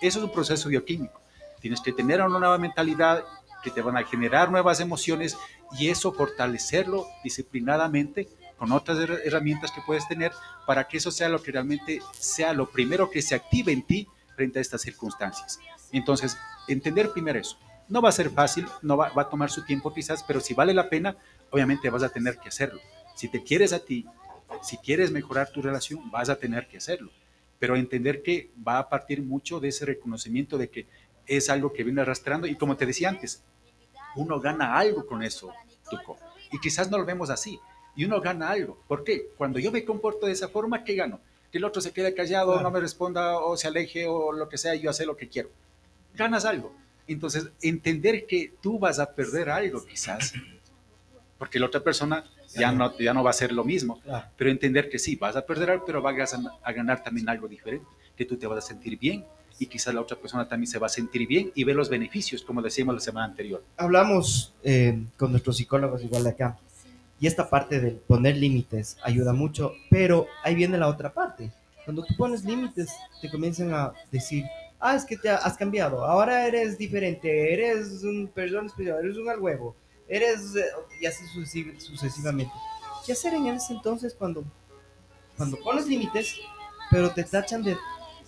eso 0.01 0.19
es 0.19 0.25
un 0.25 0.33
proceso 0.33 0.69
bioquímico. 0.69 1.21
Tienes 1.61 1.81
que 1.81 1.93
tener 1.93 2.21
una 2.21 2.39
nueva 2.39 2.59
mentalidad 2.59 3.25
que 3.63 3.71
te 3.71 3.83
van 3.83 3.97
a 3.97 4.05
generar 4.05 4.51
nuevas 4.51 4.81
emociones 4.81 5.37
y 5.79 5.89
eso 5.89 6.13
fortalecerlo 6.13 7.07
disciplinadamente 7.25 8.29
con 8.57 8.73
otras 8.73 8.99
herramientas 9.25 9.71
que 9.71 9.83
puedes 9.87 10.07
tener 10.09 10.33
para 10.67 10.89
que 10.89 10.99
eso 10.99 11.11
sea 11.11 11.29
lo 11.29 11.43
que 11.43 11.53
realmente 11.53 12.01
sea 12.13 12.53
lo 12.53 12.71
primero 12.71 13.11
que 13.11 13.23
se 13.23 13.35
active 13.35 13.73
en 13.73 13.87
ti 13.87 14.09
frente 14.35 14.59
a 14.59 14.63
estas 14.63 14.83
circunstancias. 14.83 15.61
Entonces, 15.93 16.37
entender 16.67 17.11
primero 17.13 17.39
eso. 17.39 17.59
No 17.89 18.03
va 18.03 18.11
a 18.11 18.13
ser 18.13 18.31
fácil, 18.31 18.67
no 18.83 18.97
va, 18.97 19.13
a 19.15 19.29
tomar 19.29 19.51
su 19.51 19.65
tiempo 19.65 19.95
quizás, 19.95 20.23
pero 20.23 20.41
si 20.41 20.53
vale 20.53 20.75
la 20.75 20.91
pena, 20.91 21.17
obviamente 21.51 21.89
vas 21.89 22.03
a 22.03 22.11
tener 22.11 22.37
que 22.39 22.49
hacerlo. 22.49 22.81
Si 23.15 23.29
te 23.29 23.43
quieres 23.43 23.73
a 23.73 23.79
ti, 23.79 24.07
si 24.63 24.77
quieres 24.77 25.11
mejorar 25.11 25.51
tu 25.51 25.63
relación, 25.63 26.11
vas 26.11 26.29
a 26.29 26.37
tener 26.37 26.69
que 26.69 26.77
hacerlo. 26.77 27.11
Pero 27.59 27.77
entender 27.77 28.23
que 28.23 28.51
va 28.67 28.79
a 28.79 28.89
partir 28.89 29.23
mucho 29.23 29.59
de 29.59 29.69
ese 29.69 29.87
reconocimiento 29.87 30.59
de 30.59 30.69
que 30.69 30.87
es 31.29 31.51
algo 31.51 31.73
que 31.73 31.85
viene 31.85 32.01
arrastrando 32.01 32.47
y 32.47 32.57
como 32.57 32.77
te 32.77 32.87
decía 32.87 33.11
antes, 33.11 33.43
uno 34.17 34.41
gana 34.41 34.77
algo 34.77 35.07
con 35.07 35.23
eso, 35.23 35.53
Tuco. 35.91 36.19
Y 36.51 36.59
quizás 36.59 36.91
no 36.91 36.99
lo 36.99 37.05
vemos 37.05 37.31
así. 37.31 37.61
Y 37.95 38.05
uno 38.05 38.21
gana 38.21 38.51
algo. 38.51 38.83
¿Por 38.89 39.05
qué? 39.05 39.29
Cuando 39.37 39.59
yo 39.59 39.71
me 39.71 39.85
comporto 39.85 40.27
de 40.27 40.33
esa 40.33 40.49
forma, 40.49 40.85
¿qué 40.85 40.95
gano? 40.95 41.21
Que 41.53 41.59
el 41.59 41.65
otro 41.65 41.83
se 41.83 41.93
quede 41.93 42.15
callado, 42.15 42.61
no 42.61 42.71
me 42.71 42.81
responda 42.81 43.39
o 43.39 43.57
se 43.57 43.69
aleje 43.69 44.07
o 44.07 44.33
lo 44.33 44.49
que 44.49 44.59
sea, 44.59 44.75
yo 44.75 44.91
hace 44.91 45.07
lo 45.07 45.17
que 45.17 45.29
quiero. 45.29 45.51
Ganas 46.15 46.45
algo. 46.45 46.75
Entonces, 47.07 47.51
entender 47.63 48.27
que 48.27 48.53
tú 48.61 48.79
vas 48.79 48.99
a 48.99 49.15
perder 49.15 49.49
algo 49.49 49.85
quizás, 49.85 50.35
porque 51.39 51.59
la 51.59 51.67
otra 51.67 51.83
persona 51.83 52.25
ya 52.49 52.71
no, 52.71 52.97
ya 52.99 53.15
no 53.15 53.25
va 53.25 53.31
a 53.31 53.35
ser 53.35 53.53
lo 53.53 53.65
mismo, 53.65 54.01
pero 54.37 54.51
entender 54.51 54.91
que 54.91 54.99
sí, 54.99 55.17
vas 55.17 55.35
a 55.35 55.47
perder 55.47 55.71
algo, 55.71 55.85
pero 55.87 56.03
vas 56.03 56.35
a, 56.35 56.59
a 56.63 56.73
ganar 56.73 57.03
también 57.03 57.29
algo 57.29 57.49
diferente, 57.49 57.87
que 58.15 58.27
tú 58.27 58.37
te 58.37 58.47
vas 58.47 58.59
a 58.59 58.69
sentir 58.69 58.99
bien, 58.99 59.25
y 59.59 59.67
quizás 59.67 59.95
la 59.95 60.01
otra 60.01 60.17
persona 60.17 60.49
también 60.49 60.71
se 60.71 60.79
va 60.79 60.87
a 60.87 60.91
sentir 60.91 61.27
bien 61.27 61.51
y 61.55 61.65
ver 61.65 61.77
los 61.77 61.89
beneficios, 61.89 62.43
como 62.43 62.63
decíamos 62.63 62.95
la 62.95 63.01
semana 63.01 63.27
anterior. 63.27 63.63
Hablamos 63.77 64.55
eh, 64.63 65.03
con 65.17 65.31
nuestros 65.31 65.57
psicólogos 65.57 66.03
igual 66.03 66.25
de 66.25 66.31
acá 66.31 66.59
y 67.21 67.27
esta 67.27 67.49
parte 67.49 67.81
de 67.81 67.91
poner 67.93 68.37
límites 68.37 68.97
ayuda 69.03 69.33
mucho, 69.33 69.73
pero 69.91 70.27
ahí 70.45 70.55
viene 70.55 70.79
la 70.79 70.89
otra 70.89 71.13
parte. 71.13 71.51
Cuando 71.85 72.05
tú 72.05 72.15
pones 72.17 72.45
límites, 72.45 72.91
te 73.21 73.31
comienzan 73.31 73.75
a 73.75 73.93
decir, 74.13 74.45
ah, 74.79 74.95
es 74.95 75.05
que 75.05 75.17
te 75.17 75.29
has 75.29 75.57
cambiado, 75.57 76.05
ahora 76.05 76.47
eres 76.47 76.79
diferente, 76.79 77.53
eres 77.53 78.05
un 78.05 78.29
persona 78.29 78.67
especial, 78.67 78.99
eres 79.03 79.17
un 79.17 79.29
al 79.29 79.41
huevo, 79.41 79.75
eres, 80.07 80.55
eh", 80.55 80.65
y 81.01 81.07
así 81.07 81.25
sucesivamente. 81.79 82.53
¿Qué 83.05 83.13
hacer 83.13 83.35
en 83.35 83.47
ese 83.49 83.73
entonces 83.73 84.15
cuando, 84.15 84.45
cuando 85.37 85.57
pones 85.59 85.87
límites, 85.87 86.37
pero 86.91 87.11
te 87.11 87.25
tachan 87.25 87.63
de 87.63 87.77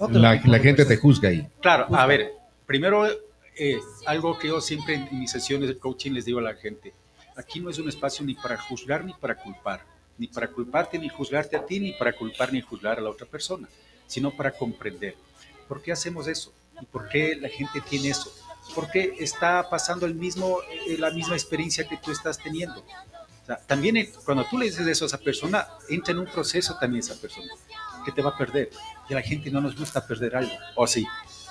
la, 0.09 0.59
gente 0.59 0.85
te 0.85 0.97
juzga 0.97 1.29
ahí. 1.29 1.47
Claro, 1.61 1.95
a 1.95 2.07
ver, 2.07 2.33
primero, 2.67 3.07
eh, 3.57 3.79
algo 4.07 4.39
que 4.39 4.49
yo 4.49 4.61
siempre 4.61 4.95
en 4.95 5.19
mis 5.19 5.31
sesiones 5.31 5.69
de 5.69 5.79
coaching 5.79 6.13
les 6.13 6.25
digo 6.25 6.39
a 6.39 6.43
la 6.43 6.55
gente, 6.55 6.95
aquí 7.37 7.61
no 7.61 7.71
es 7.71 7.79
un 7.79 7.89
espacio 7.89 8.25
ni 8.25 8.35
para 8.35 8.57
juzgar 8.57 9.05
ni 9.05 9.13
para 9.15 9.35
culpar, 9.35 9.85
ni 10.19 10.27
para 10.29 10.49
culparte 10.49 10.99
ni 10.99 11.09
juzgarte 11.09 11.57
a 11.57 11.65
ti, 11.65 11.81
ni 11.81 11.93
para 11.93 12.13
culpar 12.13 12.53
ni 12.53 12.61
juzgar 12.61 12.99
a 12.99 13.01
la 13.01 13.11
otra 13.11 13.27
persona. 13.27 13.69
sino 14.07 14.33
para 14.33 14.51
comprender. 14.51 15.15
¿Por 15.69 15.81
qué 15.81 15.93
hacemos 15.93 16.27
eso? 16.27 16.53
¿Y 16.83 16.85
por 16.87 17.09
qué 17.09 17.37
la 17.37 17.49
gente 17.49 17.81
tiene 17.81 18.09
eso? 18.09 18.33
Porque 18.75 19.15
está 19.21 19.71
pasando 19.71 20.05
el 20.05 20.17
mismo, 20.17 20.59
eh, 20.89 20.97
la 20.99 21.13
misma 21.13 21.35
experiencia 21.35 21.87
que 21.87 21.97
tú 21.97 22.11
estás 22.11 22.37
teniendo. 22.39 22.85
también 23.69 23.97
eh, 23.99 24.11
cuando 24.25 24.45
tú 24.47 24.59
le 24.59 24.65
dices 24.67 24.85
eso 24.87 25.05
a 25.05 25.07
esa 25.07 25.19
persona, 25.19 25.69
entra 25.89 26.13
en 26.13 26.19
un 26.19 26.27
proceso 26.27 26.77
también 26.81 27.01
esa 27.01 27.21
persona, 27.21 27.53
que 28.05 28.13
te 28.13 28.23
va 28.23 28.31
a 28.31 28.37
perder. 28.37 28.71
Y 29.09 29.13
a 29.13 29.17
la 29.17 29.23
gente 29.23 29.51
no 29.51 29.61
nos 29.61 29.77
gusta 29.77 30.07
perder 30.07 30.37
algo, 30.37 30.53
¿o 30.77 30.87
sí? 30.87 31.07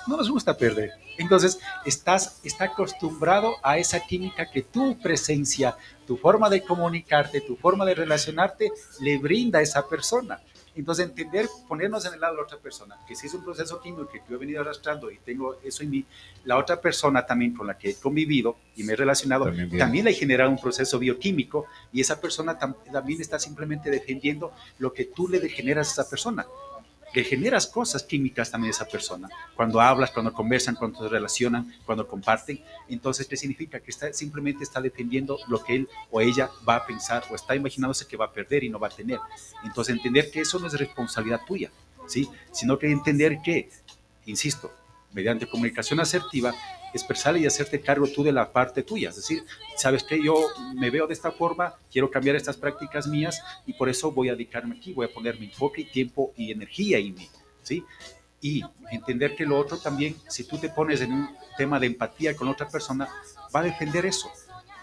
No 0.06 0.16
nos 0.16 0.30
gusta 0.30 0.56
perder. 0.56 0.92
Entonces, 1.18 1.60
estás 1.84 2.40
está 2.42 2.64
acostumbrado 2.64 3.56
a 3.62 3.78
esa 3.78 4.00
química 4.00 4.50
que 4.50 4.62
tu 4.62 4.98
presencia, 4.98 5.76
tu 6.06 6.16
forma 6.16 6.48
de 6.48 6.62
comunicarte, 6.62 7.42
tu 7.42 7.56
forma 7.56 7.84
de 7.84 7.94
relacionarte, 7.94 8.72
le 9.00 9.18
brinda 9.18 9.58
a 9.58 9.62
esa 9.62 9.86
persona. 9.86 10.40
Entonces, 10.80 11.06
entender, 11.06 11.46
ponernos 11.68 12.06
en 12.06 12.14
el 12.14 12.20
lado 12.20 12.34
de 12.34 12.38
la 12.38 12.44
otra 12.44 12.58
persona, 12.58 12.96
que 13.06 13.14
si 13.14 13.26
es 13.26 13.34
un 13.34 13.44
proceso 13.44 13.80
químico 13.82 14.08
que 14.08 14.22
yo 14.26 14.36
he 14.36 14.38
venido 14.38 14.62
arrastrando 14.62 15.10
y 15.10 15.18
tengo 15.18 15.58
eso 15.62 15.82
en 15.82 15.90
mí, 15.90 16.06
la 16.44 16.56
otra 16.56 16.80
persona 16.80 17.26
también 17.26 17.54
con 17.54 17.66
la 17.66 17.76
que 17.76 17.90
he 17.90 17.94
convivido 17.96 18.56
y 18.76 18.82
me 18.84 18.94
he 18.94 18.96
relacionado, 18.96 19.44
también, 19.76 20.06
le 20.06 20.12
ha 20.12 20.14
generado 20.14 20.48
un 20.48 20.58
proceso 20.58 20.98
bioquímico 20.98 21.66
y 21.92 22.00
esa 22.00 22.18
persona 22.18 22.58
también 22.58 23.20
está 23.20 23.38
simplemente 23.38 23.90
defendiendo 23.90 24.52
lo 24.78 24.94
que 24.94 25.04
tú 25.04 25.28
le 25.28 25.46
generas 25.50 25.88
a 25.88 25.92
esa 26.00 26.08
persona 26.08 26.46
que 27.12 27.24
generas 27.24 27.66
cosas 27.66 28.02
químicas 28.02 28.50
también 28.50 28.68
a 28.68 28.76
esa 28.76 28.86
persona. 28.86 29.28
Cuando 29.56 29.80
hablas, 29.80 30.10
cuando 30.10 30.32
conversan, 30.32 30.74
cuando 30.74 31.02
se 31.02 31.08
relacionan, 31.08 31.74
cuando 31.84 32.06
comparten, 32.06 32.62
entonces, 32.88 33.26
¿qué 33.26 33.36
significa? 33.36 33.80
Que 33.80 33.90
está, 33.90 34.12
simplemente 34.12 34.64
está 34.64 34.80
defendiendo 34.80 35.38
lo 35.48 35.62
que 35.62 35.76
él 35.76 35.88
o 36.10 36.20
ella 36.20 36.50
va 36.68 36.76
a 36.76 36.86
pensar 36.86 37.24
o 37.30 37.34
está 37.34 37.54
imaginándose 37.56 38.06
que 38.06 38.16
va 38.16 38.26
a 38.26 38.32
perder 38.32 38.64
y 38.64 38.68
no 38.68 38.78
va 38.78 38.88
a 38.88 38.90
tener. 38.90 39.18
Entonces, 39.64 39.96
entender 39.96 40.30
que 40.30 40.40
eso 40.40 40.58
no 40.58 40.66
es 40.66 40.72
responsabilidad 40.74 41.40
tuya, 41.46 41.70
¿sí? 42.06 42.28
Sino 42.52 42.78
que 42.78 42.90
entender 42.90 43.38
que, 43.42 43.68
insisto, 44.26 44.72
mediante 45.12 45.48
comunicación 45.48 46.00
asertiva, 46.00 46.54
expresar 46.92 47.36
y 47.36 47.46
hacerte 47.46 47.80
cargo 47.80 48.06
tú 48.06 48.22
de 48.22 48.32
la 48.32 48.52
parte 48.52 48.82
tuya. 48.82 49.10
Es 49.10 49.16
decir, 49.16 49.44
sabes 49.76 50.02
que 50.02 50.22
yo 50.22 50.34
me 50.74 50.90
veo 50.90 51.06
de 51.06 51.14
esta 51.14 51.30
forma, 51.30 51.74
quiero 51.90 52.10
cambiar 52.10 52.36
estas 52.36 52.56
prácticas 52.56 53.06
mías 53.06 53.42
y 53.66 53.72
por 53.72 53.88
eso 53.88 54.12
voy 54.12 54.28
a 54.28 54.32
dedicarme 54.32 54.76
aquí, 54.76 54.92
voy 54.92 55.06
a 55.06 55.12
poner 55.12 55.38
mi 55.38 55.46
enfoque, 55.46 55.84
tiempo 55.84 56.32
y 56.36 56.52
energía 56.52 56.98
en 56.98 57.14
mí. 57.14 57.28
¿sí? 57.62 57.84
Y 58.40 58.62
entender 58.90 59.36
que 59.36 59.44
lo 59.44 59.58
otro 59.58 59.78
también, 59.78 60.16
si 60.28 60.44
tú 60.44 60.58
te 60.58 60.70
pones 60.70 61.00
en 61.00 61.12
un 61.12 61.28
tema 61.56 61.78
de 61.78 61.86
empatía 61.86 62.34
con 62.34 62.48
otra 62.48 62.68
persona, 62.68 63.08
va 63.54 63.60
a 63.60 63.64
defender 63.64 64.06
eso. 64.06 64.30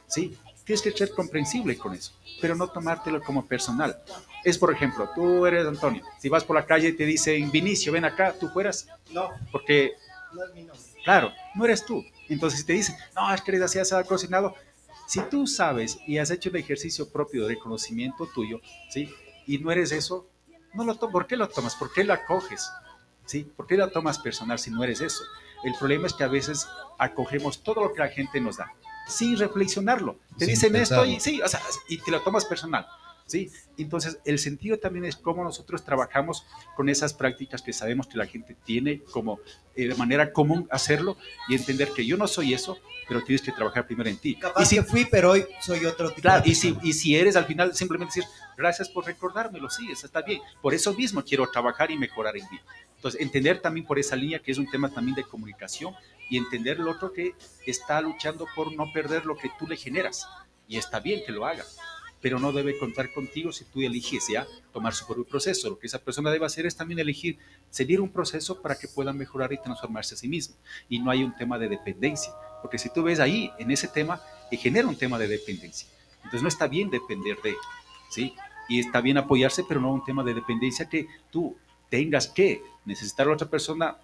¿sí? 0.07 0.37
Tienes 0.63 0.81
que 0.81 0.91
ser 0.91 1.11
comprensible 1.11 1.77
con 1.77 1.93
eso, 1.93 2.11
pero 2.41 2.53
no 2.53 2.67
tomártelo 2.67 3.21
como 3.21 3.45
personal. 3.45 3.97
Es, 4.43 4.57
por 4.57 4.73
ejemplo, 4.73 5.09
tú 5.15 5.45
eres 5.45 5.65
Antonio. 5.65 6.03
Si 6.19 6.27
vas 6.27 6.43
por 6.43 6.57
la 6.57 6.65
calle 6.65 6.89
y 6.89 6.93
te 6.93 7.05
dicen, 7.05 7.49
Vinicio, 7.51 7.93
ven 7.93 8.03
acá, 8.03 8.33
¿tú 8.37 8.49
fueras? 8.49 8.87
No. 9.11 9.29
Porque... 9.51 9.93
No 10.33 10.43
es 10.43 10.53
mi 10.53 10.63
Claro, 11.07 11.31
no 11.55 11.63
eres 11.63 11.85
tú. 11.85 12.03
Entonces, 12.27 12.59
si 12.59 12.65
te 12.65 12.73
dicen, 12.73 12.97
no, 13.15 13.33
es 13.33 13.41
que 13.41 13.51
eres 13.51 13.77
así, 13.77 13.79
cocinado. 14.05 14.55
Si 15.07 15.21
tú 15.21 15.47
sabes 15.47 15.97
y 16.05 16.17
has 16.17 16.31
hecho 16.31 16.49
el 16.49 16.57
ejercicio 16.57 17.09
propio 17.09 17.43
de 17.43 17.55
reconocimiento 17.55 18.27
tuyo, 18.27 18.59
¿sí? 18.89 19.09
Y 19.45 19.57
no 19.59 19.71
eres 19.71 19.93
eso, 19.93 20.27
no 20.73 20.83
lo 20.83 20.99
¿por 20.99 21.25
qué 21.25 21.37
lo 21.37 21.47
tomas? 21.47 21.75
¿Por 21.75 21.93
qué 21.93 22.03
lo 22.03 22.11
acoges? 22.11 22.69
¿Sí? 23.23 23.45
¿Por 23.45 23.67
qué 23.67 23.77
lo 23.77 23.89
tomas 23.89 24.19
personal 24.19 24.59
si 24.59 24.69
no 24.69 24.83
eres 24.83 24.99
eso? 24.99 25.23
El 25.63 25.75
problema 25.75 26.07
es 26.07 26.13
que 26.13 26.25
a 26.25 26.27
veces 26.27 26.67
acogemos 26.97 27.63
todo 27.63 27.85
lo 27.85 27.93
que 27.93 27.99
la 27.99 28.09
gente 28.09 28.41
nos 28.41 28.57
da 28.57 28.73
sin 29.07 29.37
reflexionarlo. 29.37 30.19
Te 30.37 30.45
dicen 30.45 30.75
esto 30.75 31.05
y 31.05 31.21
sí, 31.21 31.41
o 31.41 31.47
sea, 31.47 31.61
y 31.87 31.99
te 31.99 32.11
lo 32.11 32.21
tomas 32.21 32.43
personal. 32.43 32.85
¿Sí? 33.27 33.51
Entonces, 33.77 34.17
el 34.25 34.39
sentido 34.39 34.79
también 34.79 35.05
es 35.05 35.15
cómo 35.15 35.43
nosotros 35.43 35.83
trabajamos 35.83 36.45
con 36.75 36.89
esas 36.89 37.13
prácticas 37.13 37.61
que 37.61 37.73
sabemos 37.73 38.07
que 38.07 38.17
la 38.17 38.25
gente 38.25 38.55
tiene 38.65 39.01
como 39.11 39.39
eh, 39.75 39.87
de 39.87 39.95
manera 39.95 40.31
común 40.33 40.67
hacerlo 40.71 41.17
y 41.47 41.55
entender 41.55 41.89
que 41.95 42.05
yo 42.05 42.17
no 42.17 42.27
soy 42.27 42.53
eso, 42.53 42.79
pero 43.07 43.23
tienes 43.23 43.43
que 43.43 43.51
trabajar 43.51 43.85
primero 43.85 44.09
en 44.09 44.17
ti. 44.17 44.35
Capaz 44.35 44.63
y 44.63 44.65
si, 44.65 44.75
que 44.77 44.83
fui, 44.83 45.05
pero 45.05 45.31
hoy 45.31 45.45
soy 45.61 45.85
otro 45.85 46.09
tipo. 46.09 46.21
Claro, 46.21 46.43
y 46.45 46.55
si, 46.55 46.75
y 46.81 46.93
si 46.93 47.15
eres 47.15 47.35
al 47.35 47.45
final 47.45 47.75
simplemente 47.75 48.15
decir, 48.15 48.29
gracias 48.57 48.89
por 48.89 49.05
recordármelo, 49.05 49.69
sí, 49.69 49.91
eso 49.91 50.07
está 50.07 50.21
bien. 50.21 50.41
Por 50.61 50.73
eso 50.73 50.93
mismo 50.93 51.23
quiero 51.23 51.47
trabajar 51.47 51.91
y 51.91 51.97
mejorar 51.97 52.35
en 52.37 52.45
mí. 52.49 52.59
Entonces, 52.95 53.21
entender 53.21 53.61
también 53.61 53.85
por 53.85 53.99
esa 53.99 54.15
línea 54.15 54.39
que 54.39 54.51
es 54.51 54.57
un 54.57 54.69
tema 54.69 54.89
también 54.89 55.15
de 55.15 55.23
comunicación 55.23 55.93
y 56.29 56.37
entender 56.37 56.77
el 56.77 56.87
otro 56.87 57.13
que 57.13 57.35
está 57.67 58.01
luchando 58.01 58.47
por 58.55 58.73
no 58.73 58.91
perder 58.91 59.25
lo 59.25 59.37
que 59.37 59.51
tú 59.59 59.67
le 59.67 59.77
generas. 59.77 60.27
Y 60.67 60.77
está 60.77 60.99
bien 60.99 61.21
que 61.25 61.31
lo 61.31 61.45
haga 61.45 61.63
pero 62.21 62.39
no 62.39 62.51
debe 62.51 62.77
contar 62.77 63.13
contigo 63.13 63.51
si 63.51 63.65
tú 63.65 63.81
eliges 63.81 64.27
ya 64.29 64.47
tomar 64.73 64.93
su 64.93 65.05
propio 65.05 65.25
proceso. 65.25 65.69
Lo 65.69 65.79
que 65.79 65.87
esa 65.87 65.99
persona 65.99 66.31
debe 66.31 66.45
hacer 66.45 66.65
es 66.65 66.75
también 66.75 66.99
elegir 66.99 67.37
seguir 67.69 68.01
un 68.01 68.09
proceso 68.09 68.61
para 68.61 68.75
que 68.75 68.87
pueda 68.87 69.13
mejorar 69.13 69.53
y 69.53 69.57
transformarse 69.57 70.15
a 70.15 70.17
sí 70.17 70.27
mismo. 70.27 70.55
Y 70.89 70.99
no 70.99 71.11
hay 71.11 71.23
un 71.23 71.35
tema 71.35 71.59
de 71.59 71.69
dependencia, 71.69 72.33
porque 72.61 72.77
si 72.77 72.89
tú 72.89 73.03
ves 73.03 73.19
ahí, 73.19 73.51
en 73.59 73.71
ese 73.71 73.87
tema, 73.87 74.21
que 74.49 74.57
genera 74.57 74.87
un 74.87 74.95
tema 74.95 75.19
de 75.19 75.27
dependencia. 75.27 75.87
Entonces 76.17 76.41
no 76.41 76.47
está 76.47 76.67
bien 76.67 76.89
depender 76.89 77.37
de, 77.41 77.55
¿sí? 78.09 78.33
Y 78.69 78.79
está 78.79 78.99
bien 79.01 79.17
apoyarse, 79.17 79.63
pero 79.63 79.79
no 79.79 79.93
un 79.93 80.03
tema 80.03 80.23
de 80.23 80.33
dependencia 80.33 80.89
que 80.89 81.07
tú 81.31 81.55
tengas 81.89 82.27
que 82.27 82.61
necesitar 82.85 83.27
a 83.27 83.33
otra 83.33 83.49
persona, 83.49 83.97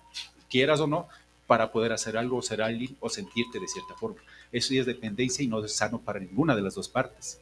quieras 0.49 0.79
o 0.79 0.87
no, 0.87 1.07
para 1.47 1.71
poder 1.71 1.91
hacer 1.91 2.17
algo 2.17 2.37
o 2.37 2.41
ser 2.41 2.61
alguien 2.61 2.95
o 2.99 3.09
sentirte 3.09 3.59
de 3.59 3.67
cierta 3.67 3.93
forma. 3.95 4.21
Eso 4.51 4.73
ya 4.73 4.81
es 4.81 4.85
dependencia 4.85 5.43
y 5.43 5.47
no 5.47 5.63
es 5.63 5.75
sano 5.75 5.99
para 5.99 6.19
ninguna 6.19 6.55
de 6.55 6.61
las 6.61 6.75
dos 6.75 6.87
partes. 6.87 7.39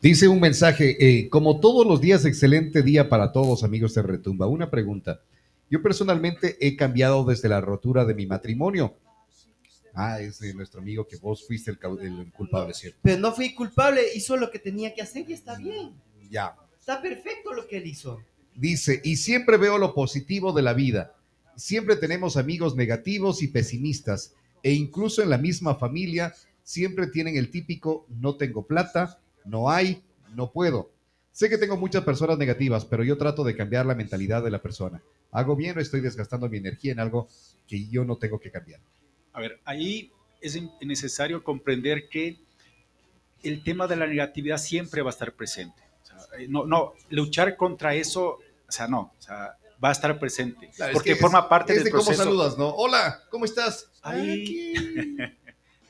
Dice 0.00 0.28
un 0.28 0.38
mensaje, 0.38 0.96
eh, 1.00 1.28
como 1.28 1.58
todos 1.58 1.84
los 1.84 2.00
días, 2.00 2.24
excelente 2.24 2.82
día 2.82 3.08
para 3.08 3.32
todos, 3.32 3.64
amigos 3.64 3.94
de 3.94 4.02
Retumba. 4.02 4.46
Una 4.46 4.70
pregunta. 4.70 5.20
Yo 5.68 5.82
personalmente 5.82 6.56
he 6.60 6.76
cambiado 6.76 7.24
desde 7.24 7.48
la 7.48 7.60
rotura 7.60 8.04
de 8.04 8.14
mi 8.14 8.24
matrimonio. 8.24 8.94
Ah, 9.94 10.20
es 10.20 10.38
de 10.38 10.54
nuestro 10.54 10.80
amigo 10.80 11.08
que 11.08 11.16
vos 11.16 11.44
fuiste 11.44 11.72
el, 11.72 11.78
culpable, 12.30 12.74
¿cierto? 12.74 13.00
Pero 13.02 13.18
no 13.18 13.32
fui 13.32 13.52
culpable, 13.56 14.02
hizo 14.14 14.36
lo 14.36 14.52
que 14.52 14.60
tenía 14.60 14.94
que 14.94 15.02
hacer 15.02 15.28
y 15.28 15.32
está 15.32 15.58
bien. 15.58 15.90
Ya. 16.30 16.54
Está 16.78 17.02
perfecto 17.02 17.52
lo 17.52 17.66
que 17.66 17.78
él 17.78 17.86
hizo. 17.88 18.22
Dice, 18.54 19.00
y 19.02 19.16
siempre 19.16 19.56
veo 19.56 19.78
lo 19.78 19.94
positivo 19.94 20.52
de 20.52 20.62
la 20.62 20.74
vida. 20.74 21.16
Siempre 21.56 21.96
tenemos 21.96 22.36
amigos 22.36 22.76
negativos 22.76 23.42
y 23.42 23.48
pesimistas. 23.48 24.32
E 24.62 24.74
incluso 24.74 25.24
en 25.24 25.30
la 25.30 25.38
misma 25.38 25.74
familia 25.74 26.34
siempre 26.62 27.08
tienen 27.08 27.36
el 27.36 27.50
típico 27.50 28.06
no 28.08 28.36
tengo 28.36 28.64
plata, 28.64 29.18
no 29.48 29.70
hay, 29.70 30.02
no 30.34 30.50
puedo. 30.50 30.90
Sé 31.32 31.48
que 31.48 31.58
tengo 31.58 31.76
muchas 31.76 32.04
personas 32.04 32.38
negativas, 32.38 32.84
pero 32.84 33.04
yo 33.04 33.16
trato 33.16 33.44
de 33.44 33.56
cambiar 33.56 33.86
la 33.86 33.94
mentalidad 33.94 34.42
de 34.42 34.50
la 34.50 34.60
persona. 34.60 35.00
¿Hago 35.30 35.56
bien 35.56 35.76
o 35.78 35.80
estoy 35.80 36.00
desgastando 36.00 36.48
mi 36.48 36.58
energía 36.58 36.92
en 36.92 37.00
algo 37.00 37.28
que 37.66 37.86
yo 37.88 38.04
no 38.04 38.16
tengo 38.16 38.40
que 38.40 38.50
cambiar? 38.50 38.80
A 39.32 39.40
ver, 39.40 39.60
ahí 39.64 40.10
es 40.40 40.58
necesario 40.80 41.44
comprender 41.44 42.08
que 42.08 42.38
el 43.42 43.62
tema 43.62 43.86
de 43.86 43.96
la 43.96 44.06
negatividad 44.06 44.58
siempre 44.58 45.02
va 45.02 45.10
a 45.10 45.12
estar 45.12 45.32
presente. 45.32 45.80
Eh, 46.38 46.46
no, 46.48 46.66
no, 46.66 46.94
luchar 47.10 47.56
contra 47.56 47.94
eso, 47.94 48.38
o 48.68 48.72
sea, 48.72 48.88
no, 48.88 49.12
o 49.16 49.22
sea, 49.22 49.56
va 49.82 49.90
a 49.90 49.92
estar 49.92 50.18
presente. 50.18 50.70
porque 50.92 51.14
forma 51.14 51.48
parte 51.48 51.74
del 51.74 51.88
proceso. 51.90 52.12
cómo 52.12 52.24
saludas, 52.24 52.58
¿no? 52.58 52.68
Hola, 52.70 53.22
¿cómo 53.30 53.44
estás? 53.44 53.90
Ahí. 54.02 54.72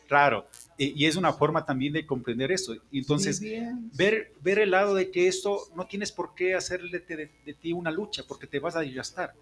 Claro, 0.06 0.46
y 0.78 1.06
es 1.06 1.16
una 1.16 1.32
forma 1.32 1.66
también 1.66 1.92
de 1.92 2.06
comprender 2.06 2.52
eso. 2.52 2.76
Entonces, 2.92 3.42
ver, 3.96 4.32
ver 4.40 4.60
el 4.60 4.70
lado 4.70 4.94
de 4.94 5.10
que 5.10 5.26
esto 5.26 5.60
no 5.74 5.86
tienes 5.86 6.12
por 6.12 6.34
qué 6.34 6.54
hacerle 6.54 7.00
de, 7.00 7.30
de, 7.44 7.54
ti 7.54 7.72
una 7.72 7.90
lucha, 7.90 8.22
porque 8.26 8.46
te 8.46 8.60
vas 8.60 8.76
a 8.76 8.80
desgastar, 8.80 9.34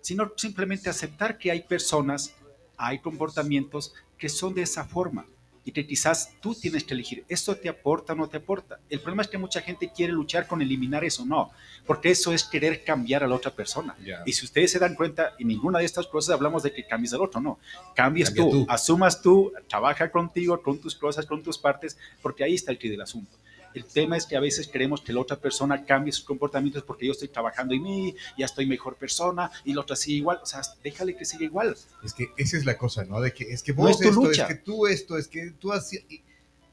sino 0.00 0.32
simplemente 0.36 0.88
aceptar 0.88 1.36
que 1.36 1.50
hay 1.50 1.62
personas, 1.62 2.32
hay 2.76 3.00
comportamientos 3.00 3.92
que 4.16 4.28
son 4.28 4.54
de 4.54 4.62
esa 4.62 4.84
forma 4.84 5.26
y 5.68 5.70
que 5.70 5.86
quizás 5.86 6.32
tú 6.40 6.54
tienes 6.54 6.82
que 6.82 6.94
elegir, 6.94 7.26
¿esto 7.28 7.54
te 7.54 7.68
aporta 7.68 8.14
o 8.14 8.16
no 8.16 8.26
te 8.26 8.38
aporta? 8.38 8.80
El 8.88 9.00
problema 9.00 9.20
es 9.20 9.28
que 9.28 9.36
mucha 9.36 9.60
gente 9.60 9.92
quiere 9.94 10.14
luchar 10.14 10.46
con 10.46 10.62
eliminar 10.62 11.04
eso, 11.04 11.26
no, 11.26 11.50
porque 11.86 12.08
eso 12.08 12.32
es 12.32 12.42
querer 12.42 12.84
cambiar 12.84 13.22
a 13.22 13.26
la 13.26 13.34
otra 13.34 13.50
persona. 13.50 13.94
Y 14.24 14.32
si 14.32 14.46
ustedes 14.46 14.72
se 14.72 14.78
dan 14.78 14.94
cuenta, 14.94 15.34
en 15.38 15.46
ninguna 15.46 15.80
de 15.80 15.84
estas 15.84 16.06
cosas 16.06 16.34
hablamos 16.34 16.62
de 16.62 16.72
que 16.72 16.86
cambies 16.86 17.12
al 17.12 17.20
otro, 17.20 17.42
no, 17.42 17.58
cambies 17.94 18.32
tú, 18.32 18.64
asumas 18.66 19.20
tú, 19.20 19.52
trabaja 19.68 20.10
contigo, 20.10 20.62
con 20.62 20.80
tus 20.80 20.94
cosas, 20.94 21.26
con 21.26 21.42
tus 21.42 21.58
partes, 21.58 21.98
porque 22.22 22.44
ahí 22.44 22.54
está 22.54 22.72
el 22.72 22.78
que 22.78 22.88
del 22.88 23.02
asunto. 23.02 23.36
El 23.74 23.84
tema 23.84 24.16
es 24.16 24.26
que 24.26 24.36
a 24.36 24.40
veces 24.40 24.66
queremos 24.68 25.00
que 25.00 25.12
la 25.12 25.20
otra 25.20 25.36
persona 25.36 25.84
cambie 25.84 26.12
sus 26.12 26.24
comportamientos 26.24 26.82
porque 26.82 27.06
yo 27.06 27.12
estoy 27.12 27.28
trabajando 27.28 27.74
en 27.74 27.82
mí, 27.82 28.14
ya 28.36 28.46
estoy 28.46 28.66
mejor 28.66 28.96
persona 28.96 29.50
y 29.64 29.74
la 29.74 29.82
otra 29.82 29.96
sigue 29.96 30.18
igual. 30.18 30.40
O 30.42 30.46
sea, 30.46 30.62
déjale 30.82 31.16
que 31.16 31.24
siga 31.24 31.44
igual. 31.44 31.76
Es 32.02 32.14
que 32.14 32.28
esa 32.36 32.56
es 32.56 32.64
la 32.64 32.76
cosa, 32.76 33.04
¿no? 33.04 33.20
De 33.20 33.32
que 33.32 33.44
es 33.44 33.62
que 33.62 33.72
vos 33.72 34.00
esto, 34.00 34.30
es 34.30 34.42
que 34.42 34.54
tú 34.54 34.86
esto, 34.86 35.18
es 35.18 35.28
que 35.28 35.52
tú 35.52 35.72
así. 35.72 35.98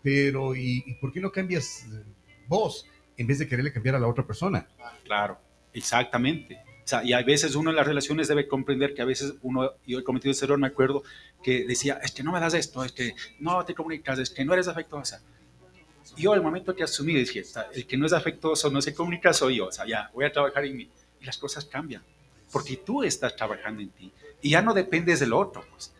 Pero, 0.02 0.56
¿y, 0.56 0.98
por 1.02 1.12
qué 1.12 1.20
no 1.20 1.32
cambias 1.32 1.86
eh, 1.92 2.04
vos 2.48 2.86
en 3.18 3.28
vez 3.28 3.40
de 3.40 3.48
quererle 3.48 3.74
cambiar 3.74 3.96
a 3.96 4.00
la 4.00 4.08
otra 4.08 4.26
persona? 4.26 4.68
Claro, 5.04 5.40
exactamente. 5.74 6.60
O 6.84 6.88
sea, 6.88 7.04
y 7.04 7.14
a 7.14 7.24
veces 7.24 7.56
uno 7.56 7.72
en 7.72 7.76
las 7.76 7.88
relaciones 7.88 8.28
debe 8.28 8.48
comprender 8.48 8.94
que 8.94 9.02
a 9.02 9.06
veces 9.06 9.34
uno, 9.42 9.72
yo 9.88 9.98
he 9.98 10.04
cometido 10.04 10.32
ese 10.32 10.46
error, 10.46 10.60
me 10.60 10.68
acuerdo, 10.68 11.02
que 11.44 11.66
decía, 11.66 12.00
es 12.04 12.12
que 12.12 12.22
no 12.22 12.32
me 12.32 12.40
das 12.40 12.54
esto, 12.54 12.84
es 12.84 12.92
que 12.92 13.16
no 13.40 13.66
te 13.66 13.74
comunicas, 13.74 14.20
es 14.20 14.30
que 14.30 14.46
no 14.46 14.54
eres 14.54 14.68
afectuosa 14.68 15.24
yo 16.18 16.34
al 16.34 16.42
momento 16.42 16.76
que 16.76 16.84
asumí 16.84 17.14
dije, 17.14 17.44
el 17.74 17.86
que 17.86 17.98
no 17.98 18.06
es 18.06 18.14
afectuoso, 18.14 18.70
no 18.70 18.82
se 18.82 18.94
comunica, 18.94 19.34
soy 19.34 19.58
yo, 19.58 19.68
o 19.68 19.72
sea, 19.72 19.86
ya, 19.86 20.10
voy 20.14 20.26
a 20.26 20.32
trabajar 20.32 20.66
en 20.66 20.78
mí. 20.78 20.90
Y 21.22 21.26
las 21.26 21.38
cosas 21.38 21.66
cambian. 21.66 22.04
porque 22.52 22.78
tú 22.78 23.04
estás 23.04 23.36
trabajando 23.36 23.82
en 23.82 23.90
ti 23.90 24.14
y 24.42 24.52
ya 24.52 24.62
no 24.62 24.74
dependes 24.74 25.20
del 25.20 25.34
otro, 25.34 25.66
pues. 25.72 25.92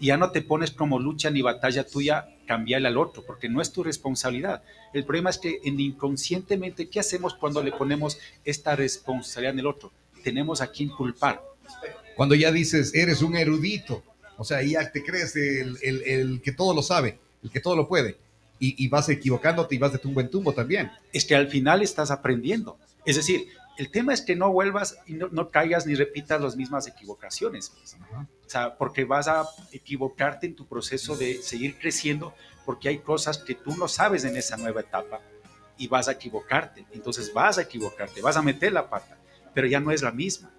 Y 0.00 0.06
ya 0.06 0.16
no 0.16 0.30
te 0.30 0.42
pones 0.42 0.70
como 0.70 1.00
lucha 1.00 1.28
ni 1.30 1.42
batalla 1.42 1.84
tuya 1.84 2.28
cambiarle 2.46 2.88
al 2.88 2.96
otro, 2.96 3.24
porque 3.26 3.48
no 3.48 3.60
es 3.60 3.72
tu 3.72 3.82
responsabilidad. 3.82 4.62
El 4.94 5.04
problema 5.04 5.30
es 5.30 5.38
que 5.38 5.58
en 5.64 5.78
inconscientemente, 5.80 6.88
¿qué 6.88 7.00
hacemos 7.00 7.34
cuando 7.34 7.62
le 7.62 7.72
ponemos 7.72 8.18
esta 8.44 8.76
responsabilidad 8.76 9.54
en 9.54 9.58
el 9.58 9.66
otro? 9.66 9.92
Tenemos 10.22 10.60
a 10.60 10.70
quien 10.70 10.88
culpar. 10.88 11.42
Cuando 12.16 12.34
ya 12.36 12.52
dices, 12.52 12.94
eres 12.94 13.20
un 13.22 13.36
erudito, 13.36 14.04
o 14.36 14.44
sea, 14.44 14.62
ya 14.62 14.90
te 14.92 15.04
crees 15.04 15.34
el, 15.34 15.76
el, 15.82 16.02
el 16.02 16.40
que 16.40 16.52
todo 16.52 16.72
lo 16.72 16.82
sabe, 16.82 17.18
el 17.42 17.50
que 17.50 17.60
todo 17.60 17.74
lo 17.74 17.88
puede, 17.88 18.16
y, 18.58 18.84
y, 18.84 18.88
vas 18.88 19.08
equivocándote 19.08 19.74
y 19.74 19.78
vas 19.78 19.92
de 19.92 19.98
tumbo 19.98 20.20
en 20.20 20.30
tumbo 20.30 20.52
también. 20.52 20.90
Es 21.12 21.24
que 21.24 21.34
al 21.34 21.48
final 21.48 21.82
estás 21.82 22.10
aprendiendo. 22.10 22.78
Es 23.04 23.16
decir, 23.16 23.48
el 23.78 23.92
tema 23.92 24.12
es 24.12 24.22
que 24.22 24.34
no 24.34 24.50
vuelvas 24.50 24.98
y 25.06 25.14
no, 25.14 25.28
no 25.28 25.50
caigas 25.50 25.86
ni 25.86 25.94
repitas 25.94 26.40
las 26.40 26.56
mismas 26.56 26.88
equivocaciones. 26.88 27.70
Pues. 27.70 27.96
O 28.44 28.50
sea, 28.50 28.76
porque 28.76 29.04
vas 29.04 29.28
a 29.28 29.48
equivocarte 29.70 30.46
en 30.48 30.56
tu 30.56 30.66
proceso 30.66 31.16
de 31.16 31.40
seguir 31.40 31.78
creciendo, 31.78 32.34
porque 32.66 32.88
hay 32.88 32.98
cosas 32.98 33.38
que 33.38 33.54
tú 33.54 33.76
no 33.76 33.86
sabes 33.86 34.24
en 34.24 34.36
esa 34.36 34.56
nueva 34.56 34.80
etapa 34.80 35.20
y 35.78 35.86
vas 35.86 36.08
a 36.08 36.12
equivocarte. 36.12 36.86
Entonces 36.90 37.32
vas 37.32 37.58
a 37.58 37.62
equivocarte, 37.62 38.20
vas 38.20 38.36
a 38.36 38.42
meter 38.42 38.72
la 38.72 38.90
pata, 38.90 39.16
pero 39.54 39.68
ya 39.68 39.78
no 39.78 39.92
es 39.92 40.02
la 40.02 40.10
misma. 40.10 40.50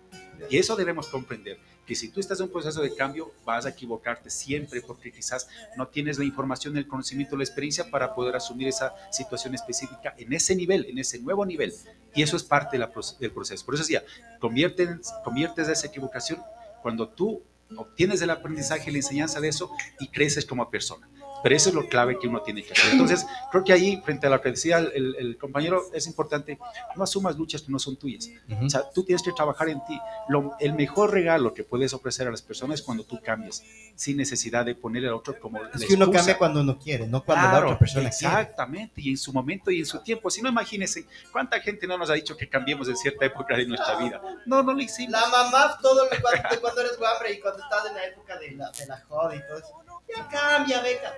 Y 0.49 0.57
eso 0.57 0.77
debemos 0.77 1.07
comprender, 1.07 1.59
que 1.89 1.95
si 1.95 2.09
tú 2.09 2.19
estás 2.19 2.39
en 2.39 2.45
un 2.45 2.51
proceso 2.51 2.83
de 2.83 2.93
cambio, 2.93 3.31
vas 3.43 3.65
a 3.65 3.69
equivocarte 3.69 4.29
siempre 4.29 4.79
porque 4.79 5.11
quizás 5.11 5.49
no 5.75 5.87
tienes 5.87 6.19
la 6.19 6.23
información, 6.23 6.77
el 6.77 6.87
conocimiento, 6.87 7.35
la 7.35 7.43
experiencia 7.43 7.89
para 7.89 8.13
poder 8.13 8.35
asumir 8.35 8.67
esa 8.67 8.93
situación 9.11 9.55
específica 9.55 10.13
en 10.15 10.31
ese 10.31 10.55
nivel, 10.55 10.85
en 10.85 10.99
ese 10.99 11.17
nuevo 11.17 11.43
nivel. 11.47 11.73
Y 12.13 12.21
eso 12.21 12.37
es 12.37 12.43
parte 12.43 12.77
de 12.77 12.85
la, 12.85 12.91
del 13.19 13.31
proceso. 13.31 13.65
Por 13.65 13.73
eso 13.73 13.81
decía, 13.81 14.03
conviertes, 14.39 15.11
conviertes 15.23 15.67
esa 15.67 15.87
equivocación 15.87 16.39
cuando 16.83 17.09
tú 17.09 17.41
obtienes 17.75 18.21
el 18.21 18.29
aprendizaje 18.29 18.91
la 18.91 18.97
enseñanza 18.97 19.41
de 19.41 19.47
eso 19.47 19.71
y 19.99 20.09
creces 20.09 20.45
como 20.45 20.69
persona. 20.69 21.09
Pero 21.43 21.55
eso 21.55 21.69
es 21.69 21.75
lo 21.75 21.87
clave 21.87 22.17
que 22.19 22.27
uno 22.27 22.41
tiene 22.41 22.63
que 22.63 22.73
hacer. 22.73 22.91
Entonces, 22.91 23.25
creo 23.51 23.63
que 23.63 23.73
ahí, 23.73 24.01
frente 24.03 24.27
a 24.27 24.29
lo 24.29 24.41
que 24.41 24.49
decía 24.51 24.79
el, 24.79 25.15
el 25.17 25.37
compañero, 25.37 25.83
es 25.93 26.07
importante, 26.07 26.57
no 26.95 27.03
asumas 27.03 27.37
luchas 27.37 27.61
que 27.61 27.71
no 27.71 27.79
son 27.79 27.95
tuyas. 27.97 28.27
Uh 28.27 28.53
-huh. 28.53 28.65
O 28.65 28.69
sea, 28.69 28.89
tú 28.93 29.03
tienes 29.03 29.23
que 29.23 29.31
trabajar 29.31 29.69
en 29.69 29.83
ti. 29.85 29.99
Lo, 30.27 30.55
el 30.59 30.73
mejor 30.73 31.11
regalo 31.11 31.53
que 31.53 31.63
puedes 31.63 31.93
ofrecer 31.93 32.27
a 32.27 32.31
las 32.31 32.41
personas 32.41 32.79
es 32.79 32.85
cuando 32.85 33.03
tú 33.03 33.19
cambias, 33.23 33.63
sin 33.95 34.17
necesidad 34.17 34.65
de 34.65 34.75
poner 34.75 35.05
al 35.05 35.13
otro 35.13 35.39
como 35.39 35.59
Es 35.65 35.85
que 35.85 35.93
uno 35.93 36.11
cambia 36.11 36.37
cuando 36.37 36.61
uno 36.61 36.77
quiere, 36.77 37.07
no 37.07 37.23
cuando 37.23 37.49
claro, 37.49 37.65
la 37.67 37.71
otra 37.73 37.79
persona 37.79 38.07
exactamente, 38.09 38.95
quiere. 38.95 39.09
y 39.09 39.11
en 39.11 39.17
su 39.17 39.33
momento 39.33 39.71
y 39.71 39.79
en 39.79 39.85
su 39.85 39.99
tiempo. 39.99 40.29
Si 40.29 40.41
no, 40.41 40.49
imagínense, 40.49 41.05
¿cuánta 41.31 41.59
gente 41.59 41.87
no 41.87 41.97
nos 41.97 42.09
ha 42.09 42.13
dicho 42.13 42.35
que 42.35 42.47
cambiemos 42.49 42.87
en 42.89 42.97
cierta 42.97 43.25
época 43.25 43.55
de 43.55 43.65
nuestra 43.65 43.97
vida? 43.97 44.21
No, 44.45 44.63
no 44.63 44.73
lo 44.73 44.81
hicimos. 44.81 45.11
La 45.11 45.27
mamá, 45.27 45.77
todo 45.81 46.05
lo, 46.05 46.09
cuando, 46.21 46.61
cuando 46.61 46.81
eres 46.81 46.97
guambre 46.97 47.33
y 47.33 47.39
cuando 47.39 47.63
estás 47.63 47.85
en 47.87 47.95
la 47.95 48.05
época 48.05 48.37
de 48.37 48.51
la, 48.51 48.71
de 48.71 48.85
la 48.85 48.99
joda 49.07 49.35
y 49.35 49.39
todo 49.47 49.57
eso, 49.57 49.73
ya 50.07 50.27
cambia, 50.27 50.81
beca 50.81 51.13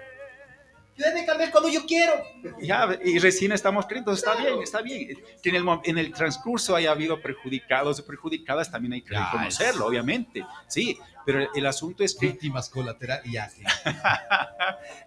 yo 1.02 1.08
debe 1.08 1.26
cambiar 1.26 1.52
cuando 1.52 1.70
yo 1.70 1.86
quiero. 1.86 2.14
Ya, 2.62 2.98
y 3.04 3.20
recién 3.20 3.52
estamos 3.52 3.86
creyendo, 3.86 4.12
está 4.12 4.36
bien, 4.36 4.62
está 4.62 4.82
bien. 4.82 5.18
Que 5.42 5.50
en 5.50 5.56
el, 5.56 5.66
en 5.84 5.98
el 5.98 6.14
transcurso 6.14 6.76
haya 6.76 6.92
habido 6.92 7.22
perjudicados 7.22 8.00
y 8.00 8.02
perjudicadas, 8.04 8.72
también 8.72 8.94
hay 8.94 9.02
que 9.02 9.14
ya, 9.14 9.26
reconocerlo, 9.26 9.86
es. 9.86 9.90
obviamente. 9.90 10.46
Sí, 10.68 10.98
pero 11.26 11.40
el, 11.40 11.50
el, 11.56 11.66
asunto 11.66 12.04
es 12.04 12.16
que... 12.16 12.28
Víctimas 12.28 12.70
colaterales 12.70 13.26
y 13.26 13.38
así. 13.38 13.64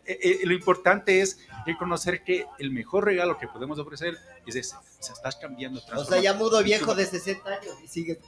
Eh, 0.06 0.40
lo 0.44 0.52
importante 0.52 1.22
es 1.22 1.38
reconocer 1.66 2.22
que 2.22 2.46
el 2.58 2.70
mejor 2.70 3.06
regalo 3.06 3.38
que 3.38 3.48
podemos 3.48 3.78
ofrecer 3.78 4.18
es 4.46 4.54
ese. 4.54 4.76
O 4.76 5.02
sea, 5.02 5.14
estás 5.14 5.36
cambiando. 5.36 5.80
O 5.96 6.04
sea, 6.04 6.20
ya 6.20 6.34
mudo 6.34 6.62
viejo 6.62 6.94
de 6.94 7.06
60 7.06 7.48
años 7.48 7.74
y 7.82 7.88
sigues... 7.88 8.18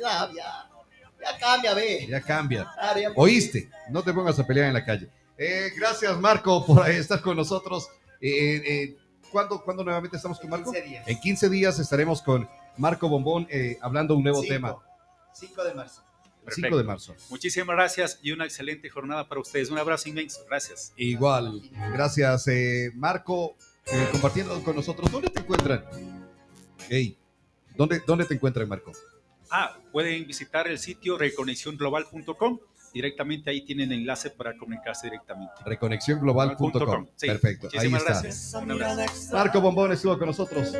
Ya, 0.00 0.30
ya, 0.34 0.70
ya 1.20 1.38
cambia, 1.38 1.74
ve. 1.74 2.06
Ya 2.08 2.20
cambia. 2.20 2.66
Ah, 2.78 2.96
ya... 2.98 3.12
¿Oíste? 3.16 3.68
No 3.90 4.02
te 4.02 4.12
pongas 4.12 4.38
a 4.38 4.46
pelear 4.46 4.68
en 4.68 4.74
la 4.74 4.84
calle. 4.84 5.10
Eh, 5.42 5.72
gracias, 5.74 6.20
Marco, 6.20 6.66
por 6.66 6.86
estar 6.90 7.22
con 7.22 7.34
nosotros. 7.34 7.88
Eh, 8.20 8.56
eh, 8.62 8.96
¿cuándo, 9.32 9.64
¿Cuándo 9.64 9.82
nuevamente 9.82 10.18
estamos 10.18 10.38
con 10.38 10.50
Marco? 10.50 10.70
15 10.70 10.86
días. 10.86 11.08
En 11.08 11.18
15 11.18 11.48
días 11.48 11.78
estaremos 11.78 12.20
con 12.20 12.46
Marco 12.76 13.08
Bombón 13.08 13.48
hablando 13.80 14.14
un 14.14 14.22
nuevo 14.22 14.42
Cinco. 14.42 14.52
tema. 14.52 14.76
5 15.32 15.64
de 15.64 15.74
marzo. 15.74 16.04
Perfecto. 16.44 16.68
5 16.68 16.76
de 16.76 16.84
marzo. 16.84 17.14
Muchísimas 17.30 17.74
gracias 17.74 18.18
y 18.22 18.32
una 18.32 18.44
excelente 18.44 18.90
jornada 18.90 19.26
para 19.28 19.40
ustedes. 19.40 19.70
Un 19.70 19.78
abrazo 19.78 20.10
inmenso. 20.10 20.44
Gracias. 20.46 20.92
Igual. 20.96 21.62
Gracias, 21.90 22.44
Marco, 22.94 23.56
compartiendo 24.12 24.62
con 24.62 24.76
nosotros. 24.76 25.10
¿Dónde 25.10 25.30
te 25.30 25.40
encuentran? 25.40 25.86
Hey, 26.90 27.16
¿dónde, 27.76 28.02
¿Dónde 28.06 28.26
te 28.26 28.34
encuentran, 28.34 28.68
Marco? 28.68 28.92
Ah, 29.50 29.78
pueden 29.90 30.26
visitar 30.26 30.68
el 30.68 30.78
sitio 30.78 31.16
reconexionglobal.com 31.16 32.58
directamente 32.92 33.50
ahí 33.50 33.62
tienen 33.62 33.92
enlace 33.92 34.30
para 34.30 34.56
comunicarse 34.56 35.06
directamente. 35.06 35.54
Reconexionglobal.com. 35.64 37.06
Sí. 37.16 37.26
Perfecto, 37.26 37.68
ahí 37.78 37.92
está. 37.92 38.04
Gracias. 38.04 38.54
Un 38.54 38.70
abrazo. 38.72 39.32
Marco 39.32 39.60
Bombón 39.60 39.92
estuvo 39.92 40.18
con 40.18 40.28
nosotros. 40.28 40.72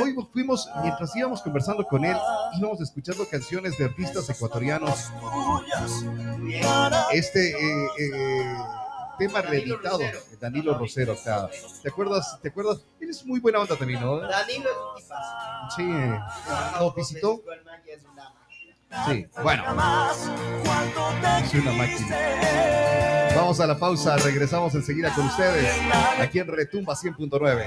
Hoy 0.00 0.14
fuimos, 0.32 0.68
mientras 0.82 1.14
íbamos 1.16 1.42
conversando 1.42 1.84
con 1.84 2.04
él, 2.04 2.16
íbamos 2.58 2.80
escuchando 2.80 3.26
canciones 3.28 3.76
de 3.78 3.84
artistas 3.84 4.28
ecuatorianos. 4.30 5.10
Este 7.12 7.50
eh, 7.50 7.88
eh, 7.98 8.56
tema 9.18 9.42
reeditado, 9.42 10.00
Danilo 10.40 10.78
Rosero. 10.78 11.14
O 11.14 11.16
sea, 11.16 11.48
¿te 11.82 11.88
acuerdas? 11.88 12.38
¿Te 12.40 12.48
acuerdas? 12.48 12.80
Él 13.00 13.10
es 13.10 13.24
muy 13.24 13.40
buena 13.40 13.60
onda 13.60 13.76
también, 13.76 14.00
¿no? 14.00 14.18
Danilo 14.18 14.96
es 14.98 15.06
Sí, 15.76 15.84
¿lo 16.78 16.92
visitó? 16.92 17.42
Sí, 19.08 19.26
bueno. 19.42 19.62
Es 21.42 21.54
una 21.54 21.72
máquina. 21.72 22.16
Vamos 23.34 23.60
a 23.60 23.66
la 23.66 23.78
pausa, 23.78 24.16
regresamos 24.16 24.74
enseguida 24.74 25.14
con 25.14 25.26
ustedes 25.26 25.70
aquí 26.20 26.38
en 26.38 26.48
Retumba 26.48 26.94
100.9. 26.94 27.66